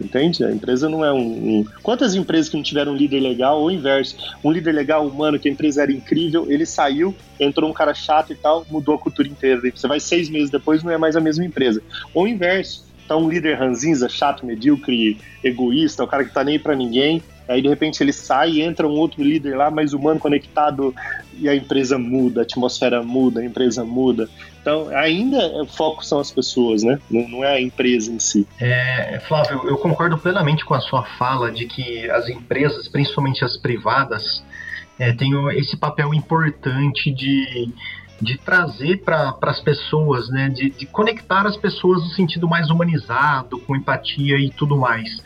Entende? 0.00 0.44
A 0.44 0.52
empresa 0.52 0.88
não 0.88 1.04
é 1.04 1.12
um, 1.12 1.20
um, 1.20 1.64
Quantas 1.82 2.14
empresas 2.14 2.50
que 2.50 2.56
não 2.56 2.62
tiveram 2.62 2.92
um 2.92 2.96
líder 2.96 3.20
legal, 3.20 3.60
ou 3.60 3.70
inverso? 3.70 4.16
Um 4.44 4.50
líder 4.50 4.72
legal 4.72 5.06
humano, 5.06 5.38
que 5.38 5.48
a 5.48 5.52
empresa 5.52 5.82
era 5.82 5.92
incrível, 5.92 6.50
ele 6.50 6.66
saiu, 6.66 7.14
entrou 7.40 7.70
um 7.70 7.72
cara 7.72 7.94
chato 7.94 8.32
e 8.32 8.36
tal, 8.36 8.66
mudou 8.70 8.94
a 8.94 8.98
cultura 8.98 9.26
inteira. 9.26 9.60
Você 9.74 9.88
vai 9.88 10.00
seis 10.00 10.28
meses 10.28 10.50
depois, 10.50 10.82
não 10.82 10.90
é 10.90 10.98
mais 10.98 11.16
a 11.16 11.20
mesma 11.20 11.44
empresa. 11.44 11.82
Ou 12.12 12.28
inverso 12.28 12.85
tá 13.06 13.16
um 13.16 13.28
líder 13.28 13.58
ranzinza, 13.58 14.08
chato, 14.08 14.44
medíocre, 14.44 15.18
egoísta, 15.42 16.04
o 16.04 16.08
cara 16.08 16.24
que 16.24 16.32
tá 16.32 16.42
nem 16.44 16.58
para 16.58 16.74
ninguém. 16.74 17.22
Aí 17.48 17.62
de 17.62 17.68
repente 17.68 18.02
ele 18.02 18.12
sai 18.12 18.60
entra 18.60 18.88
um 18.88 18.98
outro 18.98 19.22
líder 19.22 19.56
lá, 19.56 19.70
mais 19.70 19.92
humano, 19.92 20.18
conectado, 20.18 20.94
e 21.38 21.48
a 21.48 21.54
empresa 21.54 21.96
muda, 21.96 22.40
a 22.40 22.42
atmosfera 22.42 23.02
muda, 23.02 23.40
a 23.40 23.44
empresa 23.44 23.84
muda. 23.84 24.28
Então, 24.60 24.88
ainda 24.88 25.38
o 25.62 25.66
foco 25.66 26.04
são 26.04 26.18
as 26.18 26.32
pessoas, 26.32 26.82
né? 26.82 26.98
Não, 27.08 27.28
não 27.28 27.44
é 27.44 27.52
a 27.52 27.60
empresa 27.60 28.10
em 28.10 28.18
si. 28.18 28.46
É, 28.60 29.20
Flávio, 29.28 29.62
eu 29.68 29.78
concordo 29.78 30.18
plenamente 30.18 30.64
com 30.64 30.74
a 30.74 30.80
sua 30.80 31.04
fala 31.04 31.52
de 31.52 31.66
que 31.66 32.10
as 32.10 32.28
empresas, 32.28 32.88
principalmente 32.88 33.44
as 33.44 33.56
privadas, 33.56 34.44
é, 34.98 35.12
têm 35.12 35.32
esse 35.56 35.76
papel 35.76 36.12
importante 36.12 37.12
de 37.12 37.68
de 38.20 38.38
trazer 38.38 39.02
para 39.02 39.36
as 39.42 39.60
pessoas, 39.60 40.28
né, 40.28 40.48
de, 40.48 40.70
de, 40.70 40.86
conectar 40.86 41.46
as 41.46 41.56
pessoas 41.56 42.02
no 42.02 42.10
sentido 42.10 42.48
mais 42.48 42.70
humanizado, 42.70 43.58
com 43.60 43.76
empatia 43.76 44.38
e 44.38 44.50
tudo 44.50 44.76
mais. 44.76 45.22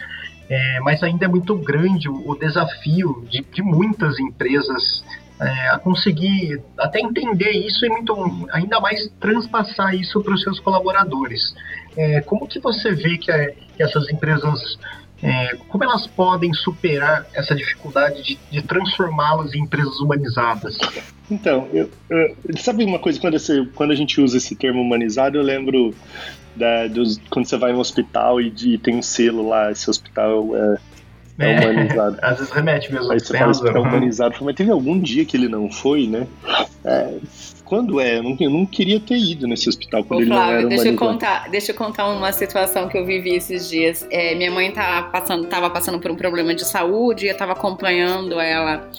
É, 0.49 0.81
mas 0.81 1.03
ainda 1.03 1.27
é 1.27 1.29
muito 1.29 1.55
grande 1.57 2.09
o, 2.09 2.31
o 2.31 2.35
desafio 2.37 3.25
de, 3.31 3.41
de, 3.53 3.63
muitas 3.63 4.19
empresas 4.19 5.05
é, 5.41 5.69
a 5.69 5.79
conseguir 5.79 6.61
até 6.77 7.01
entender 7.01 7.53
isso 7.53 7.87
e 7.87 7.89
muito, 7.89 8.49
ainda 8.53 8.81
mais 8.81 9.09
transpassar 9.21 9.95
isso 9.95 10.21
para 10.21 10.35
os 10.35 10.43
seus 10.43 10.59
colaboradores. 10.59 11.55
É, 11.97 12.21
como 12.23 12.49
que 12.49 12.59
você 12.59 12.91
vê 12.91 13.17
que, 13.17 13.31
é, 13.31 13.55
que 13.77 13.83
essas 13.83 14.11
empresas 14.11 14.77
é, 15.23 15.55
como 15.69 15.85
elas 15.85 16.07
podem 16.07 16.53
superar 16.55 17.27
essa 17.35 17.55
dificuldade 17.55 18.23
de, 18.23 18.39
de 18.51 18.63
transformá-las 18.63 19.55
em 19.55 19.61
empresas 19.61 20.01
humanizadas? 20.01 20.77
Então, 21.31 21.69
eu, 21.73 21.89
eu, 22.09 22.37
sabe 22.59 22.85
uma 22.85 22.99
coisa, 22.99 23.21
quando, 23.21 23.35
esse, 23.35 23.65
quando 23.75 23.93
a 23.93 23.95
gente 23.95 24.21
usa 24.21 24.37
esse 24.37 24.57
termo 24.57 24.81
humanizado, 24.81 25.39
eu 25.39 25.43
lembro 25.43 25.95
da, 26.57 26.89
dos, 26.89 27.21
quando 27.31 27.47
você 27.47 27.57
vai 27.57 27.73
no 27.73 27.79
hospital 27.79 28.41
e, 28.41 28.53
e 28.65 28.79
tem 28.79 28.97
um 28.97 29.03
selo 29.03 29.49
lá, 29.49 29.71
esse 29.71 29.89
hospital 29.89 30.57
é, 30.57 30.79
é, 31.39 31.53
é 31.53 31.71
humanizado. 31.71 32.19
Às 32.23 32.39
vezes 32.39 32.53
remete 32.53 32.93
mesmo. 32.93 33.13
Aí 33.13 33.21
você 33.21 33.39
fala 33.39 33.51
hospital 33.51 33.83
humanizado, 33.83 34.37
mas 34.43 34.55
teve 34.57 34.71
algum 34.71 34.99
dia 34.99 35.25
que 35.25 35.37
ele 35.37 35.49
não 35.49 35.71
foi, 35.71 36.07
né? 36.07 36.27
É, 36.85 37.15
quando 37.71 38.01
é? 38.01 38.19
Eu 38.19 38.25
não, 38.25 38.37
eu 38.41 38.51
não 38.51 38.67
queria 38.67 38.99
ter 38.99 39.17
ido 39.17 39.47
nesse 39.47 39.69
hospital 39.69 40.03
quando 40.03 40.19
Ô, 40.19 40.23
ele 40.23 40.31
Flávio, 40.33 40.53
não 40.53 40.59
era 40.59 40.69
deixa 40.69 40.89
eu 40.89 40.97
contar, 40.97 41.49
deixa 41.49 41.71
eu 41.71 41.77
contar 41.77 42.09
uma 42.09 42.33
situação 42.33 42.89
que 42.89 42.99
eu 42.99 43.07
vivi 43.07 43.37
esses 43.37 43.71
dias. 43.71 44.05
É, 44.11 44.35
minha 44.35 44.51
mãe 44.51 44.73
tá 44.73 45.05
passando, 45.05 45.47
tava 45.47 45.71
passando 45.71 46.01
por 46.01 46.11
um 46.11 46.17
problema 46.17 46.53
de 46.53 46.65
saúde, 46.65 47.27
eu 47.27 47.33
estava 47.33 47.53
acompanhando 47.53 48.41
ela 48.41 48.91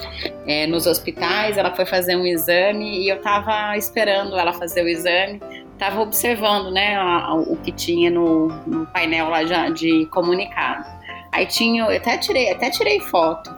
é, 0.48 0.66
nos 0.68 0.88
hospitais, 0.88 1.58
ela 1.58 1.76
foi 1.76 1.86
fazer 1.86 2.16
um 2.16 2.26
exame 2.26 3.04
e 3.04 3.10
eu 3.10 3.18
estava 3.18 3.76
esperando 3.76 4.38
ela 4.38 4.54
fazer 4.54 4.86
o 4.86 4.88
exame, 4.88 5.42
estava 5.74 6.00
observando, 6.00 6.72
né, 6.72 6.96
a, 6.96 7.34
o 7.34 7.58
que 7.58 7.74
tinha 7.74 8.10
no, 8.10 8.48
no 8.66 8.86
painel 8.88 9.28
lá 9.28 9.44
de, 9.44 9.74
de 9.74 10.06
comunicado. 10.06 10.86
Aí 11.34 11.46
tinha, 11.46 11.84
eu 11.84 11.98
até 11.98 12.18
tirei, 12.18 12.50
até 12.50 12.70
tirei 12.70 13.02
foto. 13.02 13.54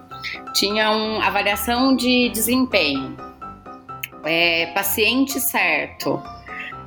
Tinha 0.56 0.90
uma 0.90 1.28
avaliação 1.28 1.96
de 1.96 2.30
desempenho 2.30 3.16
é, 4.24 4.68
paciente 4.68 5.40
certo, 5.40 6.22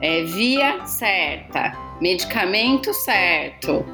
é, 0.00 0.22
via 0.24 0.84
certa, 0.86 1.72
medicamento 2.00 2.92
certo, 2.92 3.84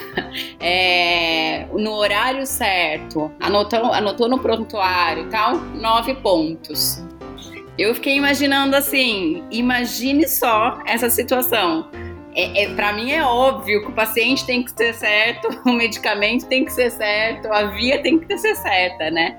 é, 0.60 1.66
no 1.72 1.92
horário 1.92 2.46
certo, 2.46 3.30
anotou, 3.40 3.92
anotou 3.92 4.28
no 4.28 4.38
prontuário 4.38 5.24
e 5.26 5.30
tal, 5.30 5.56
nove 5.56 6.14
pontos. 6.14 7.02
Eu 7.78 7.94
fiquei 7.94 8.16
imaginando 8.16 8.76
assim, 8.76 9.42
imagine 9.50 10.28
só 10.28 10.82
essa 10.86 11.08
situação 11.08 11.88
é, 12.34 12.64
é 12.64 12.74
para 12.74 12.92
mim 12.92 13.10
é 13.10 13.24
óbvio 13.24 13.82
que 13.82 13.88
o 13.88 13.92
paciente 13.92 14.46
tem 14.46 14.62
que 14.62 14.70
ser 14.70 14.94
certo, 14.94 15.48
o 15.68 15.72
medicamento 15.72 16.46
tem 16.46 16.64
que 16.64 16.72
ser 16.72 16.90
certo, 16.90 17.52
a 17.52 17.64
via 17.64 18.02
tem 18.02 18.18
que 18.18 18.38
ser 18.38 18.54
certa, 18.54 19.10
né? 19.10 19.36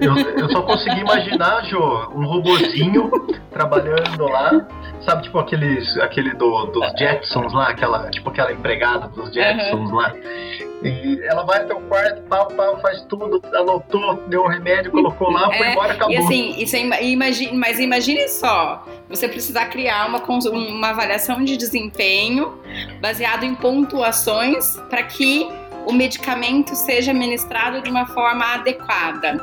Eu, 0.00 0.16
eu 0.16 0.50
só 0.50 0.62
consegui 0.62 1.00
imaginar, 1.00 1.64
Jô, 1.64 2.10
um 2.14 2.26
robozinho 2.26 3.10
trabalhando 3.50 4.24
lá, 4.24 4.66
sabe, 5.02 5.24
tipo 5.24 5.38
aqueles, 5.38 5.96
aquele 5.98 6.34
do, 6.34 6.66
dos 6.66 6.92
Jetsons 6.98 7.52
lá, 7.52 7.68
aquela, 7.68 8.10
tipo 8.10 8.30
aquela 8.30 8.52
empregada 8.52 9.08
dos 9.08 9.32
Jetsons 9.32 9.90
uhum. 9.90 9.96
lá. 9.96 10.12
E 10.84 11.20
ela 11.24 11.44
vai 11.44 11.62
até 11.62 11.72
o 11.72 11.80
quarto, 11.80 12.20
pau, 12.22 12.46
pau, 12.48 12.78
faz 12.80 13.00
tudo, 13.08 13.40
anotou, 13.54 14.22
deu 14.26 14.42
o 14.42 14.44
um 14.44 14.48
remédio, 14.48 14.90
colocou 14.90 15.30
lá, 15.30 15.46
foi 15.46 15.66
é, 15.66 15.72
embora, 15.72 15.92
acabou. 15.94 16.12
E 16.12 16.18
assim, 16.18 16.54
isso 16.58 16.76
é, 16.76 17.02
imagine, 17.02 17.56
mas 17.56 17.80
imagine 17.80 18.28
só, 18.28 18.84
você 19.08 19.26
precisar 19.26 19.66
criar 19.66 20.06
uma, 20.06 20.22
uma 20.50 20.90
avaliação 20.90 21.42
de 21.42 21.56
desempenho 21.56 22.58
baseado 23.00 23.44
em 23.44 23.54
pontuações 23.54 24.76
para 24.90 25.02
que 25.02 25.48
o 25.86 25.92
medicamento 25.92 26.74
seja 26.74 27.14
ministrado 27.14 27.80
de 27.80 27.88
uma 27.90 28.06
forma 28.06 28.44
adequada. 28.54 29.42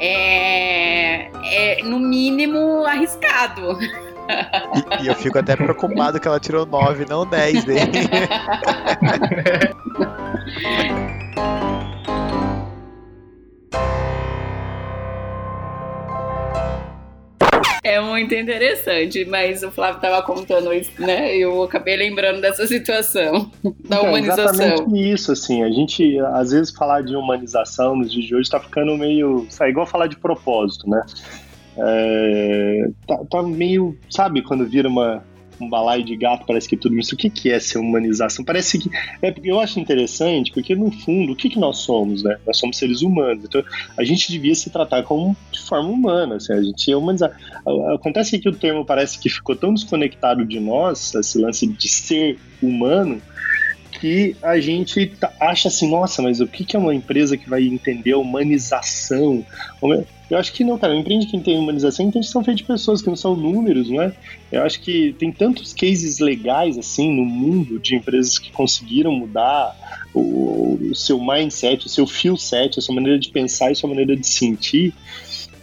É, 0.00 1.28
é 1.42 1.82
no 1.82 1.98
mínimo 1.98 2.84
arriscado. 2.84 3.76
E, 5.00 5.04
e, 5.04 5.06
eu 5.08 5.14
fico 5.14 5.38
até 5.38 5.56
preocupado 5.56 6.20
que 6.20 6.28
ela 6.28 6.38
tirou 6.38 6.66
9, 6.66 7.06
não 7.06 7.26
10, 7.26 7.68
hein? 7.68 7.78
É 17.88 18.00
muito 18.00 18.34
interessante, 18.34 19.24
mas 19.24 19.62
o 19.62 19.70
Flávio 19.70 19.96
estava 19.96 20.22
contando 20.22 20.74
isso, 20.74 20.90
né? 20.98 21.34
Eu 21.34 21.62
acabei 21.62 21.96
lembrando 21.96 22.40
dessa 22.40 22.66
situação 22.66 23.50
da 23.64 23.96
então, 23.96 24.02
humanização. 24.04 24.54
Exatamente 24.54 25.10
isso, 25.10 25.32
assim. 25.32 25.62
A 25.62 25.70
gente, 25.70 26.18
às 26.34 26.50
vezes, 26.50 26.70
falar 26.70 27.02
de 27.02 27.16
humanização 27.16 27.96
nos 27.96 28.12
dias 28.12 28.26
de 28.26 28.34
hoje 28.34 28.42
está 28.42 28.60
ficando 28.60 28.96
meio. 28.96 29.46
É 29.60 29.68
igual 29.70 29.86
falar 29.86 30.06
de 30.06 30.18
propósito, 30.18 30.88
né? 30.88 31.02
É, 31.78 32.90
tá, 33.06 33.18
tá, 33.30 33.42
meio, 33.42 33.96
sabe, 34.10 34.42
quando 34.42 34.66
vira 34.66 34.88
uma, 34.88 35.24
um 35.60 35.68
balaio 35.68 36.04
de 36.04 36.16
gato, 36.16 36.46
parece 36.46 36.68
que 36.68 36.76
tudo 36.76 36.98
isso. 36.98 37.14
O 37.14 37.18
que, 37.18 37.28
que 37.30 37.50
é 37.50 37.58
ser 37.58 37.78
humanização? 37.78 38.44
Parece 38.44 38.78
que. 38.78 38.90
É 39.22 39.34
eu 39.44 39.60
acho 39.60 39.80
interessante, 39.80 40.52
porque 40.52 40.74
no 40.74 40.90
fundo, 40.90 41.32
o 41.32 41.36
que, 41.36 41.48
que 41.48 41.58
nós 41.58 41.78
somos, 41.78 42.22
né? 42.22 42.36
Nós 42.46 42.56
somos 42.58 42.76
seres 42.76 43.02
humanos. 43.02 43.44
Então, 43.44 43.62
a 43.96 44.04
gente 44.04 44.30
devia 44.30 44.54
se 44.54 44.70
tratar 44.70 45.02
como 45.02 45.36
de 45.50 45.60
forma 45.60 45.88
humana. 45.88 46.36
Assim, 46.36 46.52
a 46.52 46.62
gente 46.62 46.90
é 46.90 46.96
humanizar. 46.96 47.30
Acontece 47.94 48.38
que 48.38 48.48
o 48.48 48.54
termo 48.54 48.84
parece 48.84 49.18
que 49.18 49.28
ficou 49.28 49.56
tão 49.56 49.72
desconectado 49.72 50.44
de 50.44 50.60
nós, 50.60 51.14
esse 51.14 51.38
lance 51.38 51.66
de 51.66 51.88
ser 51.88 52.38
humano, 52.62 53.20
que 54.00 54.36
a 54.42 54.60
gente 54.60 55.12
acha 55.40 55.68
assim, 55.68 55.90
nossa, 55.90 56.22
mas 56.22 56.40
o 56.40 56.46
que 56.46 56.76
é 56.76 56.78
uma 56.78 56.94
empresa 56.94 57.36
que 57.36 57.48
vai 57.48 57.64
entender 57.64 58.12
a 58.12 58.18
humanização? 58.18 59.44
Eu 60.30 60.36
acho 60.36 60.52
que 60.52 60.62
não, 60.62 60.78
cara. 60.78 60.94
Empreende 60.94 61.26
quem 61.26 61.40
tem 61.40 61.58
humanização 61.58 62.06
entende 62.06 62.26
que 62.26 62.32
são 62.32 62.44
feitos 62.44 62.62
de 62.62 62.66
pessoas, 62.66 63.00
que 63.00 63.08
não 63.08 63.16
são 63.16 63.34
números, 63.34 63.88
não 63.88 64.02
é? 64.02 64.12
Eu 64.52 64.62
acho 64.62 64.80
que 64.80 65.14
tem 65.18 65.32
tantos 65.32 65.72
cases 65.72 66.18
legais, 66.18 66.76
assim, 66.76 67.10
no 67.14 67.24
mundo 67.24 67.78
de 67.78 67.96
empresas 67.96 68.38
que 68.38 68.50
conseguiram 68.52 69.12
mudar 69.12 69.74
o, 70.14 70.78
o 70.90 70.94
seu 70.94 71.18
mindset, 71.18 71.86
o 71.86 71.88
seu 71.88 72.06
feel 72.06 72.36
set, 72.36 72.78
a 72.78 72.82
sua 72.82 72.94
maneira 72.94 73.18
de 73.18 73.30
pensar 73.30 73.70
e 73.70 73.72
a 73.72 73.74
sua 73.74 73.88
maneira 73.88 74.14
de 74.16 74.26
sentir, 74.26 74.92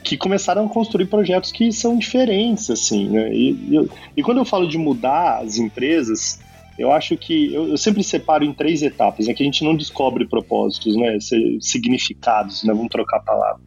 que 0.04 0.18
começaram 0.18 0.66
a 0.66 0.70
construir 0.70 1.06
projetos 1.06 1.52
que 1.52 1.72
são 1.72 1.98
diferentes, 1.98 2.70
assim, 2.70 3.08
né? 3.10 3.34
E, 3.34 3.52
e, 3.52 3.90
e 4.18 4.24
quando 4.24 4.38
eu 4.38 4.46
falo 4.46 4.68
de 4.68 4.78
mudar 4.78 5.42
as 5.44 5.58
empresas, 5.58 6.40
eu 6.78 6.92
acho 6.92 7.16
que 7.16 7.54
eu, 7.54 7.70
eu, 7.70 7.78
sempre 7.78 8.04
separo 8.04 8.44
em 8.44 8.54
três 8.54 8.82
etapas, 8.82 9.28
é 9.28 9.34
que 9.34 9.42
a 9.42 9.46
gente 9.46 9.64
não 9.64 9.76
descobre 9.76 10.28
propósitos, 10.28 10.96
né, 10.96 11.18
significados, 11.62 12.64
né, 12.64 12.74
vamos 12.74 12.90
trocar 12.90 13.18
a 13.18 13.22
palavra. 13.22 13.62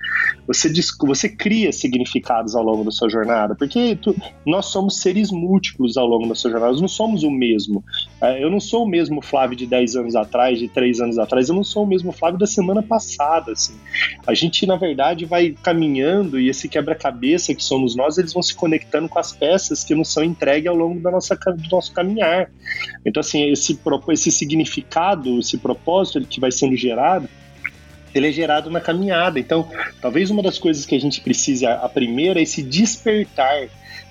Você, 0.46 0.70
você 1.00 1.28
cria 1.28 1.72
significados 1.72 2.54
ao 2.54 2.62
longo 2.62 2.84
da 2.84 2.90
sua 2.90 3.08
jornada, 3.08 3.54
porque 3.54 3.96
tu, 3.96 4.14
nós 4.46 4.66
somos 4.66 5.00
seres 5.00 5.30
múltiplos 5.30 5.96
ao 5.96 6.06
longo 6.06 6.28
da 6.28 6.34
sua 6.34 6.50
jornada, 6.50 6.72
nós 6.72 6.80
não 6.80 6.88
somos 6.88 7.22
o 7.22 7.30
mesmo. 7.30 7.82
É, 8.20 8.42
eu 8.42 8.50
não 8.50 8.60
sou 8.60 8.84
o 8.84 8.88
mesmo 8.88 9.22
Flávio 9.22 9.56
de 9.56 9.66
10 9.66 9.96
anos 9.96 10.16
atrás, 10.16 10.58
de 10.58 10.68
3 10.68 11.00
anos 11.00 11.18
atrás, 11.18 11.48
eu 11.48 11.54
não 11.54 11.64
sou 11.64 11.84
o 11.84 11.86
mesmo 11.86 12.12
Flávio 12.12 12.38
da 12.38 12.46
semana 12.46 12.82
passada, 12.82 13.52
assim. 13.52 13.74
A 14.26 14.34
gente, 14.34 14.66
na 14.66 14.76
verdade, 14.76 15.24
vai 15.24 15.54
caminhando 15.62 16.38
e 16.38 16.48
esse 16.48 16.68
quebra-cabeça 16.68 17.54
que 17.54 17.62
somos 17.62 17.96
nós, 17.96 18.18
eles 18.18 18.32
vão 18.32 18.42
se 18.42 18.54
conectando 18.54 19.08
com 19.08 19.18
as 19.18 19.32
peças 19.32 19.84
que 19.84 19.94
nos 19.94 20.12
são 20.12 20.22
entregues 20.22 20.68
ao 20.68 20.76
longo 20.76 21.00
da 21.00 21.10
nossa, 21.10 21.34
do 21.34 21.68
nosso 21.70 21.92
caminhar. 21.92 22.50
Então, 23.04 23.20
assim, 23.20 23.50
esse, 23.50 23.78
esse 24.10 24.30
significado, 24.30 25.38
esse 25.38 25.58
propósito 25.58 26.20
que 26.22 26.40
vai 26.40 26.50
sendo 26.50 26.76
gerado, 26.76 27.28
ele 28.14 28.28
é 28.28 28.32
gerado 28.32 28.70
na 28.70 28.80
caminhada. 28.80 29.38
Então, 29.38 29.68
talvez 30.00 30.30
uma 30.30 30.42
das 30.42 30.58
coisas 30.58 30.84
que 30.84 30.94
a 30.94 31.00
gente 31.00 31.20
precisa, 31.20 31.74
a 31.74 31.88
primeira, 31.88 32.40
é 32.40 32.42
esse 32.42 32.62
despertar 32.62 33.68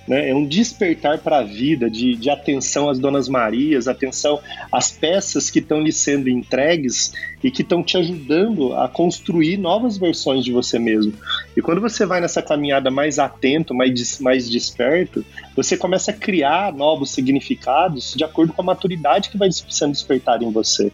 né? 0.07 0.29
É 0.29 0.35
um 0.35 0.45
despertar 0.45 1.19
para 1.19 1.39
a 1.39 1.43
vida, 1.43 1.89
de, 1.89 2.15
de 2.15 2.29
atenção 2.29 2.89
às 2.89 2.97
Donas 2.97 3.27
Marias, 3.27 3.87
atenção 3.87 4.39
às 4.71 4.91
peças 4.91 5.49
que 5.49 5.59
estão 5.59 5.81
lhe 5.81 5.91
sendo 5.91 6.29
entregues 6.29 7.11
e 7.43 7.51
que 7.51 7.61
estão 7.61 7.83
te 7.83 7.97
ajudando 7.97 8.73
a 8.73 8.87
construir 8.87 9.57
novas 9.57 9.97
versões 9.97 10.43
de 10.43 10.51
você 10.51 10.79
mesmo. 10.79 11.13
E 11.55 11.61
quando 11.61 11.81
você 11.81 12.05
vai 12.05 12.21
nessa 12.21 12.41
caminhada 12.41 12.89
mais 12.89 13.19
atento, 13.19 13.73
mais, 13.73 14.19
mais 14.19 14.49
desperto, 14.49 15.25
você 15.55 15.75
começa 15.75 16.11
a 16.11 16.13
criar 16.13 16.73
novos 16.73 17.11
significados 17.11 18.13
de 18.15 18.23
acordo 18.23 18.53
com 18.53 18.61
a 18.61 18.65
maturidade 18.65 19.29
que 19.29 19.37
vai 19.37 19.49
sendo 19.51 19.91
despertada 19.91 20.43
em 20.43 20.51
você. 20.51 20.91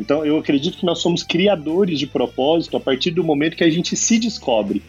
Então, 0.00 0.24
eu 0.24 0.38
acredito 0.38 0.78
que 0.78 0.86
nós 0.86 1.00
somos 1.00 1.22
criadores 1.22 1.98
de 1.98 2.06
propósito 2.06 2.76
a 2.76 2.80
partir 2.80 3.10
do 3.10 3.22
momento 3.22 3.56
que 3.56 3.64
a 3.64 3.70
gente 3.70 3.94
se 3.96 4.18
descobre. 4.18 4.82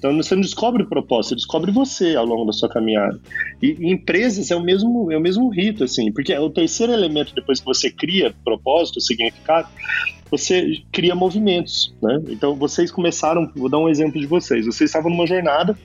Então 0.00 0.16
você 0.16 0.34
não 0.34 0.40
descobre 0.40 0.82
o 0.82 0.88
propósito, 0.88 1.28
você 1.28 1.34
descobre 1.34 1.70
você 1.70 2.16
ao 2.16 2.24
longo 2.24 2.46
da 2.46 2.54
sua 2.54 2.70
caminhada. 2.70 3.20
E, 3.60 3.76
e 3.78 3.92
empresas 3.92 4.50
é 4.50 4.56
o 4.56 4.62
mesmo 4.62 5.12
é 5.12 5.18
o 5.18 5.20
mesmo 5.20 5.50
rito 5.50 5.84
assim, 5.84 6.10
porque 6.10 6.32
é 6.32 6.40
o 6.40 6.48
terceiro 6.48 6.90
elemento 6.90 7.34
depois 7.34 7.60
que 7.60 7.66
você 7.66 7.90
cria 7.90 8.34
propósito, 8.42 8.98
significado, 8.98 9.68
você 10.30 10.78
cria 10.90 11.14
movimentos, 11.14 11.94
né? 12.02 12.18
Então 12.30 12.56
vocês 12.56 12.90
começaram, 12.90 13.52
vou 13.54 13.68
dar 13.68 13.76
um 13.76 13.90
exemplo 13.90 14.18
de 14.18 14.26
vocês. 14.26 14.64
Vocês 14.64 14.88
estavam 14.88 15.10
numa 15.10 15.26
jornada 15.26 15.78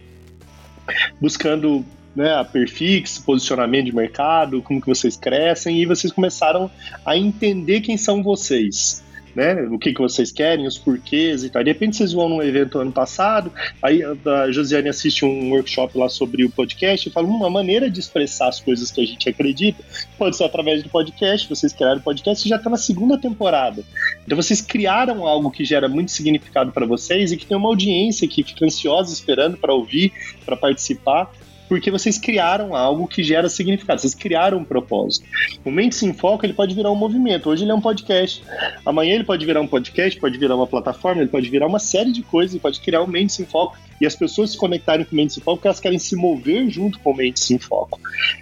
buscando 1.20 1.84
né, 2.16 2.36
a 2.36 2.45
perfix, 2.45 3.20
posicionamento 3.20 3.88
de 3.88 3.93
mercado, 3.93 4.61
como 4.61 4.80
que 4.80 4.88
vocês 4.88 5.18
crescem 5.18 5.82
e 5.82 5.86
vocês 5.86 6.13
começaram 6.13 6.72
a 7.05 7.18
entender 7.18 7.82
quem 7.82 7.97
são 7.97 8.24
vocês 8.24 9.03
né? 9.36 9.62
O 9.64 9.78
que, 9.78 9.94
que 9.94 10.02
vocês 10.02 10.32
querem, 10.32 10.66
os 10.66 10.78
porquês 10.78 11.44
e 11.44 11.50
tal. 11.50 11.64
De 11.64 11.70
repente 11.70 11.98
vocês 11.98 12.14
vão 12.14 12.30
num 12.30 12.42
evento 12.42 12.80
ano 12.80 12.92
passado, 12.92 13.52
aí 13.82 14.02
a 14.04 14.52
Josiane 14.52 14.90
assiste 14.90 15.26
um 15.26 15.52
workshop 15.52 15.98
lá 15.98 16.08
sobre 16.08 16.46
o 16.46 16.50
podcast 16.50 17.08
e 17.08 17.12
fala 17.12 17.28
uma 17.28 17.50
maneira 17.50 17.90
de 17.90 18.00
expressar 18.00 18.48
as 18.48 18.60
coisas 18.60 18.90
que 18.92 19.02
a 19.02 19.06
gente 19.06 19.28
acredita 19.28 19.84
pode 20.18 20.38
ser 20.38 20.46
através 20.46 20.82
do 20.82 20.90
podcast. 20.90 21.50
Vocês 21.50 21.74
criaram 21.74 22.00
o 22.00 22.04
podcast 22.04 22.46
e 22.46 22.50
já 22.50 22.56
está 22.56 22.70
na 22.70 22.78
segunda 22.78 23.18
temporada. 23.18 23.84
Então 24.26 24.36
vocês 24.36 24.62
criaram 24.62 25.28
algo 25.28 25.52
que 25.52 25.66
gera 25.66 25.90
muito 25.90 26.12
significado 26.12 26.72
para 26.72 26.86
vocês 26.86 27.32
e 27.32 27.38
que 27.38 27.46
tem 27.46 27.58
uma 27.58 27.70
audiência 27.70 28.28
que 28.28 28.44
fica 28.44 28.66
ansiosa 28.66 29.14
esperando 29.14 29.58
para 29.58 29.74
ouvir, 29.74 30.14
para 30.46 30.56
participar 30.56 31.32
porque 31.68 31.89
vocês 31.89 32.18
criaram 32.18 32.76
algo 32.76 33.07
que 33.07 33.24
gera 33.24 33.49
significado, 33.49 34.01
vocês 34.01 34.13
criaram 34.13 34.59
um 34.59 34.63
propósito. 34.63 35.26
O 35.63 35.72
Mente 35.72 35.95
Sem 35.95 36.13
Foco 36.13 36.45
ele 36.45 36.53
pode 36.53 36.76
virar 36.76 36.91
um 36.91 36.95
movimento. 36.95 37.49
Hoje 37.49 37.63
ele 37.63 37.72
é 37.72 37.76
um 37.76 37.82
podcast. 37.82 38.43
Amanhã 38.86 39.16
ele 39.16 39.24
pode 39.24 39.45
virar 39.45 39.61
um 39.61 39.68
podcast, 39.68 40.20
pode 40.20 40.38
virar 40.38 40.55
uma 40.55 40.68
plataforma, 40.68 41.22
ele 41.22 41.30
pode 41.30 41.49
virar 41.49 41.68
uma 41.68 41.80
série 41.80 42.11
de 42.11 42.22
coisas, 42.22 42.53
ele 42.53 42.61
pode 42.61 42.80
criar 42.80 43.01
um 43.01 43.07
Mente 43.07 43.34
Sem 43.34 43.45
Foco 43.45 43.78
e 43.99 44.05
as 44.05 44.16
pessoas 44.16 44.51
se 44.51 44.57
conectarem 44.57 45.05
com 45.05 45.13
o 45.13 45.16
Mente 45.16 45.34
Sem 45.34 45.43
Foco 45.43 45.57
porque 45.57 45.68
elas 45.68 45.80
querem 45.80 45.99
se 45.99 46.16
mover 46.16 46.70
junto 46.70 46.99
com 46.99 47.11
o 47.11 47.16
Mente 47.16 47.39
Sem 47.39 47.57
Foco. 47.57 47.99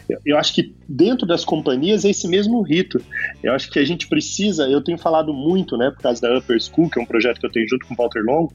Eu, 0.10 0.20
eu 0.26 0.38
acho 0.38 0.54
que 0.54 0.74
dentro 0.88 1.26
das 1.26 1.46
companhias 1.46 2.06
é 2.06 2.10
esse 2.10 2.28
mesmo 2.28 2.62
rito. 2.62 3.02
Eu 3.42 3.54
acho 3.54 3.70
que 3.70 3.80
a 3.80 3.86
gente 3.86 4.08
precisa, 4.08 4.68
eu 4.68 4.84
tenho 4.84 4.98
falado 4.98 5.34
muito, 5.34 5.78
né, 5.78 5.92
por 5.92 6.02
causa 6.02 6.22
da 6.22 6.38
Upper 6.38 6.62
School, 6.62 6.90
que 6.90 7.00
é 7.00 7.02
um 7.02 7.06
projeto 7.06 7.40
que 7.40 7.46
eu 7.46 7.52
tenho 7.52 7.68
junto 7.68 7.86
com 7.86 7.94
o 7.94 7.98
Walter 7.98 8.24
Long, 8.24 8.50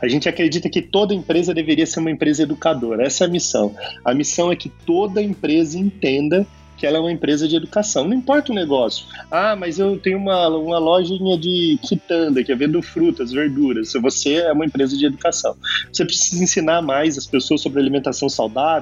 a 0.00 0.08
gente 0.08 0.28
acredita 0.28 0.68
que 0.68 0.82
toda 0.82 1.14
empresa 1.14 1.52
deveria 1.52 1.86
ser 1.86 2.00
uma 2.00 2.10
empresa 2.10 2.42
educadora. 2.42 3.04
Essa 3.04 3.24
é 3.24 3.26
a 3.26 3.30
missão. 3.30 3.74
A 4.04 4.14
missão 4.14 4.52
é 4.52 4.56
que 4.56 4.68
toda 4.68 5.22
empresa 5.22 5.78
entenda 5.78 6.46
que 6.76 6.86
ela 6.86 6.98
é 6.98 7.00
uma 7.00 7.10
empresa 7.10 7.48
de 7.48 7.56
educação. 7.56 8.06
Não 8.06 8.14
importa 8.14 8.52
o 8.52 8.54
negócio. 8.54 9.06
Ah, 9.30 9.56
mas 9.56 9.78
eu 9.78 9.98
tenho 9.98 10.18
uma, 10.18 10.48
uma 10.48 10.78
lojinha 10.78 11.38
de 11.38 11.78
quitanda, 11.82 12.44
que 12.44 12.52
é 12.52 12.54
vendo 12.54 12.82
frutas, 12.82 13.32
verduras. 13.32 13.92
Você 13.94 14.34
é 14.34 14.52
uma 14.52 14.66
empresa 14.66 14.96
de 14.96 15.06
educação. 15.06 15.56
Você 15.90 16.04
precisa 16.04 16.42
ensinar 16.42 16.82
mais 16.82 17.16
as 17.16 17.26
pessoas 17.26 17.62
sobre 17.62 17.80
alimentação 17.80 18.28
saudável, 18.28 18.76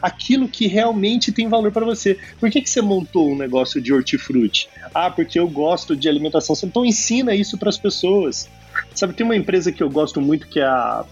aquilo 0.00 0.48
que 0.48 0.66
realmente 0.66 1.32
tem 1.32 1.48
valor 1.48 1.72
para 1.72 1.84
você. 1.84 2.16
Por 2.38 2.50
que, 2.50 2.60
que 2.62 2.70
você 2.70 2.80
montou 2.80 3.32
um 3.32 3.36
negócio 3.36 3.80
de 3.80 3.92
hortifruti? 3.92 4.68
Ah, 4.94 5.10
porque 5.10 5.38
eu 5.38 5.48
gosto 5.48 5.96
de 5.96 6.08
alimentação. 6.08 6.54
Então 6.62 6.84
ensina 6.84 7.34
isso 7.34 7.58
para 7.58 7.68
as 7.68 7.78
pessoas. 7.78 8.48
Sabe, 8.94 9.14
tem 9.14 9.24
uma 9.24 9.36
empresa 9.36 9.72
que 9.72 9.82
eu 9.82 9.90
gosto 9.90 10.20
muito 10.20 10.48
que 10.48 10.60
é 10.60 10.64
a 10.64 11.04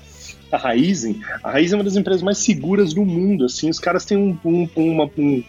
a 0.52 0.58
Raizen, 0.58 1.18
a 1.42 1.50
Raizen 1.50 1.72
é 1.72 1.76
uma 1.78 1.84
das 1.84 1.96
empresas 1.96 2.22
mais 2.22 2.36
seguras 2.36 2.92
do 2.92 3.06
mundo, 3.06 3.46
assim, 3.46 3.70
os 3.70 3.78
caras 3.78 4.04
têm 4.04 4.18
um, 4.18 4.38
um, 4.44 4.68
uma, 4.76 5.10
um, 5.16 5.42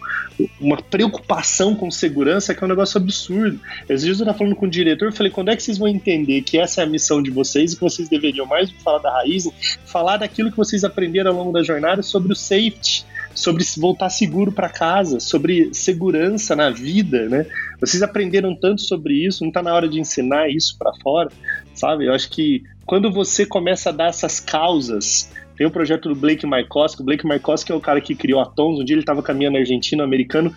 uma 0.58 0.78
preocupação 0.78 1.74
com 1.74 1.90
segurança 1.90 2.54
que 2.54 2.64
é 2.64 2.66
um 2.66 2.70
negócio 2.70 2.96
absurdo. 2.96 3.60
Esses 3.86 4.04
dias 4.04 4.18
eu 4.18 4.24
estava 4.24 4.38
falando 4.38 4.56
com 4.56 4.64
o 4.64 4.70
diretor, 4.70 5.08
eu 5.08 5.12
falei, 5.12 5.30
quando 5.30 5.50
é 5.50 5.56
que 5.56 5.62
vocês 5.62 5.76
vão 5.76 5.88
entender 5.88 6.40
que 6.40 6.58
essa 6.58 6.80
é 6.80 6.84
a 6.84 6.86
missão 6.86 7.22
de 7.22 7.30
vocês 7.30 7.72
e 7.72 7.76
que 7.76 7.82
vocês 7.82 8.08
deveriam 8.08 8.46
mais 8.46 8.70
do 8.70 8.76
que 8.76 8.82
falar 8.82 8.98
da 8.98 9.12
Raizen, 9.12 9.52
falar 9.84 10.16
daquilo 10.16 10.50
que 10.50 10.56
vocês 10.56 10.84
aprenderam 10.84 11.32
ao 11.32 11.36
longo 11.36 11.52
da 11.52 11.62
jornada 11.62 12.02
sobre 12.02 12.32
o 12.32 12.36
safety, 12.36 13.04
sobre 13.34 13.64
voltar 13.76 14.08
seguro 14.08 14.52
para 14.52 14.68
casa, 14.68 15.20
sobre 15.20 15.68
segurança 15.74 16.54
na 16.56 16.70
vida, 16.70 17.28
né? 17.28 17.46
Vocês 17.80 18.02
aprenderam 18.02 18.54
tanto 18.54 18.80
sobre 18.80 19.14
isso, 19.26 19.42
não 19.42 19.48
está 19.48 19.62
na 19.62 19.74
hora 19.74 19.88
de 19.88 19.98
ensinar 19.98 20.48
isso 20.48 20.76
para 20.78 20.92
fora, 21.02 21.30
sabe? 21.74 22.06
Eu 22.06 22.14
acho 22.14 22.30
que 22.30 22.62
quando 22.86 23.10
você 23.10 23.44
começa 23.44 23.90
a 23.90 23.92
dar 23.92 24.08
essas 24.08 24.40
causas 24.40 25.30
tem 25.56 25.66
o 25.66 25.70
projeto 25.70 26.08
do 26.08 26.14
Blake 26.14 26.44
Markowski. 26.46 27.02
O 27.02 27.04
Blake 27.04 27.26
Markowski 27.26 27.70
é 27.70 27.74
o 27.74 27.80
cara 27.80 28.00
que 28.00 28.14
criou 28.14 28.40
a 28.40 28.46
Tons. 28.46 28.80
Um 28.80 28.84
dia 28.84 28.94
ele 28.94 29.02
estava 29.02 29.22
caminhando 29.22 29.54
na 29.54 29.60
Argentina, 29.60 30.02
americano, 30.02 30.54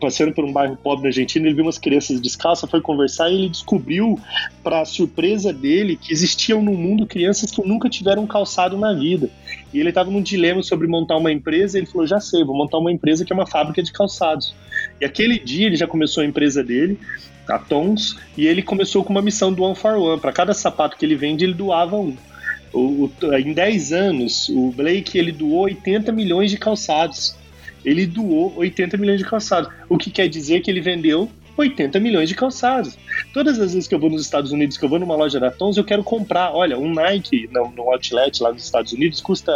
passando 0.00 0.32
por 0.32 0.44
um 0.44 0.52
bairro 0.52 0.76
pobre 0.76 1.02
na 1.02 1.08
Argentina. 1.08 1.46
Ele 1.46 1.54
viu 1.54 1.64
umas 1.64 1.78
crianças 1.78 2.20
descalças, 2.20 2.70
foi 2.70 2.80
conversar 2.80 3.30
e 3.30 3.34
ele 3.34 3.48
descobriu, 3.48 4.18
para 4.62 4.84
surpresa 4.84 5.52
dele, 5.52 5.96
que 5.96 6.12
existiam 6.12 6.62
no 6.62 6.72
mundo 6.72 7.06
crianças 7.06 7.50
que 7.50 7.66
nunca 7.66 7.88
tiveram 7.88 8.26
calçado 8.26 8.78
na 8.78 8.92
vida. 8.94 9.28
E 9.72 9.78
ele 9.78 9.90
estava 9.90 10.10
num 10.10 10.22
dilema 10.22 10.62
sobre 10.62 10.86
montar 10.86 11.16
uma 11.16 11.30
empresa. 11.30 11.76
Ele 11.76 11.86
falou: 11.86 12.06
Já 12.06 12.18
sei, 12.18 12.42
vou 12.42 12.56
montar 12.56 12.78
uma 12.78 12.90
empresa 12.90 13.24
que 13.24 13.32
é 13.32 13.36
uma 13.36 13.46
fábrica 13.46 13.82
de 13.82 13.92
calçados. 13.92 14.54
E 15.00 15.04
aquele 15.04 15.38
dia 15.38 15.66
ele 15.66 15.76
já 15.76 15.86
começou 15.86 16.22
a 16.22 16.26
empresa 16.26 16.64
dele 16.64 16.98
a 17.48 17.58
Tons, 17.58 18.16
e 18.36 18.46
ele 18.46 18.62
começou 18.62 19.02
com 19.02 19.10
uma 19.10 19.22
missão 19.22 19.52
do 19.52 19.62
One 19.62 19.74
for 19.74 19.94
One. 19.94 20.20
Para 20.20 20.32
cada 20.32 20.54
sapato 20.54 20.96
que 20.96 21.04
ele 21.04 21.16
vende, 21.16 21.44
ele 21.44 21.54
doava 21.54 21.96
um. 21.96 22.16
O, 22.72 23.04
o, 23.04 23.34
em 23.34 23.52
10 23.52 23.92
anos, 23.92 24.48
o 24.48 24.70
Blake 24.70 25.18
ele 25.18 25.32
doou 25.32 25.64
80 25.64 26.12
milhões 26.12 26.50
de 26.50 26.56
calçados. 26.56 27.36
Ele 27.84 28.06
doou 28.06 28.54
80 28.56 28.96
milhões 28.96 29.18
de 29.18 29.24
calçados. 29.24 29.72
O 29.88 29.96
que 29.96 30.10
quer 30.10 30.28
dizer 30.28 30.60
que 30.60 30.70
ele 30.70 30.80
vendeu 30.80 31.30
80 31.56 32.00
milhões 32.00 32.28
de 32.28 32.34
calçados. 32.34 32.98
Todas 33.32 33.58
as 33.58 33.74
vezes 33.74 33.88
que 33.88 33.94
eu 33.94 33.98
vou 33.98 34.10
nos 34.10 34.22
Estados 34.22 34.52
Unidos, 34.52 34.76
que 34.76 34.84
eu 34.84 34.88
vou 34.88 34.98
numa 34.98 35.14
loja 35.14 35.38
da 35.38 35.50
Tons, 35.50 35.76
eu 35.76 35.84
quero 35.84 36.02
comprar. 36.02 36.52
Olha, 36.52 36.78
um 36.78 36.92
Nike 36.92 37.48
no, 37.52 37.70
no 37.70 37.90
outlet 37.90 38.42
lá 38.42 38.52
nos 38.52 38.64
Estados 38.64 38.92
Unidos 38.92 39.20
custa 39.20 39.52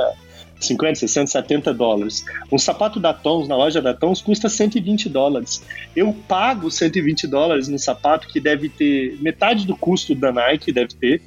50, 0.61 1.01
60, 1.01 1.27
70 1.27 1.75
dólares. 1.75 2.25
Um 2.51 2.59
sapato 2.59 3.01
da 3.01 3.13
Tons 3.13 3.49
na 3.49 3.57
loja 3.57 3.81
da 3.81 3.95
Tons 3.95 4.21
custa 4.21 4.49
120 4.49 5.09
dólares. 5.09 5.63
Eu 5.95 6.15
pago 6.29 6.71
120 6.71 7.27
dólares 7.27 7.69
no 7.69 7.79
sapato 7.79 8.29
que 8.29 8.41
deve 8.41 8.69
ter 8.69 9.19
metade 9.21 9.67
do 9.67 9.77
custo 9.77 10.15
da 10.15 10.33
Nike, 10.33 10.73
deve 10.73 10.95
ter 10.95 11.23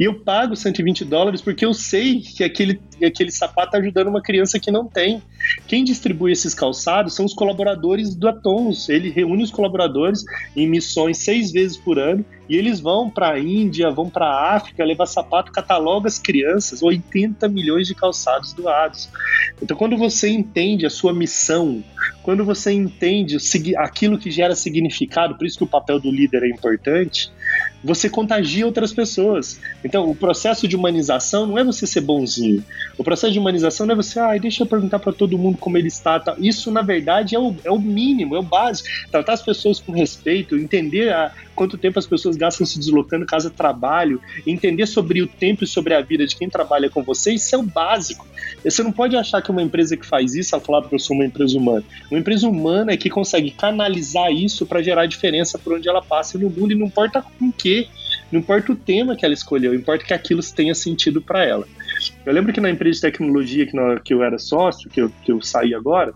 e 0.00 0.04
eu 0.04 0.14
pago 0.14 0.56
120 0.56 1.04
dólares 1.04 1.42
porque 1.42 1.62
eu 1.62 1.74
sei 1.74 2.22
que 2.22 2.42
aquele, 2.42 2.80
aquele 3.04 3.30
sapato 3.30 3.66
está 3.68 3.78
ajudando 3.78 4.08
uma 4.08 4.22
criança 4.22 4.58
que 4.58 4.70
não 4.70 4.86
tem. 4.86 5.22
Quem 5.68 5.84
distribui 5.84 6.32
esses 6.32 6.54
calçados 6.54 7.14
são 7.14 7.26
os 7.26 7.34
colaboradores 7.34 8.14
do 8.14 8.26
Atons. 8.26 8.88
Ele 8.88 9.10
reúne 9.10 9.42
os 9.42 9.50
colaboradores 9.50 10.24
em 10.56 10.66
missões 10.66 11.18
seis 11.18 11.52
vezes 11.52 11.76
por 11.76 11.98
ano 11.98 12.24
E 12.48 12.56
eles 12.56 12.80
vão 12.80 13.10
para 13.10 13.32
a 13.32 13.38
Índia, 13.38 13.90
vão 13.90 14.08
para 14.08 14.24
a 14.24 14.56
África 14.56 14.82
levar 14.82 15.04
sapato, 15.04 15.52
cataloga 15.52 16.08
as 16.08 16.18
crianças, 16.18 16.82
80 16.82 17.46
milhões 17.48 17.86
de 17.86 17.94
calçados 17.94 18.54
doados. 18.54 19.10
Então, 19.60 19.76
quando 19.76 19.98
você 19.98 20.30
entende 20.30 20.86
a 20.86 20.90
sua 20.90 21.12
missão, 21.12 21.84
quando 22.22 22.42
você 22.42 22.72
entende 22.72 23.36
aquilo 23.76 24.18
que 24.18 24.30
gera 24.30 24.54
significado, 24.54 25.36
por 25.36 25.46
isso 25.46 25.58
que 25.58 25.64
o 25.64 25.68
papel 25.68 26.00
do 26.00 26.10
líder 26.10 26.44
é 26.44 26.48
importante, 26.48 27.30
você 27.82 28.08
contagia 28.08 28.66
outras 28.66 28.92
pessoas. 28.92 29.58
Então, 29.84 30.10
o 30.10 30.14
processo 30.14 30.68
de 30.68 30.76
humanização 30.76 31.46
não 31.46 31.58
é 31.58 31.64
você 31.64 31.86
ser 31.86 32.02
bonzinho. 32.02 32.62
O 32.98 33.04
processo 33.04 33.32
de 33.32 33.38
humanização 33.38 33.86
não 33.86 33.94
é 33.94 33.96
você, 33.96 34.20
ah, 34.20 34.36
deixa 34.36 34.62
eu 34.62 34.66
perguntar 34.66 34.98
para 34.98 35.12
todo 35.12 35.38
mundo 35.38 35.56
como 35.58 35.78
ele 35.78 35.88
está. 35.88 36.20
Tá. 36.20 36.34
Isso, 36.38 36.70
na 36.70 36.82
verdade, 36.82 37.34
é 37.34 37.38
o, 37.38 37.54
é 37.64 37.70
o 37.70 37.78
mínimo, 37.78 38.36
é 38.36 38.38
o 38.38 38.42
básico. 38.42 38.88
Tratar 39.10 39.32
as 39.32 39.42
pessoas 39.42 39.80
com 39.80 39.92
respeito, 39.92 40.56
entender 40.56 41.12
a, 41.12 41.32
quanto 41.60 41.76
tempo 41.76 41.98
as 41.98 42.06
pessoas 42.06 42.38
gastam 42.38 42.66
se 42.66 42.78
deslocando 42.78 43.26
casa 43.26 43.50
trabalho, 43.50 44.18
entender 44.46 44.86
sobre 44.86 45.20
o 45.20 45.26
tempo 45.26 45.62
e 45.62 45.66
sobre 45.66 45.92
a 45.92 46.00
vida 46.00 46.26
de 46.26 46.34
quem 46.34 46.48
trabalha 46.48 46.88
com 46.88 47.02
você, 47.02 47.34
isso 47.34 47.54
é 47.54 47.58
o 47.58 47.62
básico. 47.62 48.26
Você 48.64 48.82
não 48.82 48.90
pode 48.90 49.14
achar 49.14 49.42
que 49.42 49.50
uma 49.50 49.60
empresa 49.60 49.94
que 49.94 50.06
faz 50.06 50.34
isso, 50.34 50.54
ela 50.54 50.64
falar 50.64 50.88
que 50.88 50.94
eu 50.94 50.98
sou 50.98 51.14
uma 51.14 51.26
empresa 51.26 51.58
humana. 51.58 51.84
Uma 52.10 52.18
empresa 52.18 52.48
humana 52.48 52.92
é 52.92 52.96
que 52.96 53.10
consegue 53.10 53.50
canalizar 53.50 54.32
isso 54.32 54.64
para 54.64 54.82
gerar 54.82 55.04
diferença 55.04 55.58
por 55.58 55.74
onde 55.74 55.86
ela 55.86 56.00
passa 56.00 56.38
no 56.38 56.48
mundo 56.48 56.72
e 56.72 56.74
não 56.74 56.86
importa 56.86 57.20
com 57.20 57.52
que, 57.52 57.86
não 58.32 58.40
importa 58.40 58.72
o 58.72 58.76
tema 58.76 59.14
que 59.14 59.26
ela 59.26 59.34
escolheu, 59.34 59.74
importa 59.74 60.02
que 60.02 60.14
aquilo 60.14 60.40
tenha 60.54 60.74
sentido 60.74 61.20
para 61.20 61.44
ela. 61.44 61.68
Eu 62.24 62.32
lembro 62.32 62.54
que 62.54 62.60
na 62.60 62.70
empresa 62.70 62.96
de 62.96 63.02
tecnologia 63.02 63.66
que, 63.66 63.76
que 64.02 64.14
eu 64.14 64.22
era 64.22 64.38
sócio, 64.38 64.88
que 64.88 65.02
eu, 65.02 65.12
que 65.22 65.30
eu 65.30 65.42
saí 65.42 65.74
agora, 65.74 66.14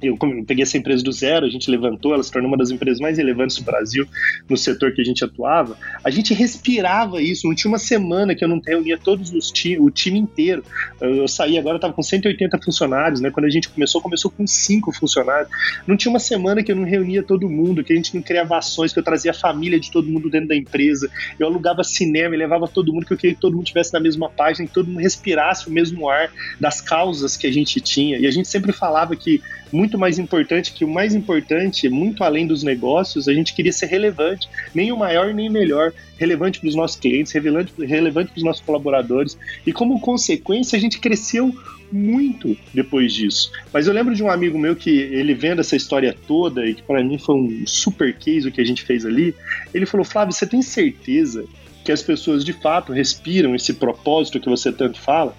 eu 0.00 0.16
peguei 0.46 0.62
essa 0.62 0.78
empresa 0.78 1.02
do 1.02 1.12
zero, 1.12 1.44
a 1.44 1.48
gente 1.48 1.70
levantou, 1.70 2.14
ela 2.14 2.22
se 2.22 2.30
tornou 2.30 2.48
uma 2.48 2.56
das 2.56 2.70
empresas 2.70 3.00
mais 3.00 3.18
relevantes 3.18 3.56
do 3.56 3.64
Brasil 3.64 4.06
no 4.48 4.56
setor 4.56 4.92
que 4.92 5.00
a 5.00 5.04
gente 5.04 5.24
atuava. 5.24 5.76
A 6.04 6.10
gente 6.10 6.32
respirava 6.32 7.20
isso. 7.20 7.46
Não 7.46 7.54
tinha 7.54 7.70
uma 7.70 7.78
semana 7.78 8.34
que 8.34 8.44
eu 8.44 8.48
não 8.48 8.60
reunia 8.64 8.96
todos 8.96 9.32
os 9.32 9.50
time, 9.50 9.78
o 9.78 9.90
time 9.90 10.18
inteiro. 10.18 10.64
Eu, 11.00 11.26
saí 11.26 11.58
agora, 11.58 11.76
estava 11.76 11.92
com 11.92 12.02
180 12.02 12.58
funcionários, 12.62 13.20
né? 13.20 13.30
Quando 13.30 13.46
a 13.46 13.50
gente 13.50 13.68
começou, 13.68 14.00
começou 14.00 14.30
com 14.30 14.46
cinco 14.46 14.92
funcionários. 14.92 15.50
Não 15.86 15.96
tinha 15.96 16.10
uma 16.10 16.20
semana 16.20 16.62
que 16.62 16.70
eu 16.70 16.76
não 16.76 16.84
reunia 16.84 17.22
todo 17.22 17.48
mundo, 17.48 17.82
que 17.82 17.92
a 17.92 17.96
gente 17.96 18.14
não 18.14 18.22
criava 18.22 18.56
ações, 18.56 18.92
que 18.92 18.98
eu 18.98 19.04
trazia 19.04 19.32
a 19.32 19.34
família 19.34 19.80
de 19.80 19.90
todo 19.90 20.08
mundo 20.08 20.30
dentro 20.30 20.48
da 20.48 20.56
empresa. 20.56 21.10
Eu 21.38 21.46
alugava 21.46 21.82
cinema 21.82 22.34
e 22.34 22.38
levava 22.38 22.68
todo 22.68 22.92
mundo, 22.92 23.06
que 23.06 23.12
eu 23.12 23.16
queria 23.16 23.34
que 23.34 23.40
todo 23.40 23.54
mundo 23.54 23.64
estivesse 23.64 23.92
na 23.92 24.00
mesma 24.00 24.28
página, 24.28 24.66
que 24.66 24.72
todo 24.72 24.86
mundo 24.86 25.00
respirasse 25.00 25.68
o 25.68 25.72
mesmo 25.72 26.08
ar 26.08 26.30
das 26.60 26.80
causas 26.80 27.36
que 27.36 27.46
a 27.46 27.52
gente 27.52 27.80
tinha. 27.80 28.18
E 28.18 28.26
a 28.26 28.30
gente 28.30 28.48
sempre 28.48 28.72
falava 28.72 29.16
que 29.16 29.42
muito 29.72 29.98
mais 29.98 30.18
importante 30.18 30.72
que 30.72 30.84
o 30.84 30.88
mais 30.88 31.14
importante, 31.14 31.88
muito 31.88 32.24
além 32.24 32.46
dos 32.46 32.62
negócios, 32.62 33.28
a 33.28 33.34
gente 33.34 33.54
queria 33.54 33.72
ser 33.72 33.86
relevante, 33.86 34.48
nem 34.74 34.92
o 34.92 34.96
maior 34.96 35.32
nem 35.34 35.48
o 35.48 35.52
melhor, 35.52 35.92
relevante 36.16 36.60
para 36.60 36.68
os 36.68 36.74
nossos 36.74 36.98
clientes, 36.98 37.32
relevante, 37.32 37.72
relevante 37.84 38.30
para 38.30 38.38
os 38.38 38.44
nossos 38.44 38.62
colaboradores. 38.62 39.38
E 39.66 39.72
como 39.72 40.00
consequência, 40.00 40.76
a 40.76 40.80
gente 40.80 40.98
cresceu 40.98 41.54
muito 41.90 42.56
depois 42.72 43.12
disso. 43.12 43.50
Mas 43.72 43.86
eu 43.86 43.94
lembro 43.94 44.14
de 44.14 44.22
um 44.22 44.30
amigo 44.30 44.58
meu 44.58 44.76
que 44.76 44.90
ele 44.90 45.34
vendo 45.34 45.60
essa 45.60 45.76
história 45.76 46.14
toda 46.26 46.66
e 46.66 46.74
que 46.74 46.82
para 46.82 47.02
mim 47.02 47.18
foi 47.18 47.34
um 47.34 47.66
super 47.66 48.14
case 48.14 48.48
o 48.48 48.52
que 48.52 48.60
a 48.60 48.64
gente 48.64 48.82
fez 48.82 49.06
ali, 49.06 49.34
ele 49.72 49.86
falou: 49.86 50.04
"Flávio, 50.04 50.34
você 50.34 50.46
tem 50.46 50.60
certeza 50.60 51.44
que 51.88 51.92
as 51.92 52.02
pessoas 52.02 52.44
de 52.44 52.52
fato 52.52 52.92
respiram 52.92 53.54
esse 53.54 53.72
propósito 53.72 54.38
que 54.38 54.48
você 54.48 54.70
tanto 54.70 55.00
fala?" 55.00 55.34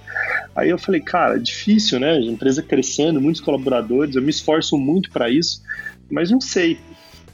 Aí 0.55 0.71
eu 0.71 0.79
falei, 0.79 0.99
cara, 0.99 1.37
difícil, 1.37 1.99
né? 1.99 2.13
A 2.13 2.21
empresa 2.21 2.63
crescendo, 2.63 3.21
muitos 3.21 3.39
colaboradores, 3.39 4.15
eu 4.15 4.21
me 4.21 4.31
esforço 4.31 4.77
muito 4.79 5.11
para 5.11 5.29
isso, 5.29 5.61
mas 6.09 6.31
não 6.31 6.41
sei. 6.41 6.79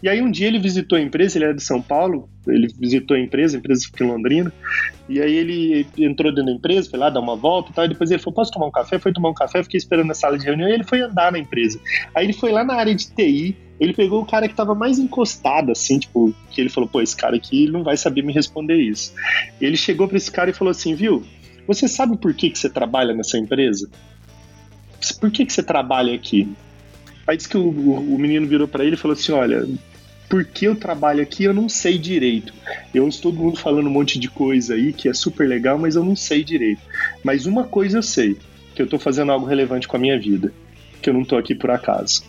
E 0.06 0.08
aí 0.08 0.22
um 0.22 0.30
dia 0.30 0.46
ele 0.46 0.60
visitou 0.60 1.00
a 1.00 1.02
empresa, 1.02 1.36
ele 1.36 1.46
era 1.46 1.54
de 1.56 1.64
São 1.64 1.82
Paulo, 1.82 2.30
ele 2.48 2.68
visitou 2.80 3.18
a 3.18 3.20
empresa, 3.20 3.58
a 3.58 3.60
empresa 3.60 3.86
fica 3.88 4.04
em 4.04 4.08
Londrina, 4.08 4.54
e 5.10 5.20
aí 5.20 5.34
ele 5.34 5.88
entrou 5.98 6.32
dentro 6.32 6.46
da 6.46 6.52
empresa, 6.52 6.88
foi 6.88 7.00
lá 7.00 7.10
dar 7.10 7.20
uma 7.20 7.36
volta 7.36 7.72
e 7.72 7.74
tal, 7.74 7.86
e 7.86 7.88
depois 7.88 8.12
ele 8.12 8.22
falou, 8.22 8.36
posso 8.36 8.52
tomar 8.52 8.68
um 8.68 8.72
café? 8.72 9.00
Foi 9.00 9.12
tomar 9.12 9.30
um 9.30 9.34
café, 9.34 9.64
fiquei 9.64 9.80
esperando 9.80 10.06
na 10.06 10.14
sala 10.14 10.38
de 10.38 10.46
reunião, 10.46 10.70
e 10.70 10.74
ele 10.74 10.84
foi 10.84 11.02
andar 11.02 11.32
na 11.32 11.40
empresa. 11.40 11.80
Aí 12.14 12.24
ele 12.24 12.34
foi 12.34 12.52
lá 12.52 12.64
na 12.64 12.76
área 12.76 12.94
de 12.94 13.08
TI, 13.08 13.58
ele 13.80 13.96
pegou 13.96 14.22
o 14.22 14.26
cara 14.28 14.48
que 14.48 14.54
estava 14.54 14.76
mais 14.76 15.00
encostado, 15.00 15.72
assim, 15.72 15.98
tipo, 15.98 16.32
que 16.52 16.62
ele 16.62 16.70
falou, 16.70 16.88
pô, 16.88 17.02
esse 17.02 17.18
cara 17.18 17.36
aqui 17.36 17.68
não 17.68 17.84
vai 17.84 17.98
saber 17.98 18.22
me 18.22 18.32
responder 18.32 18.76
isso. 18.76 19.12
E 19.60 19.66
ele 19.66 19.76
chegou 19.76 20.08
para 20.08 20.18
esse 20.18 20.32
cara 20.32 20.52
e 20.52 20.54
falou 20.54 20.70
assim, 20.70 20.94
viu, 20.94 21.24
você 21.66 21.88
sabe 21.88 22.16
por 22.16 22.32
que, 22.36 22.52
que 22.52 22.60
você 22.60 22.70
trabalha 22.70 23.12
nessa 23.12 23.40
empresa? 23.40 23.90
Por 25.20 25.32
que, 25.32 25.48
que 25.48 25.52
você 25.52 25.64
trabalha 25.64 26.14
aqui? 26.14 26.48
Aí 27.28 27.36
disse 27.36 27.50
que 27.50 27.58
o, 27.58 27.70
o, 27.70 28.20
menino 28.20 28.46
virou 28.46 28.68
para 28.68 28.84
ele 28.86 28.94
e 28.94 28.98
falou 28.98 29.14
assim: 29.14 29.32
Olha, 29.32 29.68
por 30.30 30.44
que 30.46 30.66
eu 30.66 30.76
trabalho 30.76 31.22
aqui 31.22 31.44
eu 31.44 31.54
não 31.54 31.70
sei 31.70 31.98
direito. 31.98 32.54
Eu 32.94 33.08
estou 33.08 33.32
todo 33.32 33.42
mundo 33.42 33.58
falando 33.58 33.88
um 33.88 33.92
monte 33.92 34.20
de 34.20 34.30
coisa 34.30 34.76
aí 34.76 34.94
que 34.94 35.10
é 35.10 35.14
super 35.14 35.48
legal, 35.48 35.78
mas 35.78 35.96
eu 35.96 36.04
não 36.04 36.16
sei 36.16 36.44
direito. 36.44 36.82
Mas 37.24 37.46
uma 37.46 37.64
coisa 37.64 37.98
eu 37.98 38.04
sei: 38.04 38.38
que 38.74 38.82
eu 38.82 38.86
estou 38.86 39.00
fazendo 39.00 39.32
algo 39.32 39.46
relevante 39.46 39.88
com 39.88 39.98
a 39.98 40.00
minha 40.00 40.20
vida. 40.20 40.52
Que 41.02 41.10
eu 41.10 41.14
não 41.14 41.22
estou 41.22 41.38
aqui 41.38 41.54
por 41.54 41.72
acaso. 41.72 42.24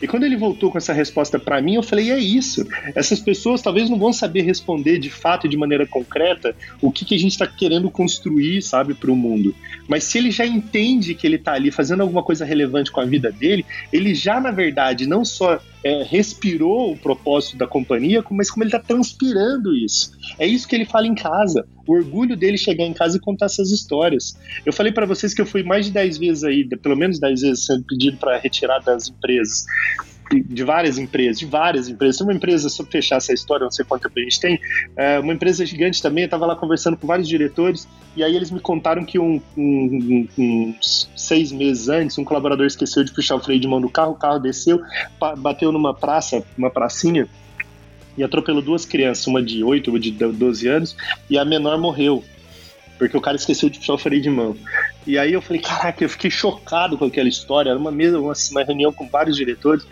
E 0.00 0.06
quando 0.06 0.24
ele 0.24 0.36
voltou 0.36 0.70
com 0.70 0.78
essa 0.78 0.92
resposta 0.92 1.38
para 1.38 1.60
mim, 1.62 1.76
eu 1.76 1.82
falei: 1.82 2.10
é 2.10 2.18
isso. 2.18 2.66
Essas 2.94 3.20
pessoas 3.20 3.62
talvez 3.62 3.88
não 3.88 3.98
vão 3.98 4.12
saber 4.12 4.42
responder 4.42 4.98
de 4.98 5.08
fato 5.10 5.46
e 5.46 5.50
de 5.50 5.56
maneira 5.56 5.86
concreta 5.86 6.54
o 6.80 6.90
que, 6.90 7.04
que 7.04 7.14
a 7.14 7.18
gente 7.18 7.32
está 7.32 7.46
querendo 7.46 7.90
construir, 7.90 8.62
sabe, 8.62 8.94
para 8.94 9.10
o 9.10 9.16
mundo. 9.16 9.54
Mas 9.88 10.04
se 10.04 10.18
ele 10.18 10.30
já 10.30 10.46
entende 10.46 11.14
que 11.14 11.26
ele 11.26 11.36
está 11.36 11.52
ali 11.52 11.70
fazendo 11.70 12.02
alguma 12.02 12.22
coisa 12.22 12.44
relevante 12.44 12.90
com 12.90 13.00
a 13.00 13.04
vida 13.04 13.30
dele, 13.30 13.64
ele 13.92 14.14
já, 14.14 14.40
na 14.40 14.50
verdade, 14.50 15.06
não 15.06 15.24
só 15.24 15.60
é, 15.84 16.02
respirou 16.02 16.92
o 16.92 16.96
propósito 16.96 17.56
da 17.56 17.66
companhia, 17.66 18.22
mas 18.30 18.50
como 18.50 18.62
ele 18.64 18.68
está 18.68 18.78
transpirando 18.78 19.74
isso. 19.74 20.12
É 20.38 20.46
isso 20.46 20.66
que 20.66 20.74
ele 20.74 20.84
fala 20.84 21.06
em 21.06 21.14
casa. 21.14 21.66
O 21.86 21.92
orgulho 21.92 22.36
dele 22.36 22.56
chegar 22.56 22.84
em 22.84 22.92
casa 22.92 23.16
e 23.16 23.20
contar 23.20 23.46
essas 23.46 23.70
histórias. 23.70 24.38
Eu 24.64 24.72
falei 24.72 24.92
para 24.92 25.06
vocês 25.06 25.34
que 25.34 25.40
eu 25.40 25.46
fui 25.46 25.62
mais 25.62 25.86
de 25.86 25.92
10 25.92 26.18
vezes 26.18 26.44
aí, 26.44 26.64
pelo 26.64 26.96
menos 26.96 27.18
10 27.18 27.40
vezes 27.40 27.66
sendo 27.66 27.84
pedido 27.84 28.16
para 28.16 28.38
retirar 28.38 28.78
das 28.80 29.08
empresas 29.08 29.64
de 30.40 30.64
várias 30.64 30.98
empresas, 30.98 31.38
de 31.38 31.46
várias 31.46 31.88
empresas. 31.88 32.20
Uma 32.20 32.32
empresa, 32.32 32.68
só 32.68 32.84
fechar 32.84 33.16
essa 33.16 33.32
história, 33.32 33.64
não 33.64 33.70
sei 33.70 33.84
quanto 33.84 34.02
tempo 34.02 34.18
a 34.18 34.22
gente 34.22 34.40
tem, 34.40 34.60
é, 34.96 35.18
uma 35.18 35.32
empresa 35.32 35.64
gigante 35.66 36.00
também, 36.00 36.24
eu 36.24 36.26
estava 36.26 36.46
lá 36.46 36.56
conversando 36.56 36.96
com 36.96 37.06
vários 37.06 37.28
diretores, 37.28 37.88
e 38.16 38.22
aí 38.22 38.34
eles 38.34 38.50
me 38.50 38.60
contaram 38.60 39.04
que 39.04 39.18
um, 39.18 39.40
um, 39.56 40.28
um, 40.38 40.74
uns 40.78 41.10
seis 41.16 41.52
meses 41.52 41.88
antes, 41.88 42.18
um 42.18 42.24
colaborador 42.24 42.66
esqueceu 42.66 43.04
de 43.04 43.12
puxar 43.12 43.36
o 43.36 43.40
freio 43.40 43.60
de 43.60 43.68
mão 43.68 43.80
do 43.80 43.88
carro, 43.88 44.12
o 44.12 44.16
carro 44.16 44.38
desceu, 44.38 44.80
bateu 45.38 45.72
numa 45.72 45.94
praça, 45.94 46.44
uma 46.56 46.70
pracinha, 46.70 47.28
e 48.16 48.22
atropelou 48.22 48.60
duas 48.60 48.84
crianças, 48.84 49.26
uma 49.26 49.42
de 49.42 49.64
8, 49.64 49.88
uma 49.88 49.98
de 49.98 50.10
12 50.10 50.68
anos, 50.68 50.96
e 51.30 51.38
a 51.38 51.44
menor 51.44 51.78
morreu 51.78 52.22
porque 53.02 53.16
o 53.16 53.20
cara 53.20 53.36
esqueceu 53.36 53.68
de 53.68 53.80
puxar 53.80 53.94
o 53.94 53.98
freio 53.98 54.22
de 54.22 54.30
mão. 54.30 54.56
E 55.04 55.18
aí 55.18 55.32
eu 55.32 55.42
falei, 55.42 55.60
caraca, 55.60 56.04
eu 56.04 56.08
fiquei 56.08 56.30
chocado 56.30 56.96
com 56.96 57.04
aquela 57.04 57.28
história. 57.28 57.70
Era 57.70 57.78
uma 57.78 57.90
mesa, 57.90 58.20
uma, 58.20 58.32
uma, 58.52 58.62
reunião 58.62 58.92
com 58.92 59.08
vários 59.08 59.36
diretores. 59.36 59.84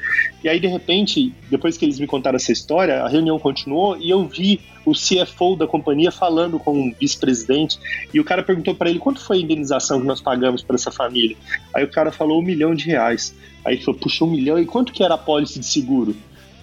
E 0.44 0.48
aí, 0.48 0.61
de 0.61 0.68
repente, 0.68 1.34
depois 1.50 1.76
que 1.76 1.84
eles 1.84 1.98
me 1.98 2.06
contaram 2.06 2.36
essa 2.36 2.52
história, 2.52 3.02
a 3.02 3.08
reunião 3.08 3.36
continuou 3.36 3.96
e 3.98 4.11
eu 4.11 4.24
vi 4.28 4.61
o 4.86 4.92
CFO 4.92 5.56
da 5.56 5.66
companhia 5.66 6.12
falando 6.12 6.56
com 6.61 6.88
o 6.88 6.94
vice-presidente. 7.00 7.80
E 8.14 8.20
o 8.20 8.24
cara 8.24 8.44
perguntou 8.44 8.76
para 8.76 8.88
ele 8.88 9.00
quanto 9.00 9.20
foi 9.20 9.38
a 9.38 9.40
indenização 9.40 10.00
que 10.00 10.06
nós 10.06 10.20
pagamos 10.20 10.62
para 10.62 10.76
essa 10.76 10.92
família. 10.92 11.36
Aí 11.74 11.82
o 11.82 11.90
cara 11.90 12.12
falou 12.12 12.40
um 12.40 12.44
milhão 12.44 12.76
de 12.76 12.86
reais. 12.86 13.34
Aí 13.64 13.74
ele 13.74 13.82
falou, 13.82 13.98
puxa, 13.98 14.24
um 14.24 14.30
milhão. 14.30 14.56
E 14.56 14.64
quanto 14.64 14.92
que 14.92 15.02
era 15.02 15.14
a 15.14 15.18
pólice 15.18 15.58
de 15.58 15.66
seguro? 15.66 16.14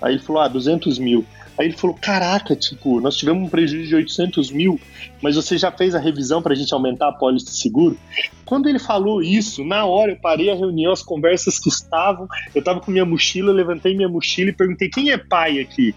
Aí 0.02 0.14
ele 0.14 0.24
falou, 0.24 0.42
ah, 0.42 0.48
200 0.48 0.98
mil. 0.98 1.26
Aí 1.58 1.68
ele 1.68 1.78
falou: 1.78 1.96
Caraca, 2.00 2.56
tipo, 2.56 3.02
nós 3.02 3.18
tivemos 3.18 3.48
um 3.48 3.50
prejuízo 3.50 3.90
de 3.90 3.96
800 3.96 4.52
mil, 4.52 4.80
mas 5.22 5.36
você 5.36 5.58
já 5.58 5.72
fez 5.72 5.96
a 5.96 6.00
revisão 6.00 6.42
para 6.42 6.54
a 6.54 6.56
gente 6.56 6.74
aumentar 6.74 7.10
a 7.10 7.14
pólice 7.14 7.46
de 7.46 7.60
seguro? 7.60 7.98
Quando 8.46 8.70
ele 8.70 8.80
falou 8.80 9.22
isso, 9.22 9.64
na 9.66 9.86
hora 9.86 10.12
eu 10.12 10.18
parei 10.18 10.50
a 10.50 10.56
reunião, 10.56 10.92
as 10.92 11.02
conversas 11.02 11.60
que 11.60 11.70
estavam, 11.70 12.28
eu 12.54 12.60
estava 12.60 12.80
com 12.80 12.92
minha 12.92 13.06
mochila, 13.06 13.52
levantei 13.52 13.96
minha 13.96 14.10
mochila 14.10 14.50
e 14.50 14.54
perguntei: 14.54 14.90
Quem 14.90 15.12
é 15.12 15.18
pai 15.18 15.60
aqui? 15.60 15.96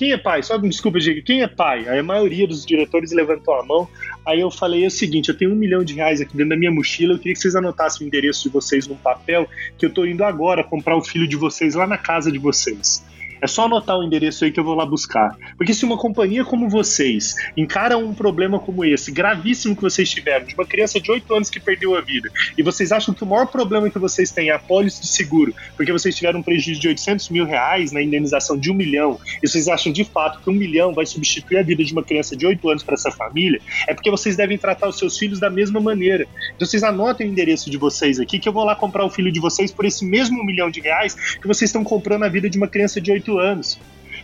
Quem 0.00 0.12
é 0.12 0.16
pai? 0.16 0.42
Só 0.42 0.56
desculpa, 0.56 0.98
diga, 0.98 1.20
quem 1.20 1.42
é 1.42 1.46
pai? 1.46 1.86
Aí 1.86 1.98
a 1.98 2.02
maioria 2.02 2.46
dos 2.46 2.64
diretores 2.64 3.12
levantou 3.12 3.54
a 3.54 3.62
mão. 3.62 3.86
Aí 4.26 4.40
eu 4.40 4.50
falei 4.50 4.86
o 4.86 4.90
seguinte: 4.90 5.28
eu 5.28 5.36
tenho 5.36 5.52
um 5.52 5.56
milhão 5.56 5.84
de 5.84 5.94
reais 5.94 6.20
aqui 6.20 6.34
dentro 6.34 6.50
da 6.50 6.56
minha 6.56 6.70
mochila. 6.70 7.12
Eu 7.12 7.18
queria 7.18 7.34
que 7.34 7.40
vocês 7.40 7.54
anotassem 7.54 8.06
o 8.06 8.08
endereço 8.08 8.44
de 8.44 8.48
vocês 8.48 8.86
num 8.86 8.96
papel, 8.96 9.46
que 9.76 9.84
eu 9.84 9.90
tô 9.90 10.06
indo 10.06 10.24
agora 10.24 10.64
comprar 10.64 10.96
o 10.96 11.04
filho 11.04 11.28
de 11.28 11.36
vocês 11.36 11.74
lá 11.74 11.86
na 11.86 11.98
casa 11.98 12.32
de 12.32 12.38
vocês. 12.38 13.04
É 13.40 13.46
só 13.46 13.64
anotar 13.64 13.98
o 13.98 14.04
endereço 14.04 14.44
aí 14.44 14.52
que 14.52 14.60
eu 14.60 14.64
vou 14.64 14.74
lá 14.74 14.84
buscar. 14.84 15.36
Porque 15.56 15.72
se 15.72 15.84
uma 15.84 15.96
companhia 15.96 16.44
como 16.44 16.68
vocês 16.68 17.34
encara 17.56 17.96
um 17.96 18.12
problema 18.12 18.58
como 18.58 18.84
esse, 18.84 19.10
gravíssimo 19.10 19.74
que 19.74 19.82
vocês 19.82 20.10
tiveram, 20.10 20.46
de 20.46 20.54
uma 20.54 20.66
criança 20.66 21.00
de 21.00 21.10
8 21.10 21.34
anos 21.34 21.50
que 21.50 21.58
perdeu 21.58 21.96
a 21.96 22.00
vida, 22.00 22.30
e 22.56 22.62
vocês 22.62 22.92
acham 22.92 23.14
que 23.14 23.22
o 23.22 23.26
maior 23.26 23.46
problema 23.46 23.88
que 23.90 23.98
vocês 23.98 24.30
têm 24.30 24.50
é 24.50 24.52
a 24.52 24.58
pólice 24.58 25.00
de 25.02 25.08
seguro, 25.08 25.54
porque 25.76 25.92
vocês 25.92 26.14
tiveram 26.14 26.40
um 26.40 26.42
prejuízo 26.42 26.80
de 26.80 26.88
800 26.88 27.28
mil 27.30 27.44
reais 27.44 27.92
na 27.92 28.02
indenização 28.02 28.56
de 28.58 28.70
um 28.70 28.74
milhão, 28.74 29.18
e 29.42 29.48
vocês 29.48 29.68
acham 29.68 29.92
de 29.92 30.04
fato 30.04 30.40
que 30.40 30.50
um 30.50 30.54
milhão 30.54 30.92
vai 30.92 31.06
substituir 31.06 31.58
a 31.58 31.62
vida 31.62 31.84
de 31.84 31.92
uma 31.92 32.02
criança 32.02 32.36
de 32.36 32.46
8 32.46 32.68
anos 32.68 32.82
para 32.82 32.94
essa 32.94 33.10
família, 33.10 33.60
é 33.86 33.94
porque 33.94 34.10
vocês 34.10 34.36
devem 34.36 34.58
tratar 34.58 34.88
os 34.88 34.98
seus 34.98 35.18
filhos 35.18 35.40
da 35.40 35.50
mesma 35.50 35.80
maneira. 35.80 36.26
Então 36.54 36.66
vocês 36.66 36.82
anotem 36.82 37.28
o 37.28 37.30
endereço 37.30 37.70
de 37.70 37.76
vocês 37.76 38.20
aqui, 38.20 38.38
que 38.38 38.48
eu 38.48 38.52
vou 38.52 38.64
lá 38.64 38.74
comprar 38.74 39.04
o 39.04 39.10
filho 39.10 39.32
de 39.32 39.40
vocês 39.40 39.72
por 39.72 39.84
esse 39.84 40.04
mesmo 40.04 40.44
milhão 40.44 40.70
de 40.70 40.80
reais 40.80 41.14
que 41.14 41.46
vocês 41.46 41.68
estão 41.68 41.82
comprando 41.82 42.24
a 42.24 42.28
vida 42.28 42.48
de 42.48 42.56
uma 42.58 42.68
criança 42.68 43.00
de 43.00 43.10
8 43.10 43.29
anos. 43.38 43.78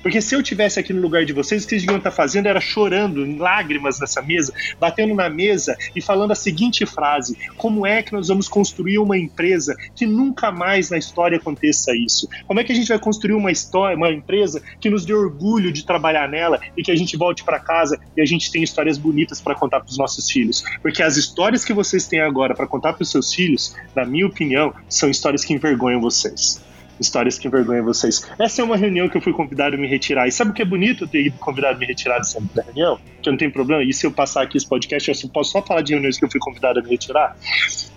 Porque 0.06 0.20
se 0.20 0.36
eu 0.36 0.40
tivesse 0.42 0.78
aqui 0.78 0.92
no 0.92 1.00
lugar 1.00 1.24
de 1.24 1.32
vocês, 1.32 1.62
o 1.62 1.66
que 1.66 1.70
vocês 1.70 1.82
deviam 1.82 1.98
estar 1.98 2.12
fazendo 2.12 2.46
era 2.46 2.60
chorando, 2.60 3.26
em 3.26 3.38
lágrimas 3.38 3.98
nessa 3.98 4.22
mesa, 4.22 4.52
batendo 4.78 5.12
na 5.14 5.28
mesa 5.28 5.76
e 5.96 6.00
falando 6.00 6.30
a 6.30 6.34
seguinte 6.36 6.86
frase: 6.86 7.36
como 7.56 7.84
é 7.84 8.04
que 8.04 8.12
nós 8.12 8.28
vamos 8.28 8.48
construir 8.48 8.98
uma 8.98 9.18
empresa 9.18 9.74
que 9.96 10.06
nunca 10.06 10.52
mais 10.52 10.90
na 10.90 10.96
história 10.96 11.38
aconteça 11.38 11.90
isso? 11.96 12.28
Como 12.46 12.60
é 12.60 12.62
que 12.62 12.70
a 12.70 12.74
gente 12.76 12.86
vai 12.86 13.00
construir 13.00 13.34
uma 13.34 13.50
história, 13.50 13.96
uma 13.96 14.12
empresa 14.12 14.62
que 14.80 14.88
nos 14.88 15.04
dê 15.04 15.12
orgulho 15.12 15.72
de 15.72 15.84
trabalhar 15.84 16.28
nela 16.28 16.60
e 16.76 16.84
que 16.84 16.92
a 16.92 16.96
gente 16.96 17.16
volte 17.16 17.42
para 17.42 17.58
casa 17.58 17.98
e 18.16 18.22
a 18.22 18.24
gente 18.24 18.50
tenha 18.52 18.62
histórias 18.62 18.98
bonitas 18.98 19.40
para 19.40 19.56
contar 19.56 19.80
para 19.80 19.90
os 19.90 19.98
nossos 19.98 20.30
filhos? 20.30 20.62
Porque 20.82 21.02
as 21.02 21.16
histórias 21.16 21.64
que 21.64 21.72
vocês 21.72 22.06
têm 22.06 22.20
agora 22.20 22.54
para 22.54 22.68
contar 22.68 22.92
para 22.92 23.02
os 23.02 23.10
seus 23.10 23.34
filhos, 23.34 23.74
na 23.92 24.04
minha 24.04 24.26
opinião, 24.28 24.72
são 24.88 25.10
histórias 25.10 25.44
que 25.44 25.52
envergonham 25.52 26.00
vocês 26.00 26.64
histórias 27.00 27.38
que 27.38 27.46
envergonham 27.46 27.84
vocês. 27.84 28.26
Essa 28.38 28.62
é 28.62 28.64
uma 28.64 28.76
reunião 28.76 29.08
que 29.08 29.16
eu 29.16 29.20
fui 29.20 29.32
convidado 29.32 29.76
a 29.76 29.78
me 29.78 29.86
retirar. 29.86 30.26
E 30.26 30.32
sabe 30.32 30.50
o 30.50 30.54
que 30.54 30.62
é 30.62 30.64
bonito 30.64 31.06
ter 31.06 31.26
ido 31.26 31.38
convidado 31.38 31.76
a 31.76 31.78
me 31.78 31.86
retirar 31.86 32.18
dessa 32.18 32.38
reunião? 32.64 32.98
Que 33.22 33.28
eu 33.28 33.32
não 33.32 33.38
tenho 33.38 33.52
problema. 33.52 33.82
E 33.82 33.92
se 33.92 34.06
eu 34.06 34.10
passar 34.10 34.42
aqui 34.42 34.56
esse 34.56 34.68
podcast, 34.68 35.24
eu 35.24 35.30
posso 35.30 35.52
só 35.52 35.62
falar 35.62 35.82
de 35.82 35.92
reuniões 35.92 36.18
que 36.18 36.24
eu 36.24 36.30
fui 36.30 36.40
convidado 36.40 36.80
a 36.80 36.82
me 36.82 36.90
retirar? 36.90 37.36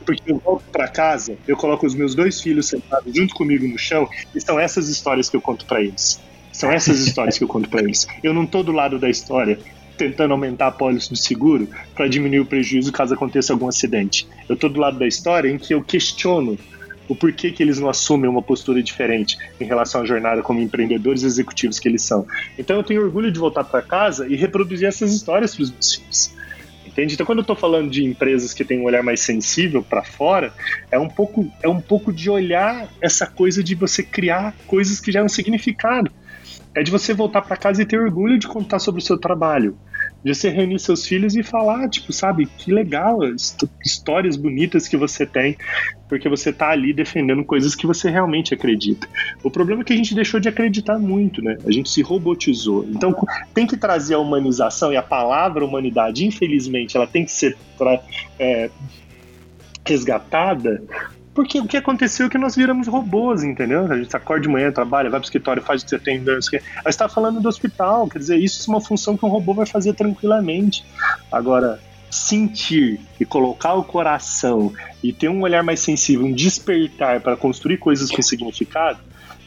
Porque 0.05 0.31
eu 0.31 0.37
volto 0.37 0.63
para 0.71 0.87
casa, 0.87 1.37
eu 1.47 1.55
coloco 1.55 1.85
os 1.85 1.93
meus 1.93 2.15
dois 2.15 2.41
filhos 2.41 2.67
sentados 2.67 3.13
junto 3.13 3.35
comigo 3.35 3.67
no 3.67 3.77
chão, 3.77 4.09
e 4.33 4.41
são 4.41 4.59
essas 4.59 4.89
histórias 4.89 5.29
que 5.29 5.35
eu 5.35 5.41
conto 5.41 5.65
para 5.65 5.81
eles. 5.81 6.19
São 6.51 6.71
essas 6.71 6.99
histórias 6.99 7.37
que 7.37 7.43
eu 7.43 7.47
conto 7.47 7.69
para 7.69 7.81
eles. 7.81 8.07
Eu 8.23 8.33
não 8.33 8.45
tô 8.45 8.63
do 8.63 8.71
lado 8.71 8.97
da 8.97 9.09
história 9.09 9.59
tentando 9.97 10.31
aumentar 10.31 10.67
a 10.67 10.71
pólice 10.71 11.09
do 11.09 11.15
seguro 11.17 11.67
para 11.93 12.07
diminuir 12.07 12.39
o 12.39 12.45
prejuízo 12.45 12.91
caso 12.91 13.13
aconteça 13.13 13.51
algum 13.51 13.67
acidente. 13.67 14.25
Eu 14.47 14.55
tô 14.55 14.69
do 14.69 14.79
lado 14.79 14.97
da 14.97 15.05
história 15.05 15.49
em 15.49 15.57
que 15.57 15.73
eu 15.73 15.83
questiono 15.83 16.57
o 17.09 17.15
porquê 17.15 17.51
que 17.51 17.61
eles 17.61 17.79
não 17.79 17.89
assumem 17.89 18.29
uma 18.29 18.41
postura 18.41 18.81
diferente 18.81 19.37
em 19.59 19.65
relação 19.65 20.01
à 20.01 20.05
jornada 20.05 20.43
como 20.43 20.61
empreendedores 20.61 21.23
executivos 21.23 21.79
que 21.79 21.89
eles 21.89 22.03
são. 22.03 22.25
Então 22.57 22.77
eu 22.77 22.83
tenho 22.83 23.01
orgulho 23.01 23.31
de 23.31 23.39
voltar 23.39 23.63
para 23.63 23.81
casa 23.81 24.27
e 24.27 24.35
reproduzir 24.35 24.87
essas 24.87 25.11
histórias 25.11 25.55
para 25.55 25.63
os 25.63 25.71
meus 25.71 25.95
filhos. 25.95 26.39
Entende? 26.85 27.13
Então, 27.13 27.25
quando 27.25 27.39
eu 27.39 27.43
estou 27.43 27.55
falando 27.55 27.89
de 27.89 28.03
empresas 28.03 28.53
que 28.53 28.65
têm 28.65 28.79
um 28.79 28.83
olhar 28.83 29.03
mais 29.03 29.21
sensível 29.21 29.81
para 29.81 30.03
fora, 30.03 30.51
é 30.91 30.99
um 30.99 31.07
pouco 31.07 31.49
é 31.61 31.69
um 31.69 31.79
pouco 31.79 32.11
de 32.11 32.29
olhar 32.29 32.89
essa 32.99 33.25
coisa 33.25 33.63
de 33.63 33.75
você 33.75 34.03
criar 34.03 34.55
coisas 34.67 34.99
que 34.99 35.11
já 35.11 35.19
é 35.19 35.23
um 35.23 35.29
significado. 35.29 36.11
É 36.75 36.83
de 36.83 36.91
você 36.91 37.13
voltar 37.13 37.41
para 37.41 37.55
casa 37.57 37.81
e 37.81 37.85
ter 37.85 37.99
orgulho 37.99 38.37
de 38.37 38.47
contar 38.47 38.79
sobre 38.79 39.01
o 39.01 39.03
seu 39.03 39.17
trabalho 39.17 39.77
de 40.23 40.35
você 40.35 40.49
reunir 40.49 40.79
seus 40.79 41.05
filhos 41.05 41.35
e 41.35 41.43
falar, 41.43 41.89
tipo, 41.89 42.11
sabe, 42.11 42.45
que 42.45 42.71
legal, 42.71 43.19
histórias 43.85 44.35
bonitas 44.35 44.87
que 44.87 44.97
você 44.97 45.25
tem, 45.25 45.57
porque 46.07 46.27
você 46.27 46.51
tá 46.51 46.69
ali 46.69 46.91
defendendo 46.91 47.43
coisas 47.43 47.75
que 47.75 47.87
você 47.87 48.09
realmente 48.09 48.53
acredita. 48.53 49.07
O 49.43 49.49
problema 49.49 49.81
é 49.81 49.85
que 49.85 49.93
a 49.93 49.95
gente 49.95 50.13
deixou 50.13 50.39
de 50.39 50.49
acreditar 50.49 50.99
muito, 50.99 51.41
né? 51.41 51.57
A 51.65 51.71
gente 51.71 51.89
se 51.89 52.01
robotizou. 52.01 52.85
Então 52.89 53.15
tem 53.53 53.65
que 53.65 53.77
trazer 53.77 54.15
a 54.15 54.19
humanização 54.19 54.91
e 54.91 54.97
a 54.97 55.03
palavra 55.03 55.63
humanidade, 55.63 56.25
infelizmente, 56.25 56.97
ela 56.97 57.07
tem 57.07 57.23
que 57.23 57.31
ser 57.31 57.57
é, 58.37 58.69
resgatada 59.85 60.83
porque 61.39 61.57
o 61.57 61.65
que 61.65 61.77
aconteceu 61.77 62.25
é 62.25 62.29
que 62.29 62.37
nós 62.37 62.53
viramos 62.53 62.85
robôs, 62.85 63.45
entendeu? 63.45 63.89
A 63.89 63.97
gente 63.97 64.13
acorda 64.13 64.41
de 64.41 64.49
manhã, 64.49 64.73
trabalha, 64.73 65.09
vai 65.09 65.21
pro 65.21 65.25
escritório, 65.25 65.63
faz 65.63 65.81
o 65.81 65.85
que 65.85 65.91
você 65.91 65.97
tem. 65.97 66.21
Aí 66.21 66.59
está 66.85 67.07
falando 67.07 67.39
do 67.39 67.47
hospital, 67.47 68.09
quer 68.09 68.19
dizer, 68.19 68.37
isso 68.37 68.69
é 68.69 68.73
uma 68.73 68.81
função 68.81 69.15
que 69.15 69.25
um 69.25 69.29
robô 69.29 69.53
vai 69.53 69.65
fazer 69.65 69.93
tranquilamente. 69.93 70.83
Agora, 71.31 71.79
sentir 72.11 72.99
e 73.17 73.23
colocar 73.23 73.75
o 73.75 73.85
coração 73.85 74.73
e 75.01 75.13
ter 75.13 75.29
um 75.29 75.41
olhar 75.41 75.63
mais 75.63 75.79
sensível, 75.79 76.25
um 76.25 76.33
despertar 76.33 77.21
para 77.21 77.37
construir 77.37 77.77
coisas 77.77 78.11
com 78.11 78.21
significado, 78.21 78.99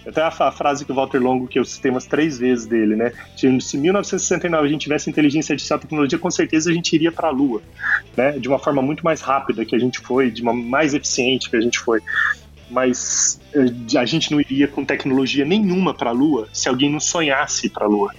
até 0.07 0.23
a, 0.23 0.31
frase 0.31 0.85
que 0.85 0.93
o 0.93 0.95
Walter 0.95 1.19
Longo, 1.19 1.47
que 1.47 1.59
eu 1.59 1.65
citei 1.65 1.91
umas 1.91 2.07
três 2.07 2.39
vezes 2.39 2.67
dele, 2.67 2.97
né? 2.97 3.13
Se 3.37 3.47
em 3.47 3.81
1969 3.81 4.67
a 4.67 4.71
gente 4.71 4.83
tivesse 4.83 5.09
inteligência 5.09 5.53
artificial 5.53 5.79
e 5.79 5.83
tecnologia, 5.83 6.19
com 6.19 6.31
certeza 6.31 6.71
a 6.71 6.75
gente 6.75 6.93
iria 6.93 7.13
para 7.13 7.29
a 7.29 7.31
Lua, 7.31 7.63
né? 8.17 8.33
De 8.33 8.49
uma 8.49 8.59
forma 8.59 8.83
muito 8.83 9.05
mais 9.05 9.21
rápida 9.21 9.65
que 9.65 9.77
a 9.77 9.79
gente 9.79 10.01
foi, 10.01 10.31
de 10.31 10.43
uma 10.43 10.53
mais 10.53 10.95
eficiente 10.95 11.49
que 11.49 11.57
a 11.57 11.61
gente 11.61 11.79
foi. 11.79 12.01
Mas 12.71 13.41
eh, 13.55 13.99
a 13.99 14.05
gente 14.05 14.33
não 14.33 14.41
iria 14.41 14.67
com 14.67 14.85
tecnologia 14.85 15.45
nenhuma 15.45 15.95
para 15.95 16.11
a 16.11 16.13
Lua 16.13 16.49
se 16.53 16.69
alguém 16.69 16.91
não 16.91 17.01
sonhasse 17.01 17.69
para 17.69 17.85
a 17.85 17.89
Lua. 17.89 18.13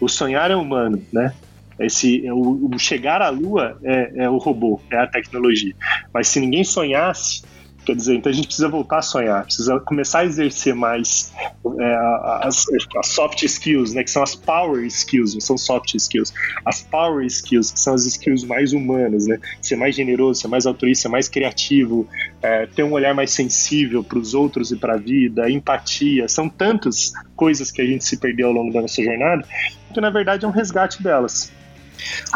O 0.00 0.08
sonhar 0.08 0.50
é 0.50 0.56
humano, 0.56 1.02
né? 1.12 1.32
Esse, 1.78 2.30
o, 2.30 2.68
o 2.72 2.78
chegar 2.78 3.22
à 3.22 3.30
Lua 3.30 3.78
é, 3.82 4.24
é 4.24 4.30
o 4.30 4.36
robô, 4.36 4.80
é 4.90 4.96
a 4.96 5.06
tecnologia. 5.06 5.74
Mas 6.12 6.28
se 6.28 6.40
ninguém 6.40 6.64
sonhasse, 6.64 7.42
Quer 7.84 7.96
dizer, 7.96 8.14
então 8.14 8.30
a 8.30 8.34
gente 8.34 8.46
precisa 8.46 8.68
voltar 8.68 8.98
a 8.98 9.02
sonhar, 9.02 9.44
precisa 9.44 9.80
começar 9.80 10.20
a 10.20 10.24
exercer 10.24 10.72
mais 10.72 11.32
é, 11.80 11.94
as, 12.42 12.64
as, 12.96 13.08
soft 13.08 13.42
skills, 13.42 13.92
né, 13.92 14.04
que 14.04 14.10
são 14.10 14.22
as 14.22 14.36
power 14.36 14.84
skills, 14.84 15.34
não 15.34 15.40
são 15.40 15.58
soft 15.58 15.92
skills, 15.94 16.32
as 16.64 16.82
power 16.82 17.26
skills, 17.26 17.72
que 17.72 17.80
são 17.80 17.94
as 17.94 18.06
skills 18.06 18.44
mais 18.44 18.72
humanas, 18.72 19.26
né, 19.26 19.38
ser 19.60 19.74
mais 19.74 19.96
generoso, 19.96 20.42
ser 20.42 20.48
mais 20.48 20.64
altruísta, 20.64 21.02
ser 21.02 21.08
mais 21.08 21.28
criativo, 21.28 22.06
é, 22.40 22.66
ter 22.66 22.84
um 22.84 22.92
olhar 22.92 23.14
mais 23.14 23.32
sensível 23.32 24.04
para 24.04 24.18
os 24.18 24.32
outros 24.32 24.70
e 24.70 24.76
para 24.76 24.94
a 24.94 24.98
vida, 24.98 25.50
empatia, 25.50 26.28
são 26.28 26.48
tantas 26.48 27.12
coisas 27.34 27.72
que 27.72 27.82
a 27.82 27.86
gente 27.86 28.04
se 28.04 28.16
perdeu 28.16 28.48
ao 28.48 28.52
longo 28.52 28.72
da 28.72 28.80
nossa 28.80 29.02
jornada, 29.02 29.44
que 29.92 30.00
na 30.00 30.10
verdade 30.10 30.44
é 30.44 30.48
um 30.48 30.52
resgate 30.52 31.02
delas. 31.02 31.50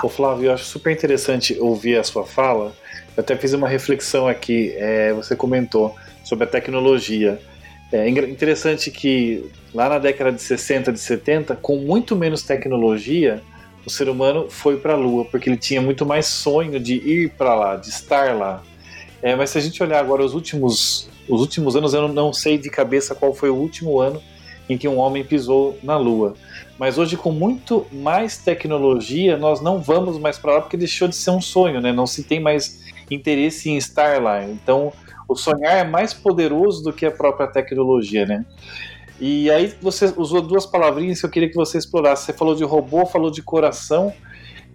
Ô 0.02 0.08
Flávio, 0.08 0.46
eu 0.46 0.52
acho 0.54 0.64
super 0.64 0.92
interessante 0.92 1.56
ouvir 1.58 1.98
a 1.98 2.04
sua 2.04 2.24
fala, 2.24 2.74
eu 3.16 3.22
até 3.22 3.34
fiz 3.36 3.52
uma 3.52 3.68
reflexão 3.68 4.28
aqui. 4.28 4.72
É, 4.76 5.12
você 5.12 5.34
comentou 5.34 5.94
sobre 6.24 6.44
a 6.44 6.46
tecnologia. 6.46 7.40
É 7.92 8.08
interessante 8.08 8.90
que 8.90 9.44
lá 9.72 9.88
na 9.88 9.98
década 9.98 10.32
de 10.32 10.42
60, 10.42 10.92
de 10.92 10.98
70, 10.98 11.56
com 11.56 11.76
muito 11.76 12.16
menos 12.16 12.42
tecnologia, 12.42 13.42
o 13.86 13.90
ser 13.90 14.08
humano 14.08 14.50
foi 14.50 14.76
para 14.78 14.94
a 14.94 14.96
Lua, 14.96 15.24
porque 15.24 15.48
ele 15.48 15.56
tinha 15.56 15.80
muito 15.80 16.04
mais 16.04 16.26
sonho 16.26 16.80
de 16.80 16.94
ir 16.94 17.30
para 17.30 17.54
lá, 17.54 17.76
de 17.76 17.88
estar 17.88 18.34
lá. 18.34 18.62
É, 19.22 19.36
mas 19.36 19.50
se 19.50 19.58
a 19.58 19.60
gente 19.60 19.80
olhar 19.82 20.00
agora 20.00 20.24
os 20.24 20.34
últimos, 20.34 21.08
os 21.28 21.40
últimos 21.40 21.76
anos, 21.76 21.94
eu 21.94 22.08
não 22.08 22.32
sei 22.32 22.58
de 22.58 22.68
cabeça 22.68 23.14
qual 23.14 23.32
foi 23.32 23.48
o 23.48 23.54
último 23.54 24.00
ano 24.00 24.20
em 24.68 24.76
que 24.76 24.88
um 24.88 24.98
homem 24.98 25.24
pisou 25.24 25.78
na 25.82 25.96
Lua. 25.96 26.34
Mas 26.78 26.98
hoje, 26.98 27.16
com 27.16 27.32
muito 27.32 27.86
mais 27.90 28.36
tecnologia, 28.36 29.36
nós 29.36 29.60
não 29.60 29.80
vamos 29.80 30.18
mais 30.18 30.38
para 30.38 30.54
lá 30.54 30.60
porque 30.60 30.76
deixou 30.76 31.08
de 31.08 31.16
ser 31.16 31.30
um 31.30 31.40
sonho, 31.40 31.80
né? 31.80 31.92
Não 31.92 32.06
se 32.06 32.22
tem 32.22 32.38
mais 32.38 32.84
interesse 33.10 33.70
em 33.70 33.76
estar 33.76 34.20
lá. 34.20 34.44
Então, 34.44 34.92
o 35.28 35.34
sonhar 35.34 35.78
é 35.78 35.84
mais 35.84 36.12
poderoso 36.12 36.82
do 36.82 36.92
que 36.92 37.06
a 37.06 37.10
própria 37.10 37.46
tecnologia, 37.46 38.26
né? 38.26 38.44
E 39.18 39.50
aí 39.50 39.74
você 39.80 40.12
usou 40.16 40.42
duas 40.42 40.66
palavrinhas 40.66 41.20
que 41.20 41.26
eu 41.26 41.30
queria 41.30 41.48
que 41.48 41.54
você 41.54 41.78
explorasse. 41.78 42.26
Você 42.26 42.32
falou 42.34 42.54
de 42.54 42.64
robô, 42.64 43.06
falou 43.06 43.30
de 43.30 43.42
coração, 43.42 44.12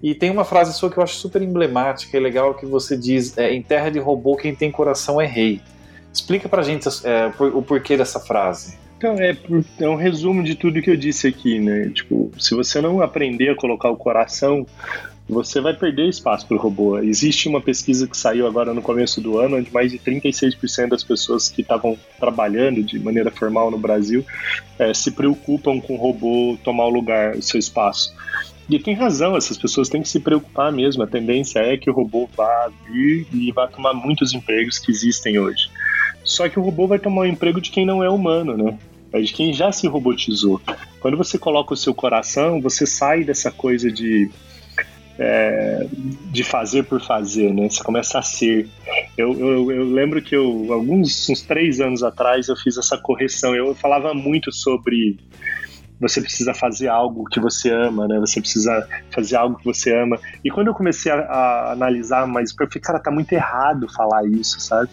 e 0.02 0.16
tem 0.16 0.32
uma 0.32 0.44
frase 0.44 0.74
sua 0.74 0.90
que 0.90 0.98
eu 0.98 1.04
acho 1.04 1.16
super 1.16 1.42
emblemática 1.42 2.18
e 2.18 2.20
legal 2.20 2.56
que 2.56 2.66
você 2.66 2.98
diz: 2.98 3.38
é, 3.38 3.54
em 3.54 3.62
terra 3.62 3.90
de 3.90 4.00
robô, 4.00 4.36
quem 4.36 4.56
tem 4.56 4.72
coração 4.72 5.22
é 5.22 5.28
rei. 5.28 5.62
Explica 6.12 6.50
pra 6.50 6.64
gente 6.64 6.88
é, 7.06 7.32
o 7.40 7.62
porquê 7.62 7.96
dessa 7.96 8.20
frase. 8.20 8.81
Então, 9.02 9.16
é, 9.16 9.36
é 9.80 9.90
um 9.90 9.96
resumo 9.96 10.44
de 10.44 10.54
tudo 10.54 10.80
que 10.80 10.92
eu 10.92 10.96
disse 10.96 11.28
aqui, 11.28 11.58
né? 11.58 11.90
Tipo, 11.90 12.32
se 12.38 12.54
você 12.54 12.80
não 12.80 13.02
aprender 13.02 13.50
a 13.50 13.56
colocar 13.56 13.90
o 13.90 13.98
coração 13.98 14.64
você 15.28 15.62
vai 15.62 15.74
perder 15.74 16.10
espaço 16.10 16.46
para 16.46 16.58
o 16.58 16.60
robô. 16.60 17.00
Existe 17.00 17.48
uma 17.48 17.62
pesquisa 17.62 18.06
que 18.06 18.18
saiu 18.18 18.46
agora 18.46 18.74
no 18.74 18.82
começo 18.82 19.22
do 19.22 19.40
ano, 19.40 19.58
onde 19.58 19.74
mais 19.74 19.90
de 19.90 19.98
36% 19.98 20.90
das 20.90 21.04
pessoas 21.04 21.48
que 21.48 21.62
estavam 21.62 21.98
trabalhando 22.20 22.84
de 22.84 23.00
maneira 23.00 23.32
formal 23.32 23.72
no 23.72 23.78
Brasil 23.78 24.26
é, 24.78 24.94
se 24.94 25.12
preocupam 25.12 25.80
com 25.80 25.94
o 25.94 25.98
robô 25.98 26.58
tomar 26.64 26.86
o 26.86 26.90
lugar, 26.90 27.36
o 27.36 27.42
seu 27.42 27.58
espaço. 27.58 28.14
E 28.70 28.78
tem 28.78 28.94
razão, 28.94 29.38
essas 29.38 29.58
pessoas 29.58 29.88
têm 29.88 30.02
que 30.02 30.10
se 30.10 30.20
preocupar 30.20 30.72
mesmo. 30.72 31.02
A 31.02 31.08
tendência 31.08 31.60
é 31.60 31.78
que 31.78 31.90
o 31.90 31.94
robô 31.94 32.30
vá 32.36 32.70
vir 32.86 33.26
e 33.34 33.52
vá 33.54 33.68
tomar 33.68 33.94
muitos 33.94 34.34
empregos 34.34 34.80
que 34.80 34.92
existem 34.92 35.40
hoje. 35.40 35.70
Só 36.26 36.50
que 36.50 36.60
o 36.60 36.62
robô 36.62 36.88
vai 36.88 37.00
tomar 37.00 37.22
o 37.22 37.26
emprego 37.26 37.62
de 37.62 37.72
quem 37.72 37.86
não 37.86 38.04
é 38.04 38.10
humano, 38.10 38.58
né? 38.58 38.78
É 39.14 39.20
de 39.20 39.34
quem 39.34 39.54
já 39.54 39.72
se 39.72 39.88
robotizou. 39.88 40.62
Quando 41.00 41.18
você 41.18 41.38
coloca 41.38 41.74
o 41.74 41.78
seu 41.78 41.94
coração, 41.94 42.62
você 42.62 42.86
sai 42.86 43.24
dessa 43.24 43.52
coisa 43.52 43.92
de 43.92 44.30
é, 45.20 45.88
de 46.32 46.44
fazer 46.44 46.84
por 46.84 47.02
fazer, 47.02 47.54
né? 47.54 47.70
Você 47.70 47.84
começa 47.84 48.18
a 48.18 48.22
ser. 48.22 48.68
Eu, 49.18 49.34
eu, 49.38 49.72
eu, 49.72 49.84
lembro 49.86 50.22
que 50.22 50.36
eu, 50.36 50.68
alguns 50.72 51.30
uns 51.30 51.42
três 51.42 51.80
anos 51.80 52.02
atrás, 52.02 52.48
eu 52.48 52.56
fiz 52.56 52.78
essa 52.78 52.98
correção. 52.98 53.54
Eu 53.54 53.76
falava 53.76 54.14
muito 54.14 54.52
sobre 54.52 55.18
você 56.02 56.20
precisa 56.20 56.52
fazer 56.56 56.88
algo 56.88 57.26
que 57.26 57.40
você 57.40 57.70
ama, 57.70 58.08
né? 58.08 58.20
Você 58.20 58.42
precisa 58.42 58.88
fazer 59.12 59.36
algo 59.36 59.58
que 59.60 59.66
você 59.66 59.96
ama. 59.96 60.20
E 60.44 60.50
quando 60.50 60.68
eu 60.68 60.74
comecei 60.74 61.12
a, 61.12 61.20
a 61.20 61.72
analisar 61.74 62.26
mais, 62.26 62.50
eu 62.50 62.58
falei, 62.58 62.82
cara, 62.82 63.00
tá 63.00 63.12
muito 63.12 63.32
errado 63.32 63.88
falar 63.94 64.26
isso, 64.26 64.60
sabe? 64.60 64.90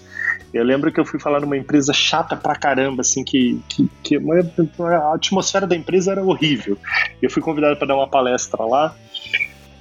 Eu 0.53 0.65
lembro 0.65 0.91
que 0.91 0.99
eu 0.99 1.05
fui 1.05 1.21
falar 1.21 1.41
numa 1.41 1.57
empresa 1.57 1.93
chata 1.93 2.37
pra 2.37 2.57
caramba, 2.57 3.03
assim, 3.03 3.23
que, 3.23 3.61
que, 3.69 3.89
que 4.03 4.17
a 4.17 5.15
atmosfera 5.15 5.67
da 5.67 5.77
empresa 5.77 6.13
era 6.13 6.23
horrível. 6.23 6.79
Eu 7.21 7.31
fui 7.31 7.43
convidado 7.43 7.77
para 7.77 7.89
dar 7.89 7.97
uma 7.97 8.09
palestra 8.09 8.65
lá. 8.65 8.95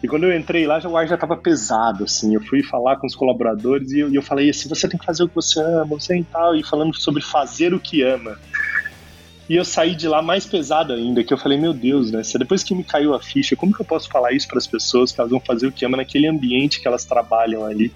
E 0.04 0.08
quando 0.08 0.26
eu 0.26 0.38
entrei 0.38 0.68
lá, 0.68 0.80
o 0.86 0.98
ar 0.98 1.08
já 1.08 1.16
estava 1.16 1.36
pesado, 1.38 2.04
assim. 2.04 2.36
Eu 2.36 2.42
fui 2.42 2.62
falar 2.64 2.98
com 2.98 3.08
os 3.08 3.16
colaboradores 3.16 3.92
e 3.92 4.00
eu, 4.00 4.10
e 4.10 4.16
eu, 4.16 4.22
falei 4.22 4.50
assim: 4.50 4.70
você 4.70 4.88
tem 4.88 5.00
que 5.00 5.06
fazer 5.06 5.24
o 5.24 5.30
que 5.30 5.36
você 5.36 5.60
ama, 5.60 5.86
você 5.86 6.18
e 6.18 6.24
tal, 6.24 6.56
e 6.56 6.64
falando 6.64 6.94
sobre 6.96 7.24
fazer 7.24 7.74
o 7.74 7.80
que 7.80 8.04
ama. 8.04 8.38
E 9.50 9.56
eu 9.56 9.64
saí 9.64 9.96
de 9.96 10.08
lá 10.10 10.22
mais 10.22 10.46
pesado 10.46 10.92
ainda, 10.92 11.24
que 11.24 11.34
eu 11.34 11.38
falei, 11.38 11.58
meu 11.58 11.74
Deus, 11.74 12.12
né? 12.12 12.22
Depois 12.38 12.64
que 12.64 12.76
me 12.76 12.84
caiu 12.84 13.14
a 13.14 13.22
ficha, 13.22 13.56
como 13.56 13.74
que 13.74 13.82
eu 13.82 13.86
posso 13.86 14.10
falar 14.10 14.34
isso 14.34 14.48
para 14.48 14.58
as 14.58 14.68
pessoas 14.68 15.14
que 15.14 15.22
elas 15.22 15.32
vão 15.32 15.40
fazer 15.40 15.68
o 15.68 15.72
que 15.72 15.86
ama 15.86 15.96
naquele 15.96 16.28
ambiente 16.28 16.82
que 16.82 16.88
elas 16.88 17.06
trabalham 17.06 17.66
ali? 17.66 17.94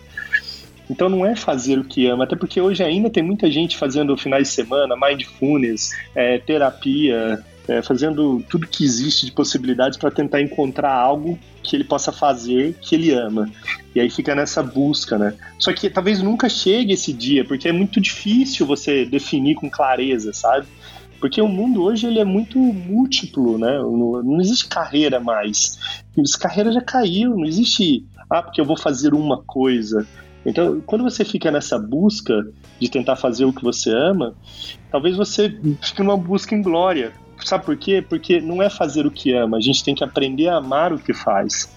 Então 0.89 1.09
não 1.09 1.25
é 1.25 1.35
fazer 1.35 1.79
o 1.79 1.83
que 1.83 2.07
ama, 2.07 2.25
até 2.25 2.35
porque 2.35 2.59
hoje 2.59 2.83
ainda 2.83 3.09
tem 3.09 3.23
muita 3.23 3.49
gente 3.49 3.77
fazendo 3.77 4.15
finais 4.17 4.49
de 4.49 4.53
semana, 4.53 4.95
mindfulness, 4.95 5.91
é, 6.13 6.37
terapia, 6.37 7.43
é, 7.67 7.81
fazendo 7.81 8.43
tudo 8.49 8.67
que 8.67 8.83
existe 8.83 9.25
de 9.25 9.31
possibilidades 9.31 9.97
para 9.97 10.11
tentar 10.11 10.41
encontrar 10.41 10.93
algo 10.93 11.39
que 11.63 11.75
ele 11.75 11.83
possa 11.83 12.11
fazer 12.11 12.75
que 12.81 12.95
ele 12.95 13.11
ama. 13.11 13.49
E 13.95 13.99
aí 13.99 14.09
fica 14.09 14.33
nessa 14.35 14.63
busca, 14.63 15.17
né? 15.17 15.33
Só 15.59 15.71
que 15.71 15.89
talvez 15.89 16.21
nunca 16.21 16.49
chegue 16.49 16.93
esse 16.93 17.13
dia, 17.13 17.45
porque 17.45 17.67
é 17.67 17.71
muito 17.71 18.01
difícil 18.01 18.65
você 18.65 19.05
definir 19.05 19.55
com 19.55 19.69
clareza, 19.69 20.33
sabe? 20.33 20.67
Porque 21.19 21.39
o 21.39 21.47
mundo 21.47 21.83
hoje 21.83 22.07
ele 22.07 22.19
é 22.19 22.25
muito 22.25 22.57
múltiplo, 22.57 23.57
né? 23.57 23.77
Não, 23.77 24.41
existe 24.41 24.67
carreira 24.67 25.19
mais. 25.19 25.77
Essa 26.17 26.39
carreira 26.39 26.71
já 26.71 26.81
caiu, 26.81 27.37
não 27.37 27.45
existe, 27.45 28.03
ah, 28.27 28.41
porque 28.41 28.59
eu 28.59 28.65
vou 28.65 28.75
fazer 28.75 29.13
uma 29.13 29.37
coisa. 29.37 30.07
Então, 30.45 30.81
quando 30.81 31.03
você 31.03 31.23
fica 31.23 31.51
nessa 31.51 31.77
busca 31.77 32.33
de 32.79 32.89
tentar 32.89 33.15
fazer 33.15 33.45
o 33.45 33.53
que 33.53 33.63
você 33.63 33.91
ama, 33.91 34.35
talvez 34.89 35.15
você 35.15 35.49
fique 35.81 36.01
numa 36.01 36.17
busca 36.17 36.55
em 36.55 36.61
glória. 36.61 37.13
Sabe 37.43 37.65
por 37.65 37.77
quê? 37.77 38.03
Porque 38.07 38.39
não 38.39 38.61
é 38.61 38.69
fazer 38.69 39.05
o 39.05 39.11
que 39.11 39.33
ama, 39.33 39.57
a 39.57 39.61
gente 39.61 39.83
tem 39.83 39.95
que 39.95 40.03
aprender 40.03 40.47
a 40.47 40.57
amar 40.57 40.93
o 40.93 40.99
que 40.99 41.13
faz. 41.13 41.71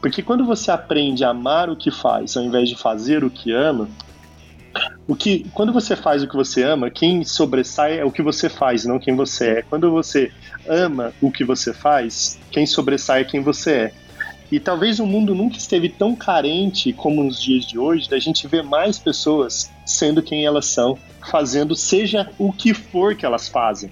Porque 0.00 0.22
quando 0.22 0.44
você 0.44 0.70
aprende 0.70 1.24
a 1.24 1.30
amar 1.30 1.68
o 1.70 1.76
que 1.76 1.90
faz, 1.90 2.36
ao 2.36 2.44
invés 2.44 2.68
de 2.68 2.76
fazer 2.76 3.24
o 3.24 3.30
que 3.30 3.52
ama, 3.52 3.88
o 5.08 5.14
que, 5.14 5.48
quando 5.52 5.72
você 5.72 5.96
faz 5.96 6.22
o 6.22 6.28
que 6.28 6.36
você 6.36 6.62
ama, 6.62 6.90
quem 6.90 7.24
sobressai 7.24 7.98
é 7.98 8.04
o 8.04 8.10
que 8.10 8.22
você 8.22 8.48
faz, 8.48 8.84
não 8.84 8.98
quem 8.98 9.14
você 9.14 9.58
é. 9.58 9.62
Quando 9.62 9.90
você 9.90 10.30
ama 10.68 11.12
o 11.20 11.30
que 11.30 11.44
você 11.44 11.72
faz, 11.72 12.38
quem 12.50 12.66
sobressai 12.66 13.22
é 13.22 13.24
quem 13.24 13.40
você 13.40 13.72
é. 13.72 13.92
E 14.50 14.60
talvez 14.60 15.00
o 15.00 15.06
mundo 15.06 15.34
nunca 15.34 15.56
esteve 15.56 15.88
tão 15.88 16.14
carente 16.14 16.92
como 16.92 17.24
nos 17.24 17.42
dias 17.42 17.64
de 17.64 17.78
hoje 17.78 18.08
da 18.08 18.18
gente 18.18 18.46
ver 18.46 18.62
mais 18.62 18.98
pessoas 18.98 19.70
sendo 19.84 20.22
quem 20.22 20.46
elas 20.46 20.66
são, 20.66 20.96
fazendo 21.30 21.74
seja 21.74 22.30
o 22.38 22.52
que 22.52 22.72
for 22.72 23.16
que 23.16 23.26
elas 23.26 23.48
fazem. 23.48 23.90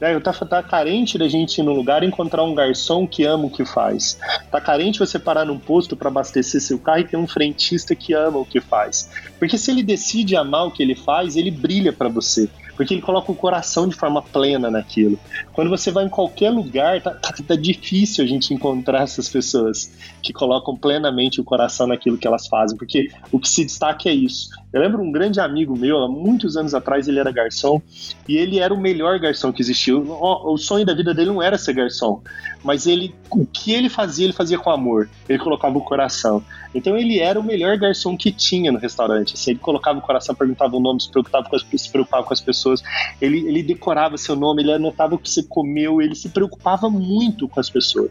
É, 0.00 0.18
tá, 0.18 0.32
tá 0.32 0.60
carente 0.64 1.16
da 1.16 1.28
gente 1.28 1.58
ir 1.58 1.62
num 1.62 1.74
lugar 1.74 2.02
e 2.02 2.06
encontrar 2.06 2.42
um 2.42 2.56
garçom 2.56 3.06
que 3.06 3.22
ama 3.22 3.44
o 3.44 3.50
que 3.50 3.64
faz. 3.64 4.18
Tá 4.50 4.60
carente 4.60 4.98
você 4.98 5.16
parar 5.16 5.44
num 5.44 5.60
posto 5.60 5.96
para 5.96 6.08
abastecer 6.08 6.60
seu 6.60 6.76
carro 6.76 6.98
e 6.98 7.04
ter 7.04 7.16
um 7.16 7.28
frentista 7.28 7.94
que 7.94 8.12
ama 8.12 8.38
o 8.38 8.44
que 8.44 8.60
faz. 8.60 9.08
Porque 9.38 9.56
se 9.56 9.70
ele 9.70 9.84
decide 9.84 10.34
amar 10.34 10.66
o 10.66 10.72
que 10.72 10.82
ele 10.82 10.96
faz, 10.96 11.36
ele 11.36 11.52
brilha 11.52 11.92
para 11.92 12.08
você 12.08 12.50
porque 12.76 12.94
ele 12.94 13.02
coloca 13.02 13.30
o 13.30 13.34
coração 13.34 13.88
de 13.88 13.94
forma 13.94 14.22
plena 14.22 14.70
naquilo. 14.70 15.18
Quando 15.52 15.70
você 15.70 15.90
vai 15.90 16.04
em 16.04 16.08
qualquer 16.08 16.50
lugar, 16.50 17.00
tá, 17.02 17.10
tá, 17.10 17.34
tá, 17.46 17.56
difícil 17.56 18.24
a 18.24 18.26
gente 18.26 18.54
encontrar 18.54 19.02
essas 19.02 19.28
pessoas 19.28 19.92
que 20.22 20.32
colocam 20.32 20.76
plenamente 20.76 21.40
o 21.40 21.44
coração 21.44 21.86
naquilo 21.86 22.18
que 22.18 22.26
elas 22.26 22.46
fazem, 22.46 22.76
porque 22.76 23.10
o 23.30 23.38
que 23.38 23.48
se 23.48 23.64
destaca 23.64 24.08
é 24.08 24.14
isso. 24.14 24.50
Eu 24.72 24.80
lembro 24.80 25.02
um 25.02 25.12
grande 25.12 25.38
amigo 25.38 25.76
meu, 25.76 25.98
há 25.98 26.08
muitos 26.08 26.56
anos 26.56 26.74
atrás, 26.74 27.06
ele 27.06 27.18
era 27.18 27.30
garçom, 27.30 27.80
e 28.26 28.36
ele 28.36 28.58
era 28.58 28.72
o 28.72 28.80
melhor 28.80 29.18
garçom 29.18 29.52
que 29.52 29.60
existiu. 29.60 30.02
O, 30.02 30.54
o 30.54 30.56
sonho 30.56 30.86
da 30.86 30.94
vida 30.94 31.12
dele 31.12 31.30
não 31.30 31.42
era 31.42 31.58
ser 31.58 31.74
garçom, 31.74 32.22
mas 32.64 32.86
ele, 32.86 33.14
o 33.30 33.44
que 33.44 33.72
ele 33.72 33.88
fazia, 33.88 34.24
ele 34.24 34.32
fazia 34.32 34.58
com 34.58 34.70
amor. 34.70 35.10
Ele 35.28 35.38
colocava 35.38 35.76
o 35.76 35.80
coração. 35.82 36.42
Então 36.74 36.96
ele 36.96 37.18
era 37.18 37.38
o 37.38 37.42
melhor 37.42 37.76
garçom 37.76 38.16
que 38.16 38.32
tinha 38.32 38.72
no 38.72 38.78
restaurante. 38.78 39.34
Assim, 39.34 39.50
ele 39.50 39.60
colocava 39.60 39.98
o 39.98 40.02
coração, 40.02 40.34
perguntava 40.34 40.74
o 40.74 40.80
nome, 40.80 41.02
se 41.02 41.10
preocupava 41.10 41.48
com 41.48 41.56
as, 41.56 41.62
se 41.62 41.90
preocupava 41.90 42.24
com 42.24 42.32
as 42.32 42.40
pessoas. 42.40 42.82
Ele, 43.20 43.46
ele 43.46 43.62
decorava 43.62 44.16
seu 44.16 44.34
nome, 44.34 44.62
ele 44.62 44.72
anotava 44.72 45.14
o 45.14 45.18
que 45.18 45.28
você 45.28 45.42
comeu, 45.42 46.00
ele 46.00 46.14
se 46.14 46.30
preocupava 46.30 46.88
muito 46.88 47.46
com 47.46 47.60
as 47.60 47.68
pessoas. 47.68 48.10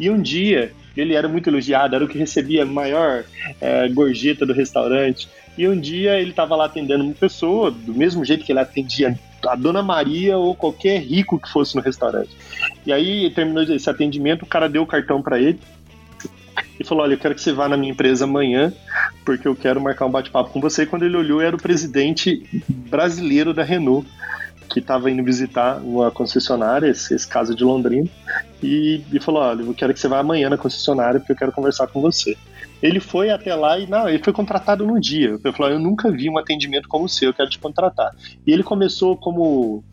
E 0.00 0.08
um 0.08 0.20
dia 0.20 0.72
ele 0.96 1.14
era 1.14 1.28
muito 1.28 1.48
elogiado, 1.48 1.94
era 1.94 2.04
o 2.04 2.08
que 2.08 2.18
recebia 2.18 2.62
a 2.62 2.66
maior 2.66 3.24
é, 3.60 3.88
gorjeta 3.88 4.44
do 4.44 4.52
restaurante. 4.52 5.28
E 5.58 5.68
um 5.68 5.78
dia 5.78 6.20
ele 6.20 6.30
estava 6.30 6.54
lá 6.54 6.66
atendendo 6.66 7.02
uma 7.02 7.12
pessoa, 7.12 7.68
do 7.68 7.92
mesmo 7.92 8.24
jeito 8.24 8.44
que 8.44 8.52
ele 8.52 8.60
atendia 8.60 9.18
a 9.44 9.56
Dona 9.56 9.82
Maria 9.82 10.38
ou 10.38 10.54
qualquer 10.54 11.02
rico 11.02 11.36
que 11.36 11.50
fosse 11.50 11.74
no 11.74 11.82
restaurante. 11.82 12.30
E 12.86 12.92
aí 12.92 13.28
terminou 13.30 13.64
esse 13.64 13.90
atendimento, 13.90 14.42
o 14.42 14.46
cara 14.46 14.68
deu 14.68 14.82
o 14.82 14.86
cartão 14.86 15.20
para 15.20 15.40
ele 15.40 15.58
e 16.78 16.84
falou: 16.84 17.02
Olha, 17.02 17.14
eu 17.14 17.18
quero 17.18 17.34
que 17.34 17.40
você 17.40 17.52
vá 17.52 17.68
na 17.68 17.76
minha 17.76 17.90
empresa 17.90 18.24
amanhã, 18.24 18.72
porque 19.24 19.48
eu 19.48 19.56
quero 19.56 19.80
marcar 19.80 20.06
um 20.06 20.10
bate-papo 20.12 20.50
com 20.50 20.60
você. 20.60 20.84
E 20.84 20.86
quando 20.86 21.04
ele 21.04 21.16
olhou, 21.16 21.40
era 21.40 21.56
o 21.56 21.60
presidente 21.60 22.46
brasileiro 22.68 23.52
da 23.52 23.64
Renault, 23.64 24.08
que 24.70 24.78
estava 24.78 25.10
indo 25.10 25.24
visitar 25.24 25.78
uma 25.78 26.08
concessionária, 26.12 26.88
esse, 26.88 27.12
esse 27.12 27.26
caso 27.26 27.52
de 27.52 27.64
Londrina, 27.64 28.08
e, 28.62 29.02
e 29.12 29.18
falou: 29.18 29.42
Olha, 29.42 29.62
eu 29.62 29.74
quero 29.74 29.92
que 29.92 29.98
você 29.98 30.06
vá 30.06 30.20
amanhã 30.20 30.48
na 30.48 30.56
concessionária, 30.56 31.18
porque 31.18 31.32
eu 31.32 31.36
quero 31.36 31.50
conversar 31.50 31.88
com 31.88 32.00
você. 32.00 32.36
Ele 32.82 33.00
foi 33.00 33.30
até 33.30 33.54
lá 33.54 33.78
e 33.78 33.86
não, 33.86 34.08
ele 34.08 34.22
foi 34.22 34.32
contratado 34.32 34.86
no 34.86 35.00
dia. 35.00 35.38
Ele 35.42 35.52
falou: 35.52 35.72
Eu 35.72 35.78
nunca 35.78 36.10
vi 36.10 36.30
um 36.30 36.38
atendimento 36.38 36.88
como 36.88 37.04
o 37.04 37.08
seu, 37.08 37.30
eu 37.30 37.34
quero 37.34 37.50
te 37.50 37.58
contratar. 37.58 38.14
E 38.46 38.52
ele 38.52 38.62
começou 38.62 39.16
como 39.16 39.84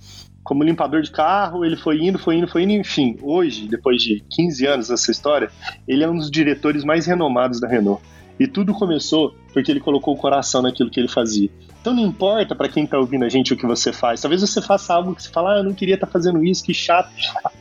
como 0.44 0.64
limpador 0.64 1.02
de 1.02 1.10
carro, 1.10 1.66
ele 1.66 1.76
foi 1.76 2.00
indo, 2.04 2.20
foi 2.20 2.38
indo, 2.38 2.48
foi 2.48 2.62
indo, 2.62 2.74
enfim. 2.74 3.18
Hoje, 3.20 3.68
depois 3.68 4.00
de 4.00 4.24
15 4.30 4.68
anos 4.68 4.88
dessa 4.90 5.10
história, 5.10 5.50
ele 5.88 6.04
é 6.04 6.10
um 6.10 6.16
dos 6.16 6.30
diretores 6.30 6.84
mais 6.84 7.08
renomados 7.08 7.60
da 7.60 7.68
Renault. 7.68 8.00
E 8.40 8.48
tudo 8.48 8.74
começou 8.74 9.34
porque 9.54 9.72
ele 9.72 9.80
colocou 9.80 10.14
o 10.14 10.18
coração 10.18 10.62
naquilo 10.62 10.90
que 10.90 11.00
ele 11.00 11.08
fazia. 11.08 11.50
Então 11.80 11.94
não 11.94 12.04
importa 12.04 12.56
para 12.56 12.68
quem 12.68 12.84
está 12.84 12.98
ouvindo 12.98 13.24
a 13.24 13.30
gente 13.30 13.54
o 13.54 13.58
que 13.58 13.66
você 13.66 13.94
faz. 13.94 14.20
Talvez 14.20 14.42
você 14.42 14.62
faça 14.62 14.94
algo 14.94 15.16
que 15.16 15.22
você 15.22 15.30
fala, 15.30 15.54
ah, 15.54 15.58
eu 15.60 15.64
não 15.64 15.74
queria 15.74 15.94
estar 15.94 16.08
tá 16.08 16.12
fazendo 16.12 16.44
isso, 16.44 16.64
que 16.64 16.74
chato. 16.74 17.10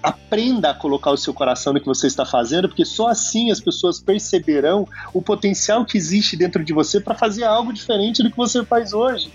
Aprenda 0.03 0.71
a 0.71 0.75
colocar 0.75 1.11
o 1.11 1.17
seu 1.17 1.35
coração 1.35 1.75
no 1.75 1.81
que 1.81 1.87
você 1.87 2.07
está 2.07 2.25
fazendo, 2.25 2.67
porque 2.67 2.85
só 2.85 3.09
assim 3.09 3.51
as 3.51 3.61
pessoas 3.61 4.01
perceberão 4.01 4.89
o 5.13 5.21
potencial 5.21 5.85
que 5.85 5.99
existe 5.99 6.37
dentro 6.37 6.65
de 6.65 6.73
você 6.73 7.01
para 7.01 7.15
fazer 7.15 7.45
algo 7.45 7.73
diferente 7.73 8.23
do 8.23 8.31
que 8.31 8.37
você 8.37 8.65
faz 8.65 8.95
hoje. 8.95 9.31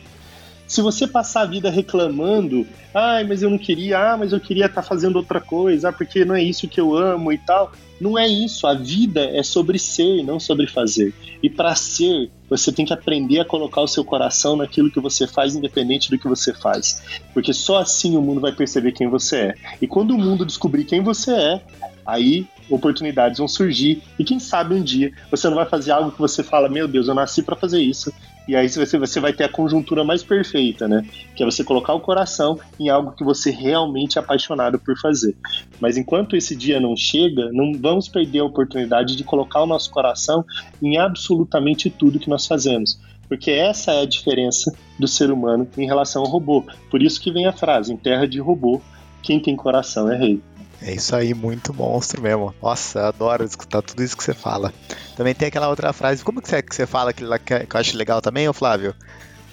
Se 0.69 0.83
você 0.83 1.07
passar 1.07 1.41
a 1.41 1.45
vida 1.45 1.71
reclamando, 1.71 2.65
ai, 2.93 3.23
mas 3.23 3.41
eu 3.41 3.49
não 3.49 3.57
queria, 3.57 4.13
ah, 4.13 4.15
mas 4.15 4.31
eu 4.31 4.39
queria 4.39 4.67
estar 4.67 4.83
tá 4.83 4.87
fazendo 4.87 5.15
outra 5.15 5.41
coisa, 5.41 5.89
ah, 5.89 5.91
porque 5.91 6.23
não 6.23 6.35
é 6.35 6.43
isso 6.43 6.67
que 6.67 6.79
eu 6.79 6.95
amo 6.95 7.33
e 7.33 7.39
tal. 7.39 7.71
Não 7.99 8.17
é 8.17 8.27
isso. 8.27 8.67
A 8.67 8.75
vida 8.75 9.21
é 9.21 9.41
sobre 9.41 9.79
ser, 9.79 10.23
não 10.23 10.39
sobre 10.39 10.67
fazer. 10.67 11.11
E 11.41 11.49
para 11.49 11.73
ser, 11.73 12.29
você 12.47 12.71
tem 12.71 12.85
que 12.85 12.93
aprender 12.93 13.39
a 13.39 13.45
colocar 13.45 13.81
o 13.81 13.87
seu 13.87 14.05
coração 14.05 14.55
naquilo 14.55 14.91
que 14.91 14.99
você 14.99 15.25
faz, 15.25 15.55
independente 15.55 16.11
do 16.11 16.19
que 16.19 16.27
você 16.27 16.53
faz. 16.53 17.01
Porque 17.33 17.51
só 17.51 17.79
assim 17.79 18.15
o 18.15 18.21
mundo 18.21 18.39
vai 18.39 18.51
perceber 18.51 18.91
quem 18.91 19.09
você 19.09 19.37
é. 19.37 19.55
E 19.81 19.87
quando 19.87 20.11
o 20.11 20.19
mundo 20.19 20.45
descobrir 20.45 20.85
quem 20.85 21.01
você 21.01 21.31
é, 21.31 21.61
aí 22.05 22.47
oportunidades 22.69 23.39
vão 23.39 23.47
surgir. 23.47 24.03
E 24.17 24.23
quem 24.23 24.39
sabe 24.39 24.75
um 24.75 24.83
dia 24.83 25.11
você 25.31 25.47
não 25.47 25.55
vai 25.55 25.65
fazer 25.65 25.91
algo 25.91 26.11
que 26.11 26.19
você 26.19 26.43
fala: 26.43 26.69
Meu 26.69 26.87
Deus, 26.87 27.07
eu 27.07 27.15
nasci 27.15 27.41
para 27.41 27.55
fazer 27.55 27.81
isso. 27.81 28.13
E 28.49 28.55
aí 28.55 28.67
você, 28.67 28.97
você 28.97 29.19
vai 29.19 29.31
ter 29.31 29.43
a 29.43 29.47
conjuntura 29.47 30.03
mais 30.03 30.23
perfeita, 30.23 30.87
né? 30.87 31.05
Que 31.35 31.43
é 31.43 31.45
você 31.45 31.63
colocar 31.63 31.93
o 31.93 31.99
coração 31.99 32.59
em 32.79 32.89
algo 32.89 33.11
que 33.11 33.23
você 33.23 33.51
realmente 33.51 34.17
é 34.17 34.21
apaixonado 34.21 34.79
por 34.79 34.97
fazer. 34.97 35.37
Mas 35.79 35.97
enquanto 35.97 36.35
esse 36.35 36.55
dia 36.55 36.79
não 36.79 36.97
chega, 36.97 37.51
não 37.51 37.73
vamos 37.79 38.09
perder 38.09 38.39
a 38.39 38.45
oportunidade 38.45 39.15
de 39.15 39.23
colocar 39.23 39.61
o 39.61 39.67
nosso 39.67 39.91
coração 39.91 40.43
em 40.81 40.97
absolutamente 40.97 41.91
tudo 41.91 42.17
que 42.17 42.27
nós 42.27 42.47
fazemos. 42.47 42.99
Porque 43.27 43.51
essa 43.51 43.91
é 43.91 44.01
a 44.01 44.07
diferença 44.07 44.75
do 44.97 45.07
ser 45.07 45.29
humano 45.29 45.67
em 45.77 45.85
relação 45.85 46.23
ao 46.23 46.27
robô. 46.27 46.65
Por 46.89 47.03
isso 47.03 47.21
que 47.21 47.31
vem 47.31 47.45
a 47.45 47.53
frase: 47.53 47.93
em 47.93 47.97
terra 47.97 48.27
de 48.27 48.39
robô, 48.39 48.81
quem 49.21 49.39
tem 49.39 49.55
coração 49.55 50.11
é 50.11 50.17
rei. 50.17 50.41
É 50.81 50.93
isso 50.93 51.15
aí, 51.15 51.33
muito 51.33 51.73
monstro 51.73 52.21
mesmo. 52.21 52.55
Nossa, 52.61 52.99
eu 52.99 53.05
adoro 53.05 53.43
escutar 53.43 53.81
tudo 53.81 54.01
isso 54.01 54.15
que 54.15 54.23
você 54.23 54.33
fala. 54.33 54.73
Também 55.15 55.35
tem 55.35 55.49
aquela 55.49 55.67
outra 55.67 55.91
frase, 55.91 56.23
como 56.23 56.41
que 56.41 56.47
você, 56.47 56.61
que 56.61 56.73
você 56.73 56.85
fala 56.85 57.09
aquilo 57.09 57.29
lá 57.29 57.37
que, 57.37 57.53
eu 57.53 57.67
acho 57.73 57.97
legal 57.97 58.21
também, 58.21 58.47
ô 58.47 58.53
Flávio? 58.53 58.95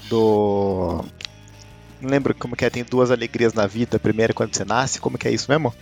Do. 0.09 1.05
Não 2.01 2.11
lembro 2.11 2.35
como 2.35 2.55
que 2.55 2.65
é, 2.65 2.71
tem 2.71 2.85
duas 2.85 3.11
alegrias 3.11 3.55
na 3.55 3.67
vida. 3.67 3.97
A 3.97 4.01
primeira 4.01 4.33
é 4.33 4.35
quando 4.35 4.55
você 4.55 4.65
nasce, 4.65 5.01
como 5.01 5.19
que 5.19 5.27
é 5.27 5.33
isso 5.33 5.51
mesmo? 5.51 5.75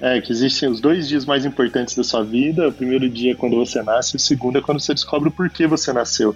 É, 0.00 0.20
que 0.20 0.32
existem 0.32 0.68
os 0.68 0.80
dois 0.80 1.06
dias 1.06 1.26
mais 1.26 1.44
importantes 1.44 1.94
da 1.94 2.02
sua 2.02 2.24
vida. 2.24 2.68
O 2.68 2.72
primeiro 2.72 3.08
dia 3.10 3.32
é 3.32 3.34
quando 3.34 3.56
você 3.56 3.82
nasce, 3.82 4.14
e 4.14 4.16
o 4.16 4.20
segundo 4.20 4.58
é 4.58 4.62
quando 4.62 4.80
você 4.80 4.94
descobre 4.94 5.28
o 5.28 5.32
porquê 5.32 5.66
você 5.66 5.92
nasceu. 5.92 6.34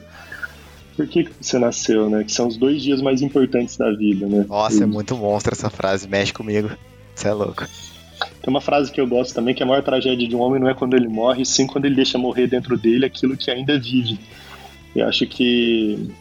Por 0.95 1.07
que 1.07 1.29
você 1.41 1.59
nasceu, 1.59 2.11
né? 2.11 2.23
Que 2.23 2.33
são 2.33 2.49
os 2.49 2.57
dois 2.57 2.83
dias 2.83 3.01
mais 3.01 3.23
importantes 3.23 3.77
da 3.77 3.91
vida, 3.93 4.27
né? 4.27 4.45
Nossa, 4.47 4.81
e... 4.81 4.83
é 4.83 4.87
muito 4.87 5.17
monstro 5.17 5.55
essa 5.55 5.71
frase, 5.71 6.07
mexe 6.07 6.33
comigo. 6.33 6.71
Você 7.15 7.29
é 7.29 7.33
louco. 7.33 7.65
Tem 8.47 8.55
uma 8.55 8.61
frase 8.61 8.93
que 8.93 9.01
eu 9.01 9.09
gosto 9.09 9.35
também, 9.35 9.53
que 9.53 9.63
a 9.65 9.67
maior 9.67 9.83
tragédia 9.83 10.29
de 10.29 10.37
um 10.37 10.41
homem 10.41 10.61
não 10.61 10.69
é 10.69 10.75
quando 10.75 10.95
ele 10.95 11.09
morre, 11.09 11.45
sim 11.45 11.67
quando 11.67 11.87
ele 11.87 11.97
deixa 11.97 12.17
morrer 12.17 12.47
dentro 12.47 12.79
dele 12.79 13.05
aquilo 13.05 13.37
que 13.37 13.51
ainda 13.51 13.77
vive. 13.77 14.21
Eu 14.95 15.09
acho 15.09 15.27
que 15.27 16.15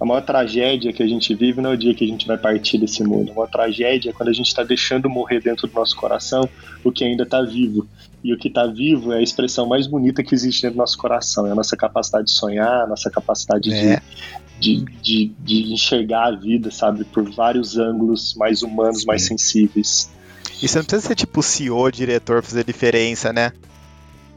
a 0.00 0.04
maior 0.04 0.22
tragédia 0.22 0.92
que 0.92 1.04
a 1.04 1.06
gente 1.06 1.32
vive 1.36 1.60
não 1.60 1.70
é 1.70 1.74
o 1.74 1.76
dia 1.76 1.94
que 1.94 2.04
a 2.04 2.08
gente 2.08 2.26
vai 2.26 2.36
partir 2.36 2.78
desse 2.78 3.04
mundo. 3.04 3.30
A 3.30 3.34
maior 3.36 3.46
tragédia 3.48 4.10
é 4.10 4.12
quando 4.12 4.28
a 4.28 4.32
gente 4.32 4.48
está 4.48 4.64
deixando 4.64 5.08
morrer 5.08 5.40
dentro 5.40 5.68
do 5.68 5.72
nosso 5.72 5.94
coração 5.94 6.48
o 6.82 6.90
que 6.90 7.04
ainda 7.04 7.22
está 7.22 7.42
vivo. 7.42 7.86
E 8.24 8.34
o 8.34 8.36
que 8.36 8.48
está 8.48 8.66
vivo 8.66 9.12
é 9.12 9.18
a 9.18 9.22
expressão 9.22 9.64
mais 9.64 9.86
bonita 9.86 10.20
que 10.24 10.34
existe 10.34 10.62
dentro 10.62 10.78
do 10.78 10.80
nosso 10.80 10.98
coração. 10.98 11.46
É 11.46 11.52
a 11.52 11.54
nossa 11.54 11.76
capacidade 11.76 12.24
de 12.24 12.32
sonhar, 12.32 12.82
a 12.82 12.86
nossa 12.88 13.08
capacidade 13.08 13.72
é. 13.72 14.02
de, 14.58 14.80
de, 14.80 14.84
de, 15.00 15.32
de, 15.44 15.72
enxergar 15.72 16.26
a 16.26 16.30
vida, 16.32 16.72
sabe, 16.72 17.04
por 17.04 17.30
vários 17.30 17.78
ângulos 17.78 18.34
mais 18.34 18.62
humanos, 18.62 19.04
mais 19.04 19.22
sensíveis. 19.22 20.10
E 20.60 20.66
você 20.66 20.78
não 20.78 20.84
precisa 20.84 21.08
ser 21.08 21.14
tipo 21.14 21.42
CEO, 21.42 21.90
diretor, 21.90 22.42
fazer 22.42 22.64
diferença, 22.64 23.32
né? 23.32 23.52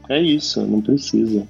É 0.08 0.20
isso, 0.20 0.64
não 0.66 0.80
precisa. 0.80 1.46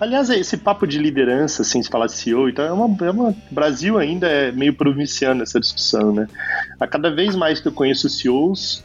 Aliás, 0.00 0.28
esse 0.30 0.56
papo 0.56 0.86
de 0.86 0.98
liderança, 0.98 1.62
assim, 1.62 1.82
se 1.82 1.88
falar 1.88 2.08
CEO, 2.08 2.48
então 2.48 2.64
é 2.64 2.72
uma, 2.72 3.06
é 3.06 3.10
uma. 3.10 3.34
Brasil 3.50 3.98
ainda 3.98 4.26
é 4.26 4.52
meio 4.52 4.74
provinciano 4.74 5.42
essa 5.42 5.60
discussão, 5.60 6.12
né? 6.12 6.28
A 6.78 6.86
cada 6.86 7.10
vez 7.10 7.34
mais 7.34 7.60
que 7.60 7.68
eu 7.68 7.72
conheço 7.72 8.08
CEOs, 8.08 8.84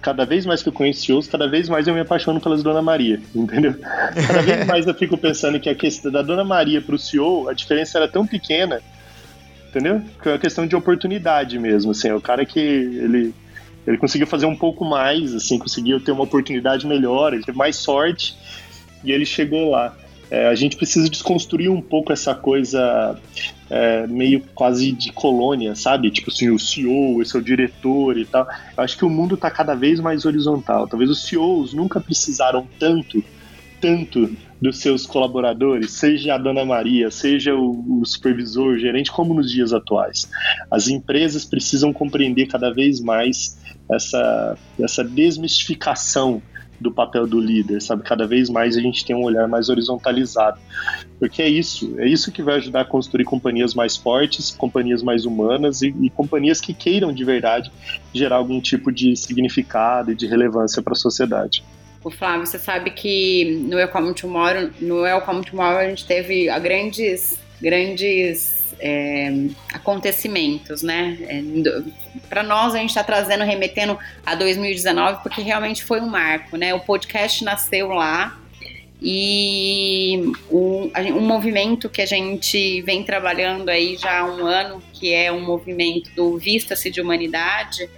cada 0.00 0.24
vez 0.24 0.46
mais 0.46 0.62
que 0.62 0.68
eu 0.68 0.72
conheço 0.72 1.06
CEOs, 1.06 1.26
cada 1.26 1.48
vez 1.48 1.68
mais 1.68 1.86
eu 1.86 1.94
me 1.94 2.00
apaixono 2.00 2.40
pelas 2.40 2.62
Dona 2.62 2.82
Maria, 2.82 3.20
entendeu? 3.34 3.74
Cada 3.78 4.42
vez 4.42 4.66
mais 4.66 4.86
eu 4.86 4.94
fico 4.94 5.16
pensando 5.16 5.58
que 5.58 5.68
a 5.68 5.74
questão 5.74 6.12
da 6.12 6.22
Dona 6.22 6.44
Maria 6.44 6.80
para 6.80 6.94
o 6.94 6.98
CEO, 6.98 7.48
a 7.48 7.52
diferença 7.52 7.98
era 7.98 8.08
tão 8.08 8.26
pequena, 8.26 8.80
entendeu? 9.68 10.02
Que 10.22 10.28
é 10.28 10.32
uma 10.32 10.38
questão 10.38 10.66
de 10.66 10.76
oportunidade 10.76 11.58
mesmo, 11.58 11.90
assim, 11.90 12.08
é 12.08 12.14
o 12.14 12.20
cara 12.20 12.44
que 12.44 12.60
ele 12.60 13.34
ele 13.88 13.96
conseguiu 13.96 14.26
fazer 14.26 14.44
um 14.44 14.54
pouco 14.54 14.84
mais, 14.84 15.34
assim, 15.34 15.58
conseguiu 15.58 15.98
ter 15.98 16.12
uma 16.12 16.24
oportunidade 16.24 16.86
melhor, 16.86 17.32
ele 17.32 17.42
teve 17.42 17.56
mais 17.56 17.76
sorte 17.76 18.36
e 19.02 19.10
ele 19.10 19.24
chegou 19.24 19.70
lá. 19.70 19.96
É, 20.30 20.46
a 20.46 20.54
gente 20.54 20.76
precisa 20.76 21.08
desconstruir 21.08 21.70
um 21.70 21.80
pouco 21.80 22.12
essa 22.12 22.34
coisa 22.34 23.18
é, 23.70 24.06
meio 24.06 24.42
quase 24.54 24.92
de 24.92 25.10
colônia, 25.10 25.74
sabe? 25.74 26.10
Tipo 26.10 26.30
assim, 26.30 26.50
o 26.50 26.58
CEO, 26.58 27.22
esse 27.22 27.34
é 27.34 27.38
o 27.38 27.42
diretor 27.42 28.18
e 28.18 28.26
tal. 28.26 28.46
Eu 28.76 28.84
acho 28.84 28.98
que 28.98 29.06
o 29.06 29.10
mundo 29.10 29.36
está 29.36 29.50
cada 29.50 29.74
vez 29.74 30.00
mais 30.00 30.26
horizontal. 30.26 30.86
Talvez 30.86 31.10
os 31.10 31.24
CEOs 31.24 31.72
nunca 31.72 31.98
precisaram 31.98 32.68
tanto, 32.78 33.24
tanto 33.80 34.30
dos 34.60 34.78
seus 34.78 35.06
colaboradores, 35.06 35.92
seja 35.92 36.34
a 36.34 36.38
Dona 36.38 36.64
Maria, 36.64 37.10
seja 37.10 37.54
o, 37.54 38.00
o 38.00 38.04
supervisor, 38.04 38.74
o 38.74 38.78
gerente, 38.78 39.10
como 39.10 39.34
nos 39.34 39.50
dias 39.50 39.72
atuais. 39.72 40.28
As 40.70 40.88
empresas 40.88 41.44
precisam 41.44 41.92
compreender 41.92 42.46
cada 42.46 42.72
vez 42.72 43.00
mais 43.00 43.58
essa, 43.90 44.58
essa 44.80 45.04
desmistificação 45.04 46.42
do 46.80 46.92
papel 46.92 47.26
do 47.26 47.40
líder, 47.40 47.82
sabe? 47.82 48.02
Cada 48.02 48.26
vez 48.26 48.48
mais 48.48 48.76
a 48.76 48.80
gente 48.80 49.04
tem 49.04 49.14
um 49.14 49.24
olhar 49.24 49.48
mais 49.48 49.68
horizontalizado. 49.68 50.58
Porque 51.18 51.42
é 51.42 51.48
isso, 51.48 51.98
é 51.98 52.06
isso 52.06 52.30
que 52.30 52.42
vai 52.42 52.56
ajudar 52.56 52.82
a 52.82 52.84
construir 52.84 53.24
companhias 53.24 53.74
mais 53.74 53.96
fortes, 53.96 54.52
companhias 54.52 55.02
mais 55.02 55.24
humanas 55.24 55.82
e, 55.82 55.88
e 56.00 56.10
companhias 56.10 56.60
que 56.60 56.72
queiram 56.72 57.12
de 57.12 57.24
verdade 57.24 57.72
gerar 58.14 58.36
algum 58.36 58.60
tipo 58.60 58.92
de 58.92 59.16
significado 59.16 60.12
e 60.12 60.14
de 60.14 60.26
relevância 60.26 60.80
para 60.80 60.92
a 60.92 60.96
sociedade. 60.96 61.64
O 62.02 62.10
Flávio, 62.10 62.46
você 62.46 62.58
sabe 62.58 62.90
que 62.90 63.44
no 63.62 63.76
Welcome 63.76 64.14
Tomorrow, 64.14 64.70
no 64.80 65.02
Welcome 65.02 65.44
Tomorrow 65.44 65.78
a 65.78 65.88
gente 65.88 66.06
teve 66.06 66.46
grandes, 66.60 67.38
grandes 67.60 68.74
é, 68.78 69.32
acontecimentos, 69.72 70.82
né? 70.82 71.18
É, 71.22 71.42
para 72.28 72.42
nós 72.42 72.74
a 72.74 72.78
gente 72.78 72.90
está 72.90 73.02
trazendo, 73.02 73.44
remetendo 73.44 73.98
a 74.24 74.34
2019, 74.34 75.22
porque 75.22 75.42
realmente 75.42 75.82
foi 75.82 76.00
um 76.00 76.06
marco, 76.06 76.56
né? 76.56 76.72
O 76.72 76.80
podcast 76.80 77.42
nasceu 77.42 77.88
lá 77.88 78.38
e 79.00 80.32
um, 80.50 80.90
um 81.16 81.20
movimento 81.20 81.88
que 81.88 82.02
a 82.02 82.06
gente 82.06 82.82
vem 82.82 83.04
trabalhando 83.04 83.68
aí 83.68 83.96
já 83.96 84.20
há 84.20 84.24
um 84.24 84.44
ano, 84.44 84.82
que 84.92 85.12
é 85.12 85.30
um 85.32 85.40
movimento 85.40 86.10
do 86.14 86.36
Vista-se 86.38 86.90
de 86.90 87.00
Humanidade, 87.00 87.88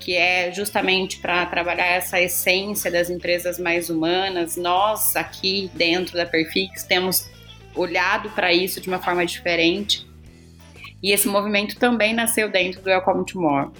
que 0.00 0.16
é 0.16 0.50
justamente 0.50 1.18
para 1.18 1.46
trabalhar 1.46 1.86
essa 1.86 2.20
essência 2.20 2.90
das 2.90 3.10
empresas 3.10 3.58
mais 3.58 3.90
humanas. 3.90 4.56
Nós 4.56 5.14
aqui 5.14 5.70
dentro 5.74 6.16
da 6.16 6.26
Perfix 6.26 6.82
temos 6.82 7.30
olhado 7.74 8.30
para 8.30 8.52
isso 8.52 8.80
de 8.80 8.88
uma 8.88 8.98
forma 8.98 9.24
diferente 9.24 10.08
e 11.02 11.12
esse 11.12 11.28
movimento 11.28 11.78
também 11.78 12.12
nasceu 12.12 12.50
dentro 12.50 12.82
do 12.82 12.88
Welcome 12.88 13.24
to 13.24 13.40
More. 13.40 13.70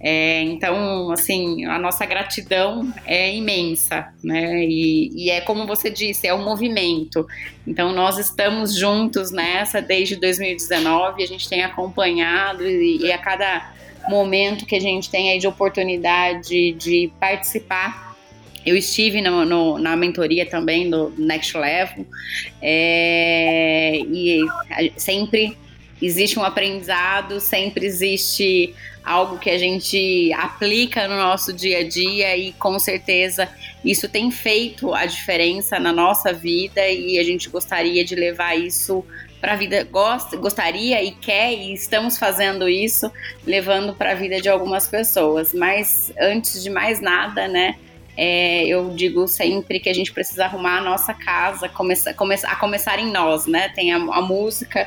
É, 0.00 0.42
então, 0.42 1.10
assim, 1.10 1.64
a 1.64 1.78
nossa 1.78 2.04
gratidão 2.04 2.92
é 3.06 3.34
imensa, 3.34 4.12
né? 4.22 4.64
E, 4.64 5.10
e, 5.14 5.30
é 5.30 5.40
como 5.40 5.66
você 5.66 5.88
disse, 5.88 6.26
é 6.26 6.34
um 6.34 6.44
movimento. 6.44 7.26
Então, 7.66 7.92
nós 7.92 8.18
estamos 8.18 8.74
juntos 8.74 9.30
nessa 9.30 9.80
desde 9.80 10.16
2019, 10.16 11.22
a 11.22 11.26
gente 11.26 11.48
tem 11.48 11.62
acompanhado 11.62 12.66
e, 12.66 12.98
e 12.98 13.12
a 13.12 13.18
cada 13.18 13.72
momento 14.08 14.66
que 14.66 14.76
a 14.76 14.80
gente 14.80 15.10
tem 15.10 15.30
aí 15.30 15.38
de 15.38 15.46
oportunidade 15.46 16.72
de 16.72 17.10
participar. 17.18 18.16
Eu 18.64 18.76
estive 18.76 19.22
no, 19.22 19.44
no, 19.44 19.78
na 19.78 19.96
mentoria 19.96 20.44
também 20.44 20.90
do 20.90 21.12
Next 21.16 21.56
Level 21.56 22.06
é, 22.60 23.98
e 23.98 24.44
sempre 24.96 25.56
existe 26.00 26.38
um 26.38 26.44
aprendizado, 26.44 27.40
sempre 27.40 27.86
existe 27.86 28.74
algo 29.02 29.38
que 29.38 29.48
a 29.48 29.58
gente 29.58 30.32
aplica 30.34 31.08
no 31.08 31.16
nosso 31.16 31.52
dia 31.52 31.78
a 31.78 31.88
dia 31.88 32.36
e 32.36 32.52
com 32.52 32.78
certeza 32.78 33.48
isso 33.84 34.08
tem 34.08 34.30
feito 34.30 34.94
a 34.94 35.06
diferença 35.06 35.78
na 35.78 35.92
nossa 35.92 36.32
vida 36.32 36.86
e 36.88 37.18
a 37.18 37.24
gente 37.24 37.48
gostaria 37.48 38.04
de 38.04 38.14
levar 38.14 38.54
isso 38.56 39.04
para 39.40 39.54
a 39.54 39.56
vida, 39.56 39.82
gosta, 39.84 40.36
gostaria 40.36 41.02
e 41.02 41.12
quer 41.12 41.52
e 41.52 41.72
estamos 41.72 42.18
fazendo 42.18 42.68
isso, 42.68 43.10
levando 43.46 43.94
para 43.94 44.12
a 44.12 44.14
vida 44.14 44.40
de 44.40 44.48
algumas 44.48 44.88
pessoas. 44.88 45.54
Mas 45.54 46.12
antes 46.20 46.62
de 46.62 46.70
mais 46.70 47.00
nada, 47.00 47.48
né? 47.48 47.76
é, 48.22 48.66
eu 48.66 48.90
digo 48.90 49.26
sempre 49.26 49.80
que 49.80 49.88
a 49.88 49.94
gente 49.94 50.12
precisa 50.12 50.44
arrumar 50.44 50.76
a 50.76 50.80
nossa 50.82 51.14
casa, 51.14 51.70
começar, 51.70 52.10
a 52.10 52.56
começar 52.56 52.98
em 52.98 53.10
nós, 53.10 53.46
né? 53.46 53.70
Tem 53.70 53.94
a, 53.94 53.96
a 53.96 54.20
música 54.20 54.86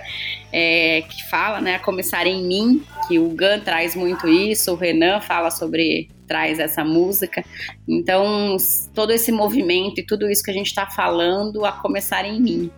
é, 0.51 1.01
que 1.01 1.27
fala, 1.31 1.59
né? 1.59 1.75
A 1.75 1.79
começar 1.79 2.27
em 2.27 2.43
mim, 2.43 2.83
que 3.07 3.17
o 3.17 3.29
Gun 3.29 3.59
traz 3.65 3.95
muito 3.95 4.27
isso, 4.27 4.71
o 4.71 4.75
Renan 4.75 5.19
fala 5.19 5.49
sobre 5.49 6.09
traz 6.27 6.59
essa 6.59 6.83
música. 6.85 7.43
Então, 7.87 8.55
todo 8.93 9.11
esse 9.11 9.31
movimento 9.31 9.99
e 9.99 10.05
tudo 10.05 10.29
isso 10.29 10.43
que 10.43 10.51
a 10.51 10.53
gente 10.53 10.67
está 10.67 10.85
falando, 10.85 11.65
a 11.65 11.71
começar 11.71 12.25
em 12.25 12.39
mim. 12.39 12.71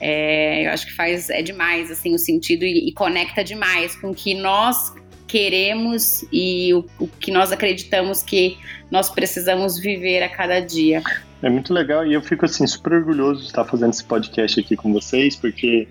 É, 0.00 0.66
eu 0.66 0.70
acho 0.72 0.86
que 0.86 0.92
faz 0.92 1.30
é 1.30 1.42
demais 1.42 1.90
assim 1.90 2.14
o 2.14 2.18
sentido 2.18 2.64
e, 2.64 2.88
e 2.88 2.92
conecta 2.92 3.42
demais 3.42 3.96
com 3.96 4.14
que 4.14 4.34
nós 4.34 4.94
queremos 5.26 6.24
e 6.32 6.72
o, 6.74 6.84
o 7.00 7.08
que 7.08 7.30
nós 7.30 7.50
acreditamos 7.50 8.22
que 8.22 8.58
nós 8.90 9.10
precisamos 9.10 9.78
viver 9.78 10.22
a 10.22 10.28
cada 10.28 10.60
dia. 10.60 11.02
É 11.42 11.50
muito 11.50 11.72
legal 11.72 12.06
e 12.06 12.14
eu 12.14 12.22
fico 12.22 12.44
assim 12.44 12.66
super 12.66 12.94
orgulhoso 12.94 13.40
de 13.40 13.46
estar 13.46 13.64
fazendo 13.64 13.90
esse 13.90 14.04
podcast 14.04 14.58
aqui 14.60 14.76
com 14.76 14.92
vocês, 14.92 15.36
porque 15.36 15.86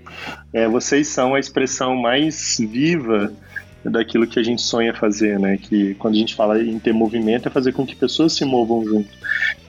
é, 0.54 0.68
vocês 0.68 1.08
são 1.08 1.36
a 1.36 1.40
expressão 1.40 1.96
mais 1.96 2.58
viva 2.60 3.32
daquilo 3.90 4.28
que 4.28 4.40
a 4.40 4.44
gente 4.44 4.62
sonha 4.62 4.94
fazer, 4.94 5.40
né? 5.40 5.58
Que 5.58 5.94
quando 5.96 6.16
a 6.16 6.18
gente 6.18 6.36
fala 6.36 6.62
em 6.62 6.80
ter 6.80 6.94
movimento 6.94 7.48
é 7.48 7.52
fazer 7.52 7.72
com 7.72 7.86
que 7.86 7.96
pessoas 7.96 8.34
se 8.34 8.44
movam 8.44 8.84
junto. 8.84 9.10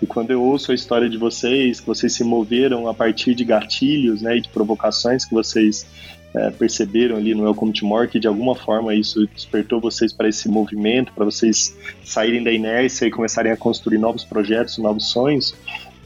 E 0.01 0.07
quando 0.07 0.31
eu 0.31 0.43
ouço 0.43 0.73
a 0.73 0.75
história 0.75 1.09
de 1.09 1.19
vocês, 1.19 1.81
que 1.81 1.87
vocês 1.87 2.13
se 2.13 2.25
moveram 2.25 2.89
a 2.89 2.95
partir 2.95 3.35
de 3.35 3.45
gatilhos, 3.45 4.23
né, 4.23 4.39
e 4.39 4.41
de 4.41 4.49
provocações 4.49 5.25
que 5.25 5.35
vocês 5.35 5.87
é, 6.35 6.51
perceberam 6.51 7.17
ali 7.17 7.35
no 7.35 7.45
Welcome 7.45 7.73
to 7.73 7.87
More 7.87 8.09
que 8.09 8.19
de 8.19 8.27
alguma 8.27 8.55
forma 8.55 8.95
isso 8.95 9.27
despertou 9.27 9.81
vocês 9.81 10.13
para 10.13 10.29
esse 10.29 10.49
movimento, 10.49 11.13
para 11.13 11.25
vocês 11.25 11.77
saírem 12.05 12.43
da 12.43 12.53
inércia 12.53 13.07
e 13.07 13.11
começarem 13.11 13.53
a 13.53 13.57
construir 13.57 13.99
novos 13.99 14.25
projetos, 14.25 14.79
novos 14.79 15.11
sonhos, 15.11 15.55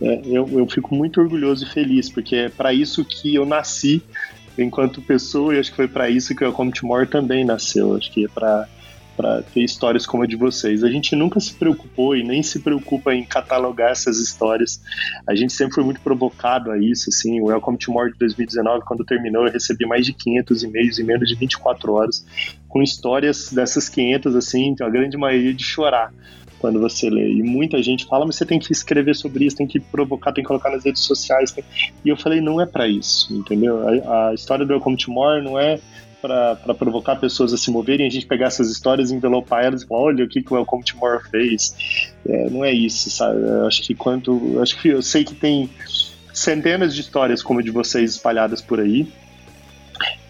é, 0.01 0.23
eu, 0.25 0.49
eu 0.59 0.67
fico 0.67 0.95
muito 0.95 1.21
orgulhoso 1.21 1.65
e 1.65 1.69
feliz, 1.69 2.09
porque 2.09 2.35
é 2.35 2.49
para 2.49 2.73
isso 2.73 3.05
que 3.05 3.35
eu 3.35 3.45
nasci 3.45 4.03
enquanto 4.59 5.01
pessoa 5.03 5.55
e 5.55 5.59
acho 5.59 5.71
que 5.71 5.77
foi 5.77 5.89
para 5.89 6.09
isso 6.11 6.35
que 6.35 6.45
o 6.45 6.53
to 6.53 6.87
More 6.87 7.07
também 7.07 7.45
nasceu. 7.45 7.97
Acho 7.97 8.11
que 8.11 8.25
é 8.25 8.29
para 8.29 8.69
para 9.21 9.43
ter 9.43 9.63
histórias 9.63 10.07
como 10.07 10.23
a 10.23 10.27
de 10.27 10.35
vocês. 10.35 10.83
A 10.83 10.91
gente 10.91 11.15
nunca 11.15 11.39
se 11.41 11.53
preocupou 11.53 12.17
e 12.17 12.25
nem 12.25 12.43
se 12.43 12.59
preocupa 12.59 13.15
em 13.15 13.23
catalogar 13.23 13.91
essas 13.91 14.17
histórias. 14.19 14.81
A 15.29 15.35
gente 15.35 15.53
sempre 15.53 15.75
foi 15.75 15.85
muito 15.85 16.01
provocado 16.01 16.71
a 16.71 16.79
isso, 16.79 17.11
assim. 17.11 17.39
O 17.39 17.47
Welcome 17.47 17.77
to 17.77 17.93
More 17.93 18.11
de 18.11 18.19
2019, 18.19 18.83
quando 18.87 19.05
terminou, 19.05 19.47
eu 19.47 19.53
recebi 19.53 19.85
mais 19.85 20.07
de 20.07 20.15
500 20.15 20.63
e-mails 20.63 20.99
em 20.99 21.05
menos 21.05 21.29
de 21.29 21.35
24 21.35 21.93
horas 21.93 22.25
com 22.71 22.81
histórias 22.81 23.53
dessas 23.53 23.89
500, 23.89 24.35
assim, 24.37 24.75
a 24.81 24.89
grande 24.89 25.17
maioria 25.17 25.53
de 25.53 25.63
chorar 25.63 26.13
quando 26.59 26.79
você 26.79 27.11
lê. 27.11 27.33
E 27.33 27.43
muita 27.43 27.83
gente 27.83 28.07
fala, 28.07 28.25
mas 28.25 28.37
você 28.37 28.47
tem 28.47 28.59
que 28.59 28.71
escrever 28.71 29.17
sobre 29.17 29.45
isso, 29.45 29.57
tem 29.57 29.67
que 29.67 29.81
provocar, 29.81 30.33
tem 30.33 30.45
que 30.45 30.49
colocar 30.49 30.71
nas 30.71 30.85
redes 30.85 31.03
sociais. 31.03 31.51
Tem... 31.51 31.65
E 32.05 32.09
eu 32.09 32.17
falei, 32.17 32.41
não 32.41 32.61
é 32.61 32.67
para 32.67 32.87
isso, 32.87 33.35
entendeu? 33.35 33.83
A, 33.87 34.29
a, 34.29 34.35
história 34.35 34.65
do 34.65 34.73
Welcome 34.73 34.97
to 34.97 35.11
More 35.11 35.43
não 35.43 35.59
é 35.59 35.81
para 36.21 36.75
provocar 36.75 37.17
pessoas 37.17 37.53
a 37.55 37.57
se 37.57 37.71
moverem, 37.71 38.07
a 38.07 38.11
gente 38.11 38.27
pegar 38.27 38.49
essas 38.49 38.71
histórias, 38.71 39.11
envelopar 39.11 39.65
elas 39.65 39.83
e 39.83 39.87
falar, 39.87 40.03
olha 40.03 40.25
o 40.25 40.29
que, 40.29 40.43
que 40.43 40.53
o 40.53 40.57
Welcome 40.57 40.85
Tomorrow 40.85 41.21
fez. 41.31 41.75
É, 42.29 42.51
não 42.51 42.63
é 42.63 42.73
isso, 42.73 43.11
sabe? 43.11 43.41
Eu 43.41 43.67
acho 43.67 43.83
que 43.83 43.95
quando. 43.95 44.61
Acho 44.61 44.81
que 44.81 44.89
eu 44.89 45.03
sei 45.03 45.25
que 45.25 45.35
tem 45.35 45.71
centenas 46.33 46.95
de 46.95 47.01
histórias 47.01 47.43
como 47.43 47.61
a 47.61 47.63
de 47.63 47.71
vocês 47.71 48.13
espalhadas 48.13 48.61
por 48.61 48.81
aí. 48.81 49.09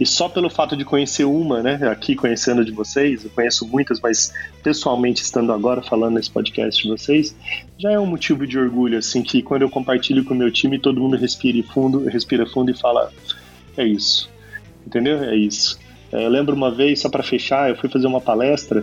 E 0.01 0.07
só 0.07 0.31
pelo 0.31 0.49
fato 0.49 0.75
de 0.75 0.83
conhecer 0.83 1.25
uma, 1.25 1.63
né, 1.63 1.79
aqui 1.91 2.17
conhecendo 2.17 2.65
de 2.65 2.73
vocês, 2.73 3.23
eu 3.23 3.31
conheço 3.31 3.69
muitas, 3.69 4.01
mas 4.01 4.33
pessoalmente 4.63 5.23
estando 5.23 5.53
agora 5.53 5.83
falando 5.83 6.15
nesse 6.15 6.31
podcast 6.31 6.83
de 6.83 6.89
vocês, 6.89 7.37
já 7.79 7.93
é 7.93 7.99
um 7.99 8.07
motivo 8.07 8.47
de 8.47 8.59
orgulho, 8.59 8.97
assim, 8.97 9.23
que 9.23 9.43
quando 9.43 9.61
eu 9.61 9.69
compartilho 9.69 10.25
com 10.25 10.33
o 10.33 10.37
meu 10.37 10.51
time, 10.51 10.79
todo 10.79 10.99
mundo 10.99 11.19
respira 11.19 11.63
fundo, 11.63 12.05
respira 12.07 12.47
fundo 12.47 12.71
e 12.71 12.75
fala, 12.75 13.13
é 13.77 13.85
isso, 13.85 14.31
entendeu? 14.87 15.23
É 15.23 15.37
isso. 15.37 15.79
É, 16.11 16.25
eu 16.25 16.31
lembro 16.31 16.57
uma 16.57 16.71
vez, 16.71 17.01
só 17.01 17.11
para 17.11 17.23
fechar, 17.23 17.69
eu 17.69 17.77
fui 17.77 17.91
fazer 17.91 18.07
uma 18.07 18.23
palestra 18.23 18.83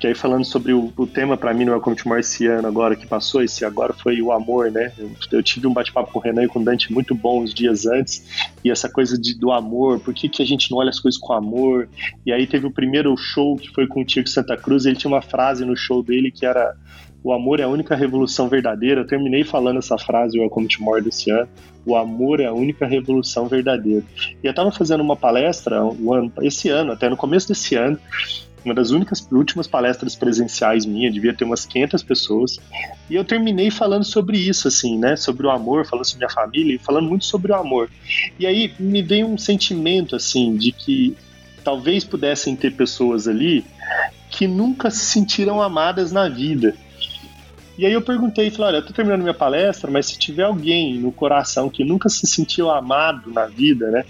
que 0.00 0.06
aí 0.06 0.14
falando 0.14 0.46
sobre 0.46 0.72
o, 0.72 0.90
o 0.96 1.06
tema 1.06 1.36
para 1.36 1.52
mim 1.52 1.66
no 1.66 1.72
Welcome 1.72 1.94
to 1.94 2.08
More 2.08 2.20
esse 2.20 2.46
ano 2.46 2.66
agora 2.66 2.96
que 2.96 3.06
passou, 3.06 3.42
esse 3.42 3.66
agora 3.66 3.92
foi 3.92 4.22
o 4.22 4.32
amor, 4.32 4.70
né? 4.70 4.90
Eu, 4.96 5.10
eu 5.30 5.42
tive 5.42 5.66
um 5.66 5.74
bate-papo 5.74 6.10
com 6.10 6.18
o 6.18 6.22
Renan 6.22 6.44
e 6.44 6.48
com 6.48 6.58
o 6.58 6.64
Dante 6.64 6.90
muito 6.90 7.14
bom 7.14 7.42
uns 7.42 7.52
dias 7.52 7.84
antes, 7.84 8.50
e 8.64 8.70
essa 8.70 8.88
coisa 8.88 9.20
de, 9.20 9.38
do 9.38 9.52
amor, 9.52 10.00
por 10.00 10.14
que, 10.14 10.26
que 10.26 10.42
a 10.42 10.46
gente 10.46 10.70
não 10.70 10.78
olha 10.78 10.88
as 10.88 10.98
coisas 10.98 11.20
com 11.20 11.34
amor? 11.34 11.86
E 12.24 12.32
aí 12.32 12.46
teve 12.46 12.66
o 12.66 12.70
primeiro 12.70 13.14
show 13.14 13.56
que 13.56 13.68
foi 13.68 13.86
com 13.86 14.00
o 14.00 14.04
Tico 14.04 14.26
Santa 14.26 14.56
Cruz, 14.56 14.86
ele 14.86 14.96
tinha 14.96 15.10
uma 15.12 15.20
frase 15.20 15.66
no 15.66 15.76
show 15.76 16.02
dele 16.02 16.30
que 16.30 16.46
era 16.46 16.74
o 17.22 17.32
amor 17.34 17.60
é 17.60 17.64
a 17.64 17.68
única 17.68 17.94
revolução 17.94 18.48
verdadeira. 18.48 19.02
Eu 19.02 19.06
terminei 19.06 19.44
falando 19.44 19.78
essa 19.78 19.98
frase, 19.98 20.38
o 20.38 20.40
Welcome 20.40 20.68
to 20.68 20.82
More 20.82 21.02
desse 21.02 21.30
ano. 21.30 21.48
O 21.84 21.94
amor 21.94 22.40
é 22.40 22.46
a 22.46 22.52
única 22.52 22.86
revolução 22.86 23.46
verdadeira. 23.46 24.02
E 24.42 24.46
eu 24.46 24.50
estava 24.50 24.72
fazendo 24.72 25.02
uma 25.02 25.16
palestra 25.16 25.84
um 25.84 26.14
ano, 26.14 26.32
esse 26.40 26.70
ano, 26.70 26.92
até 26.92 27.08
no 27.08 27.16
começo 27.16 27.48
desse 27.48 27.74
ano, 27.74 27.98
uma 28.64 28.74
das 28.74 28.90
únicas 28.90 29.26
últimas 29.30 29.66
palestras 29.66 30.14
presenciais 30.14 30.84
minha, 30.84 31.10
devia 31.10 31.34
ter 31.34 31.44
umas 31.44 31.64
500 31.64 32.02
pessoas, 32.02 32.60
e 33.08 33.14
eu 33.14 33.24
terminei 33.24 33.70
falando 33.70 34.04
sobre 34.04 34.38
isso, 34.38 34.68
assim, 34.68 34.98
né, 34.98 35.16
sobre 35.16 35.46
o 35.46 35.50
amor, 35.50 35.86
falando 35.86 36.04
sobre 36.04 36.26
minha 36.26 36.34
família, 36.34 36.74
e 36.74 36.78
falando 36.78 37.08
muito 37.08 37.24
sobre 37.24 37.52
o 37.52 37.54
amor. 37.54 37.90
E 38.38 38.46
aí 38.46 38.72
me 38.78 39.02
veio 39.02 39.26
um 39.26 39.38
sentimento, 39.38 40.14
assim, 40.14 40.56
de 40.56 40.72
que 40.72 41.16
talvez 41.64 42.04
pudessem 42.04 42.56
ter 42.56 42.72
pessoas 42.72 43.28
ali 43.28 43.64
que 44.30 44.46
nunca 44.46 44.90
se 44.90 45.04
sentiram 45.06 45.60
amadas 45.60 46.12
na 46.12 46.28
vida. 46.28 46.74
E 47.76 47.86
aí 47.86 47.92
eu 47.92 48.02
perguntei, 48.02 48.50
falei, 48.50 48.68
olha, 48.68 48.76
eu 48.78 48.86
tô 48.86 48.92
terminando 48.92 49.22
minha 49.22 49.34
palestra, 49.34 49.90
mas 49.90 50.06
se 50.06 50.18
tiver 50.18 50.44
alguém 50.44 50.98
no 50.98 51.10
coração 51.10 51.70
que 51.70 51.82
nunca 51.82 52.08
se 52.08 52.26
sentiu 52.26 52.70
amado 52.70 53.32
na 53.32 53.46
vida, 53.46 53.90
né, 53.90 54.04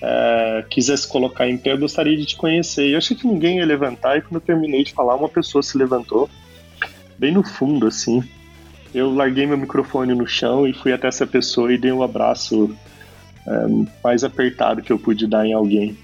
é, 0.00 0.64
quisesse 0.70 1.08
colocar 1.08 1.48
em 1.48 1.56
pé, 1.56 1.72
eu 1.72 1.78
gostaria 1.78 2.16
de 2.16 2.24
te 2.24 2.36
conhecer. 2.36 2.88
E 2.88 2.92
eu 2.92 2.98
achei 2.98 3.16
que 3.16 3.26
ninguém 3.26 3.58
ia 3.58 3.66
levantar, 3.66 4.16
e 4.16 4.22
quando 4.22 4.36
eu 4.36 4.40
terminei 4.40 4.84
de 4.84 4.92
falar, 4.92 5.16
uma 5.16 5.28
pessoa 5.28 5.62
se 5.62 5.76
levantou, 5.76 6.28
bem 7.18 7.32
no 7.32 7.42
fundo, 7.42 7.86
assim. 7.86 8.22
Eu 8.94 9.12
larguei 9.12 9.46
meu 9.46 9.58
microfone 9.58 10.14
no 10.14 10.26
chão 10.26 10.66
e 10.66 10.72
fui 10.72 10.92
até 10.92 11.08
essa 11.08 11.26
pessoa 11.26 11.72
e 11.72 11.78
dei 11.78 11.92
um 11.92 12.02
abraço 12.02 12.74
é, 13.46 13.66
mais 14.02 14.24
apertado 14.24 14.82
que 14.82 14.92
eu 14.92 14.98
pude 14.98 15.26
dar 15.26 15.46
em 15.46 15.52
alguém. 15.52 15.96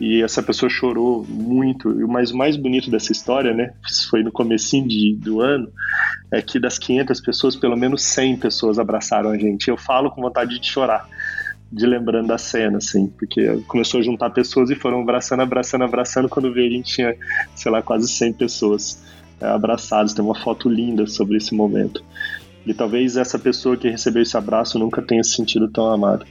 E 0.00 0.20
essa 0.20 0.42
pessoa 0.42 0.68
chorou 0.68 1.24
muito. 1.28 1.88
Mas 2.08 2.32
o 2.32 2.36
mais 2.36 2.56
bonito 2.56 2.90
dessa 2.90 3.12
história, 3.12 3.54
né, 3.54 3.72
foi 4.10 4.24
no 4.24 4.32
comecinho 4.32 4.88
de, 4.88 5.14
do 5.14 5.40
ano, 5.40 5.70
é 6.32 6.42
que 6.42 6.58
das 6.58 6.76
500 6.76 7.20
pessoas, 7.20 7.54
pelo 7.54 7.76
menos 7.76 8.02
100 8.02 8.38
pessoas 8.38 8.80
abraçaram 8.80 9.30
a 9.30 9.38
gente. 9.38 9.68
Eu 9.68 9.76
falo 9.76 10.10
com 10.10 10.20
vontade 10.20 10.58
de 10.58 10.66
chorar 10.66 11.08
de 11.72 11.86
lembrando 11.86 12.28
da 12.28 12.36
cena, 12.36 12.76
assim, 12.78 13.06
porque 13.06 13.62
começou 13.66 14.00
a 14.00 14.02
juntar 14.02 14.28
pessoas 14.30 14.68
e 14.68 14.74
foram 14.74 15.00
abraçando, 15.00 15.40
abraçando, 15.40 15.84
abraçando. 15.84 16.28
Quando 16.28 16.52
veio, 16.52 16.68
a 16.68 16.76
gente 16.76 16.94
tinha, 16.94 17.16
sei 17.54 17.72
lá, 17.72 17.80
quase 17.80 18.06
100 18.08 18.34
pessoas 18.34 19.02
é, 19.40 19.46
abraçadas. 19.46 20.12
Tem 20.12 20.22
uma 20.22 20.34
foto 20.34 20.68
linda 20.68 21.06
sobre 21.06 21.38
esse 21.38 21.54
momento. 21.54 22.04
E 22.64 22.72
talvez 22.72 23.16
essa 23.16 23.38
pessoa 23.38 23.76
que 23.76 23.88
recebeu 23.88 24.22
esse 24.22 24.36
abraço 24.36 24.78
nunca 24.78 25.02
tenha 25.02 25.22
se 25.24 25.34
sentido 25.34 25.68
tão 25.68 25.90
amada. 25.90 26.24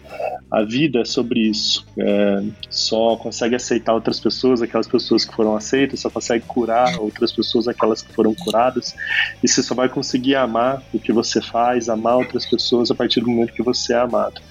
A 0.49 0.63
vida 0.63 0.99
é 0.99 1.05
sobre 1.05 1.41
isso. 1.41 1.85
É, 1.97 2.43
só 2.69 3.15
consegue 3.17 3.55
aceitar 3.55 3.93
outras 3.93 4.19
pessoas, 4.19 4.61
aquelas 4.61 4.87
pessoas 4.87 5.25
que 5.25 5.33
foram 5.33 5.55
aceitas, 5.55 5.99
só 5.99 6.09
consegue 6.09 6.45
curar 6.45 6.99
outras 6.99 7.31
pessoas, 7.31 7.67
aquelas 7.67 8.01
que 8.01 8.13
foram 8.13 8.33
curadas. 8.33 8.95
E 9.43 9.47
você 9.47 9.61
só 9.61 9.75
vai 9.75 9.89
conseguir 9.89 10.35
amar 10.35 10.81
o 10.93 10.99
que 10.99 11.11
você 11.11 11.41
faz, 11.41 11.89
amar 11.89 12.17
outras 12.17 12.45
pessoas 12.45 12.91
a 12.91 12.95
partir 12.95 13.19
do 13.21 13.29
momento 13.29 13.53
que 13.53 13.63
você 13.63 13.93
é 13.93 13.99
amado. 13.99 14.41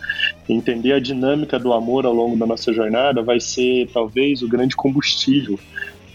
Entender 0.48 0.92
a 0.92 1.00
dinâmica 1.00 1.58
do 1.58 1.72
amor 1.72 2.04
ao 2.04 2.12
longo 2.12 2.36
da 2.36 2.46
nossa 2.46 2.72
jornada 2.72 3.22
vai 3.22 3.40
ser 3.40 3.88
talvez 3.92 4.42
o 4.42 4.48
grande 4.48 4.76
combustível 4.76 5.58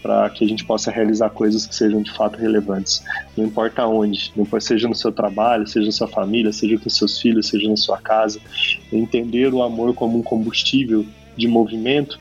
para 0.06 0.30
que 0.30 0.44
a 0.44 0.48
gente 0.48 0.64
possa 0.64 0.88
realizar 0.88 1.30
coisas 1.30 1.66
que 1.66 1.74
sejam 1.74 2.00
de 2.00 2.12
fato 2.12 2.38
relevantes. 2.38 3.02
Não 3.36 3.44
importa 3.44 3.84
onde, 3.86 4.32
não 4.36 4.44
importa, 4.44 4.64
seja 4.64 4.86
no 4.86 4.94
seu 4.94 5.10
trabalho, 5.10 5.66
seja 5.66 5.86
na 5.86 5.92
sua 5.92 6.06
família, 6.06 6.52
seja 6.52 6.78
com 6.78 6.88
seus 6.88 7.20
filhos, 7.20 7.48
seja 7.48 7.68
na 7.68 7.76
sua 7.76 7.98
casa. 7.98 8.40
Entender 8.92 9.52
o 9.52 9.64
amor 9.64 9.92
como 9.94 10.16
um 10.16 10.22
combustível 10.22 11.04
de 11.36 11.48
movimento 11.48 12.20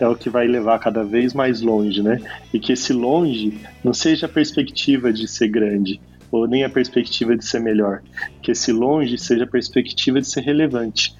é 0.00 0.08
o 0.08 0.16
que 0.16 0.28
vai 0.28 0.48
levar 0.48 0.80
cada 0.80 1.04
vez 1.04 1.32
mais 1.32 1.60
longe, 1.60 2.02
né? 2.02 2.20
E 2.52 2.58
que 2.58 2.72
esse 2.72 2.92
longe 2.92 3.60
não 3.84 3.94
seja 3.94 4.26
a 4.26 4.28
perspectiva 4.28 5.12
de 5.12 5.28
ser 5.28 5.46
grande, 5.46 6.00
ou 6.32 6.48
nem 6.48 6.64
a 6.64 6.68
perspectiva 6.68 7.36
de 7.36 7.44
ser 7.44 7.60
melhor. 7.60 8.02
Que 8.42 8.50
esse 8.50 8.72
longe 8.72 9.16
seja 9.18 9.44
a 9.44 9.46
perspectiva 9.46 10.20
de 10.20 10.26
ser 10.26 10.40
relevante 10.40 11.14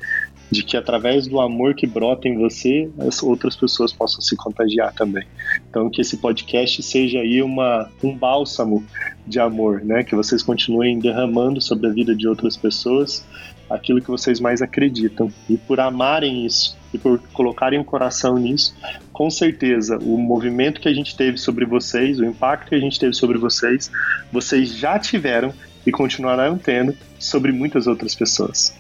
de 0.53 0.63
que 0.63 0.77
através 0.77 1.27
do 1.27 1.41
amor 1.41 1.75
que 1.75 1.87
brota 1.87 2.29
em 2.29 2.37
você, 2.37 2.91
as 2.99 3.23
outras 3.23 3.57
pessoas 3.57 3.91
possam 3.91 4.21
se 4.21 4.37
contagiar 4.37 4.93
também. 4.93 5.27
Então 5.69 5.89
que 5.89 6.03
esse 6.03 6.19
podcast 6.19 6.83
seja 6.83 7.21
aí 7.21 7.43
uma, 7.43 7.91
um 8.05 8.15
bálsamo 8.15 8.85
de 9.27 9.41
amor, 9.41 9.83
né? 9.83 10.05
Que 10.05 10.15
vocês 10.15 10.43
continuem 10.43 10.99
derramando 10.99 11.61
sobre 11.61 11.87
a 11.87 11.91
vida 11.91 12.15
de 12.15 12.29
outras 12.29 12.55
pessoas 12.55 13.25
aquilo 13.71 14.03
que 14.03 14.11
vocês 14.11 14.39
mais 14.39 14.61
acreditam. 14.61 15.33
E 15.49 15.57
por 15.57 15.81
amarem 15.81 16.45
isso 16.45 16.77
e 16.93 16.99
por 16.99 17.19
colocarem 17.33 17.81
o 17.81 17.85
coração 17.85 18.37
nisso, 18.37 18.77
com 19.11 19.31
certeza 19.31 19.97
o 19.99 20.19
movimento 20.19 20.81
que 20.81 20.89
a 20.89 20.93
gente 20.93 21.17
teve 21.17 21.39
sobre 21.39 21.65
vocês, 21.65 22.21
o 22.21 22.25
impacto 22.25 22.69
que 22.69 22.75
a 22.75 22.81
gente 22.81 23.01
teve 23.01 23.15
sobre 23.15 23.39
vocês, 23.39 23.91
vocês 24.31 24.77
já 24.77 24.99
tiveram 24.99 25.55
e 25.87 25.91
continuarão 25.91 26.59
tendo 26.59 26.95
sobre 27.19 27.51
muitas 27.51 27.87
outras 27.87 28.15
pessoas. 28.15 28.75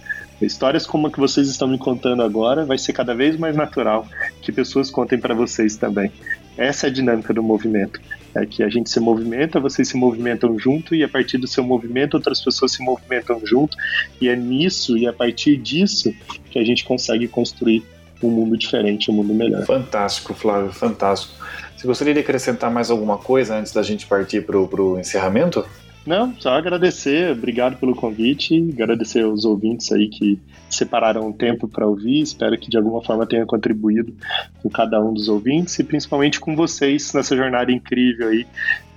Histórias 0.46 0.86
como 0.86 1.06
a 1.06 1.10
que 1.10 1.20
vocês 1.20 1.48
estão 1.48 1.68
me 1.68 1.78
contando 1.78 2.22
agora 2.22 2.64
vai 2.64 2.78
ser 2.78 2.92
cada 2.92 3.14
vez 3.14 3.36
mais 3.36 3.56
natural 3.56 4.06
que 4.40 4.50
pessoas 4.52 4.90
contem 4.90 5.18
para 5.18 5.34
vocês 5.34 5.76
também. 5.76 6.10
Essa 6.56 6.86
é 6.86 6.90
a 6.90 6.92
dinâmica 6.92 7.32
do 7.32 7.42
movimento. 7.42 8.00
É 8.34 8.44
que 8.44 8.62
a 8.62 8.68
gente 8.68 8.90
se 8.90 9.00
movimenta, 9.00 9.60
vocês 9.60 9.88
se 9.88 9.96
movimentam 9.96 10.58
junto 10.58 10.94
e 10.94 11.02
a 11.02 11.08
partir 11.08 11.38
do 11.38 11.46
seu 11.46 11.62
movimento 11.62 12.14
outras 12.14 12.40
pessoas 12.40 12.72
se 12.72 12.82
movimentam 12.82 13.40
junto 13.44 13.76
e 14.20 14.28
é 14.28 14.36
nisso 14.36 14.96
e 14.96 15.06
a 15.06 15.12
partir 15.12 15.56
disso 15.56 16.14
que 16.50 16.58
a 16.58 16.64
gente 16.64 16.84
consegue 16.84 17.28
construir 17.28 17.82
um 18.22 18.30
mundo 18.30 18.56
diferente, 18.56 19.10
um 19.10 19.14
mundo 19.14 19.34
melhor. 19.34 19.64
Fantástico, 19.66 20.32
Flávio, 20.32 20.72
fantástico. 20.72 21.34
Você 21.76 21.86
gostaria 21.86 22.14
de 22.14 22.20
acrescentar 22.20 22.70
mais 22.70 22.90
alguma 22.90 23.18
coisa 23.18 23.56
antes 23.56 23.72
da 23.72 23.82
gente 23.82 24.06
partir 24.06 24.46
para 24.46 24.56
o 24.56 24.98
encerramento? 24.98 25.66
Não, 26.04 26.34
só 26.40 26.54
agradecer, 26.54 27.30
obrigado 27.30 27.76
pelo 27.76 27.94
convite, 27.94 28.56
agradecer 28.72 29.22
aos 29.22 29.44
ouvintes 29.44 29.92
aí 29.92 30.08
que 30.08 30.36
separaram 30.68 31.28
um 31.28 31.32
tempo 31.32 31.68
para 31.68 31.86
ouvir, 31.86 32.20
espero 32.20 32.58
que 32.58 32.68
de 32.68 32.76
alguma 32.76 33.00
forma 33.04 33.24
tenha 33.24 33.46
contribuído 33.46 34.12
com 34.60 34.68
cada 34.68 35.00
um 35.00 35.14
dos 35.14 35.28
ouvintes 35.28 35.78
e 35.78 35.84
principalmente 35.84 36.40
com 36.40 36.56
vocês 36.56 37.12
nessa 37.12 37.36
jornada 37.36 37.70
incrível 37.70 38.30
aí, 38.30 38.44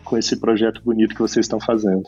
com 0.03 0.18
esse 0.18 0.36
projeto 0.38 0.82
bonito 0.84 1.14
que 1.14 1.22
vocês 1.22 1.45
estão 1.45 1.60
fazendo. 1.60 2.06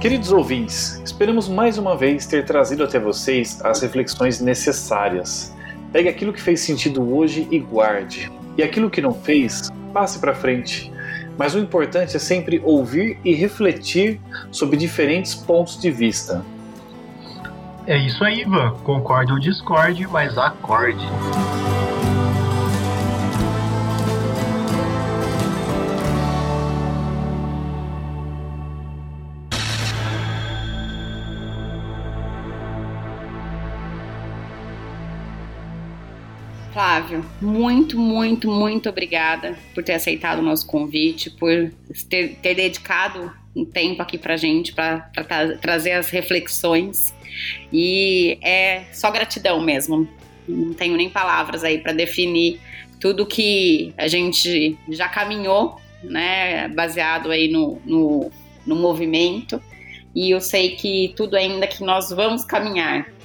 Queridos 0.00 0.32
ouvintes, 0.32 1.02
esperamos 1.04 1.48
mais 1.50 1.76
uma 1.76 1.94
vez 1.94 2.26
ter 2.26 2.46
trazido 2.46 2.82
até 2.82 2.98
vocês 2.98 3.60
as 3.62 3.82
reflexões 3.82 4.40
necessárias 4.40 5.54
Pegue 5.92 6.08
aquilo 6.08 6.32
que 6.32 6.40
fez 6.40 6.60
sentido 6.60 7.14
hoje 7.14 7.46
e 7.50 7.58
guarde. 7.58 8.30
E 8.56 8.62
aquilo 8.62 8.90
que 8.90 9.00
não 9.00 9.12
fez, 9.12 9.70
passe 9.92 10.18
para 10.18 10.34
frente. 10.34 10.92
Mas 11.38 11.54
o 11.54 11.58
importante 11.58 12.16
é 12.16 12.18
sempre 12.18 12.60
ouvir 12.64 13.18
e 13.24 13.34
refletir 13.34 14.20
sobre 14.50 14.76
diferentes 14.76 15.34
pontos 15.34 15.78
de 15.80 15.90
vista. 15.90 16.44
É 17.86 17.96
isso 17.96 18.24
aí, 18.24 18.40
Ivan. 18.40 18.72
Concorde 18.82 19.32
ou 19.32 19.38
discorde, 19.38 20.06
mas 20.08 20.36
acorde. 20.36 21.06
Flávio, 36.76 37.24
muito, 37.40 37.98
muito, 37.98 38.50
muito 38.50 38.86
obrigada 38.90 39.56
por 39.74 39.82
ter 39.82 39.94
aceitado 39.94 40.40
o 40.40 40.42
nosso 40.42 40.66
convite, 40.66 41.30
por 41.30 41.72
ter, 42.06 42.36
ter 42.42 42.54
dedicado 42.54 43.32
um 43.56 43.64
tempo 43.64 44.02
aqui 44.02 44.18
pra 44.18 44.36
gente, 44.36 44.74
para 44.74 44.98
tra 45.14 45.56
trazer 45.56 45.92
as 45.92 46.10
reflexões. 46.10 47.14
E 47.72 48.36
é 48.42 48.84
só 48.92 49.10
gratidão 49.10 49.58
mesmo. 49.58 50.06
Não 50.46 50.74
tenho 50.74 50.98
nem 50.98 51.08
palavras 51.08 51.64
aí 51.64 51.78
para 51.78 51.94
definir 51.94 52.60
tudo 53.00 53.24
que 53.24 53.94
a 53.96 54.06
gente 54.06 54.76
já 54.90 55.08
caminhou, 55.08 55.80
né, 56.02 56.68
baseado 56.68 57.30
aí 57.30 57.48
no, 57.48 57.80
no 57.86 58.30
no 58.66 58.76
movimento. 58.76 59.62
E 60.14 60.30
eu 60.30 60.42
sei 60.42 60.76
que 60.76 61.14
tudo 61.16 61.36
ainda 61.36 61.66
que 61.66 61.82
nós 61.82 62.10
vamos 62.10 62.44
caminhar 62.44 63.15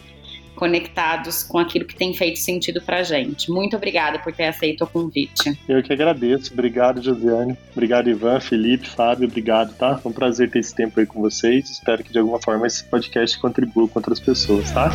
conectados 0.62 1.42
com 1.42 1.58
aquilo 1.58 1.86
que 1.86 1.96
tem 1.96 2.14
feito 2.14 2.38
sentido 2.38 2.80
pra 2.84 3.02
gente. 3.02 3.50
Muito 3.50 3.76
obrigada 3.76 4.20
por 4.20 4.32
ter 4.32 4.46
aceito 4.46 4.84
o 4.84 4.88
convite. 4.88 5.58
Eu 5.68 5.82
que 5.82 5.92
agradeço. 5.92 6.54
Obrigado, 6.54 7.02
Josiane. 7.02 7.58
Obrigado, 7.72 8.12
Ivan, 8.12 8.40
Felipe, 8.40 8.88
Fábio. 8.88 9.28
Obrigado, 9.28 9.74
tá? 9.74 9.98
Foi 9.98 10.12
um 10.12 10.14
prazer 10.14 10.52
ter 10.52 10.60
esse 10.60 10.76
tempo 10.76 11.00
aí 11.00 11.08
com 11.08 11.20
vocês. 11.20 11.68
Espero 11.68 12.04
que 12.04 12.14
de 12.14 12.20
alguma 12.20 12.40
forma 12.40 12.68
esse 12.68 12.84
podcast 12.84 13.40
contribua 13.40 13.88
com 13.88 13.98
outras 13.98 14.20
pessoas, 14.20 14.72
tá? 14.72 14.92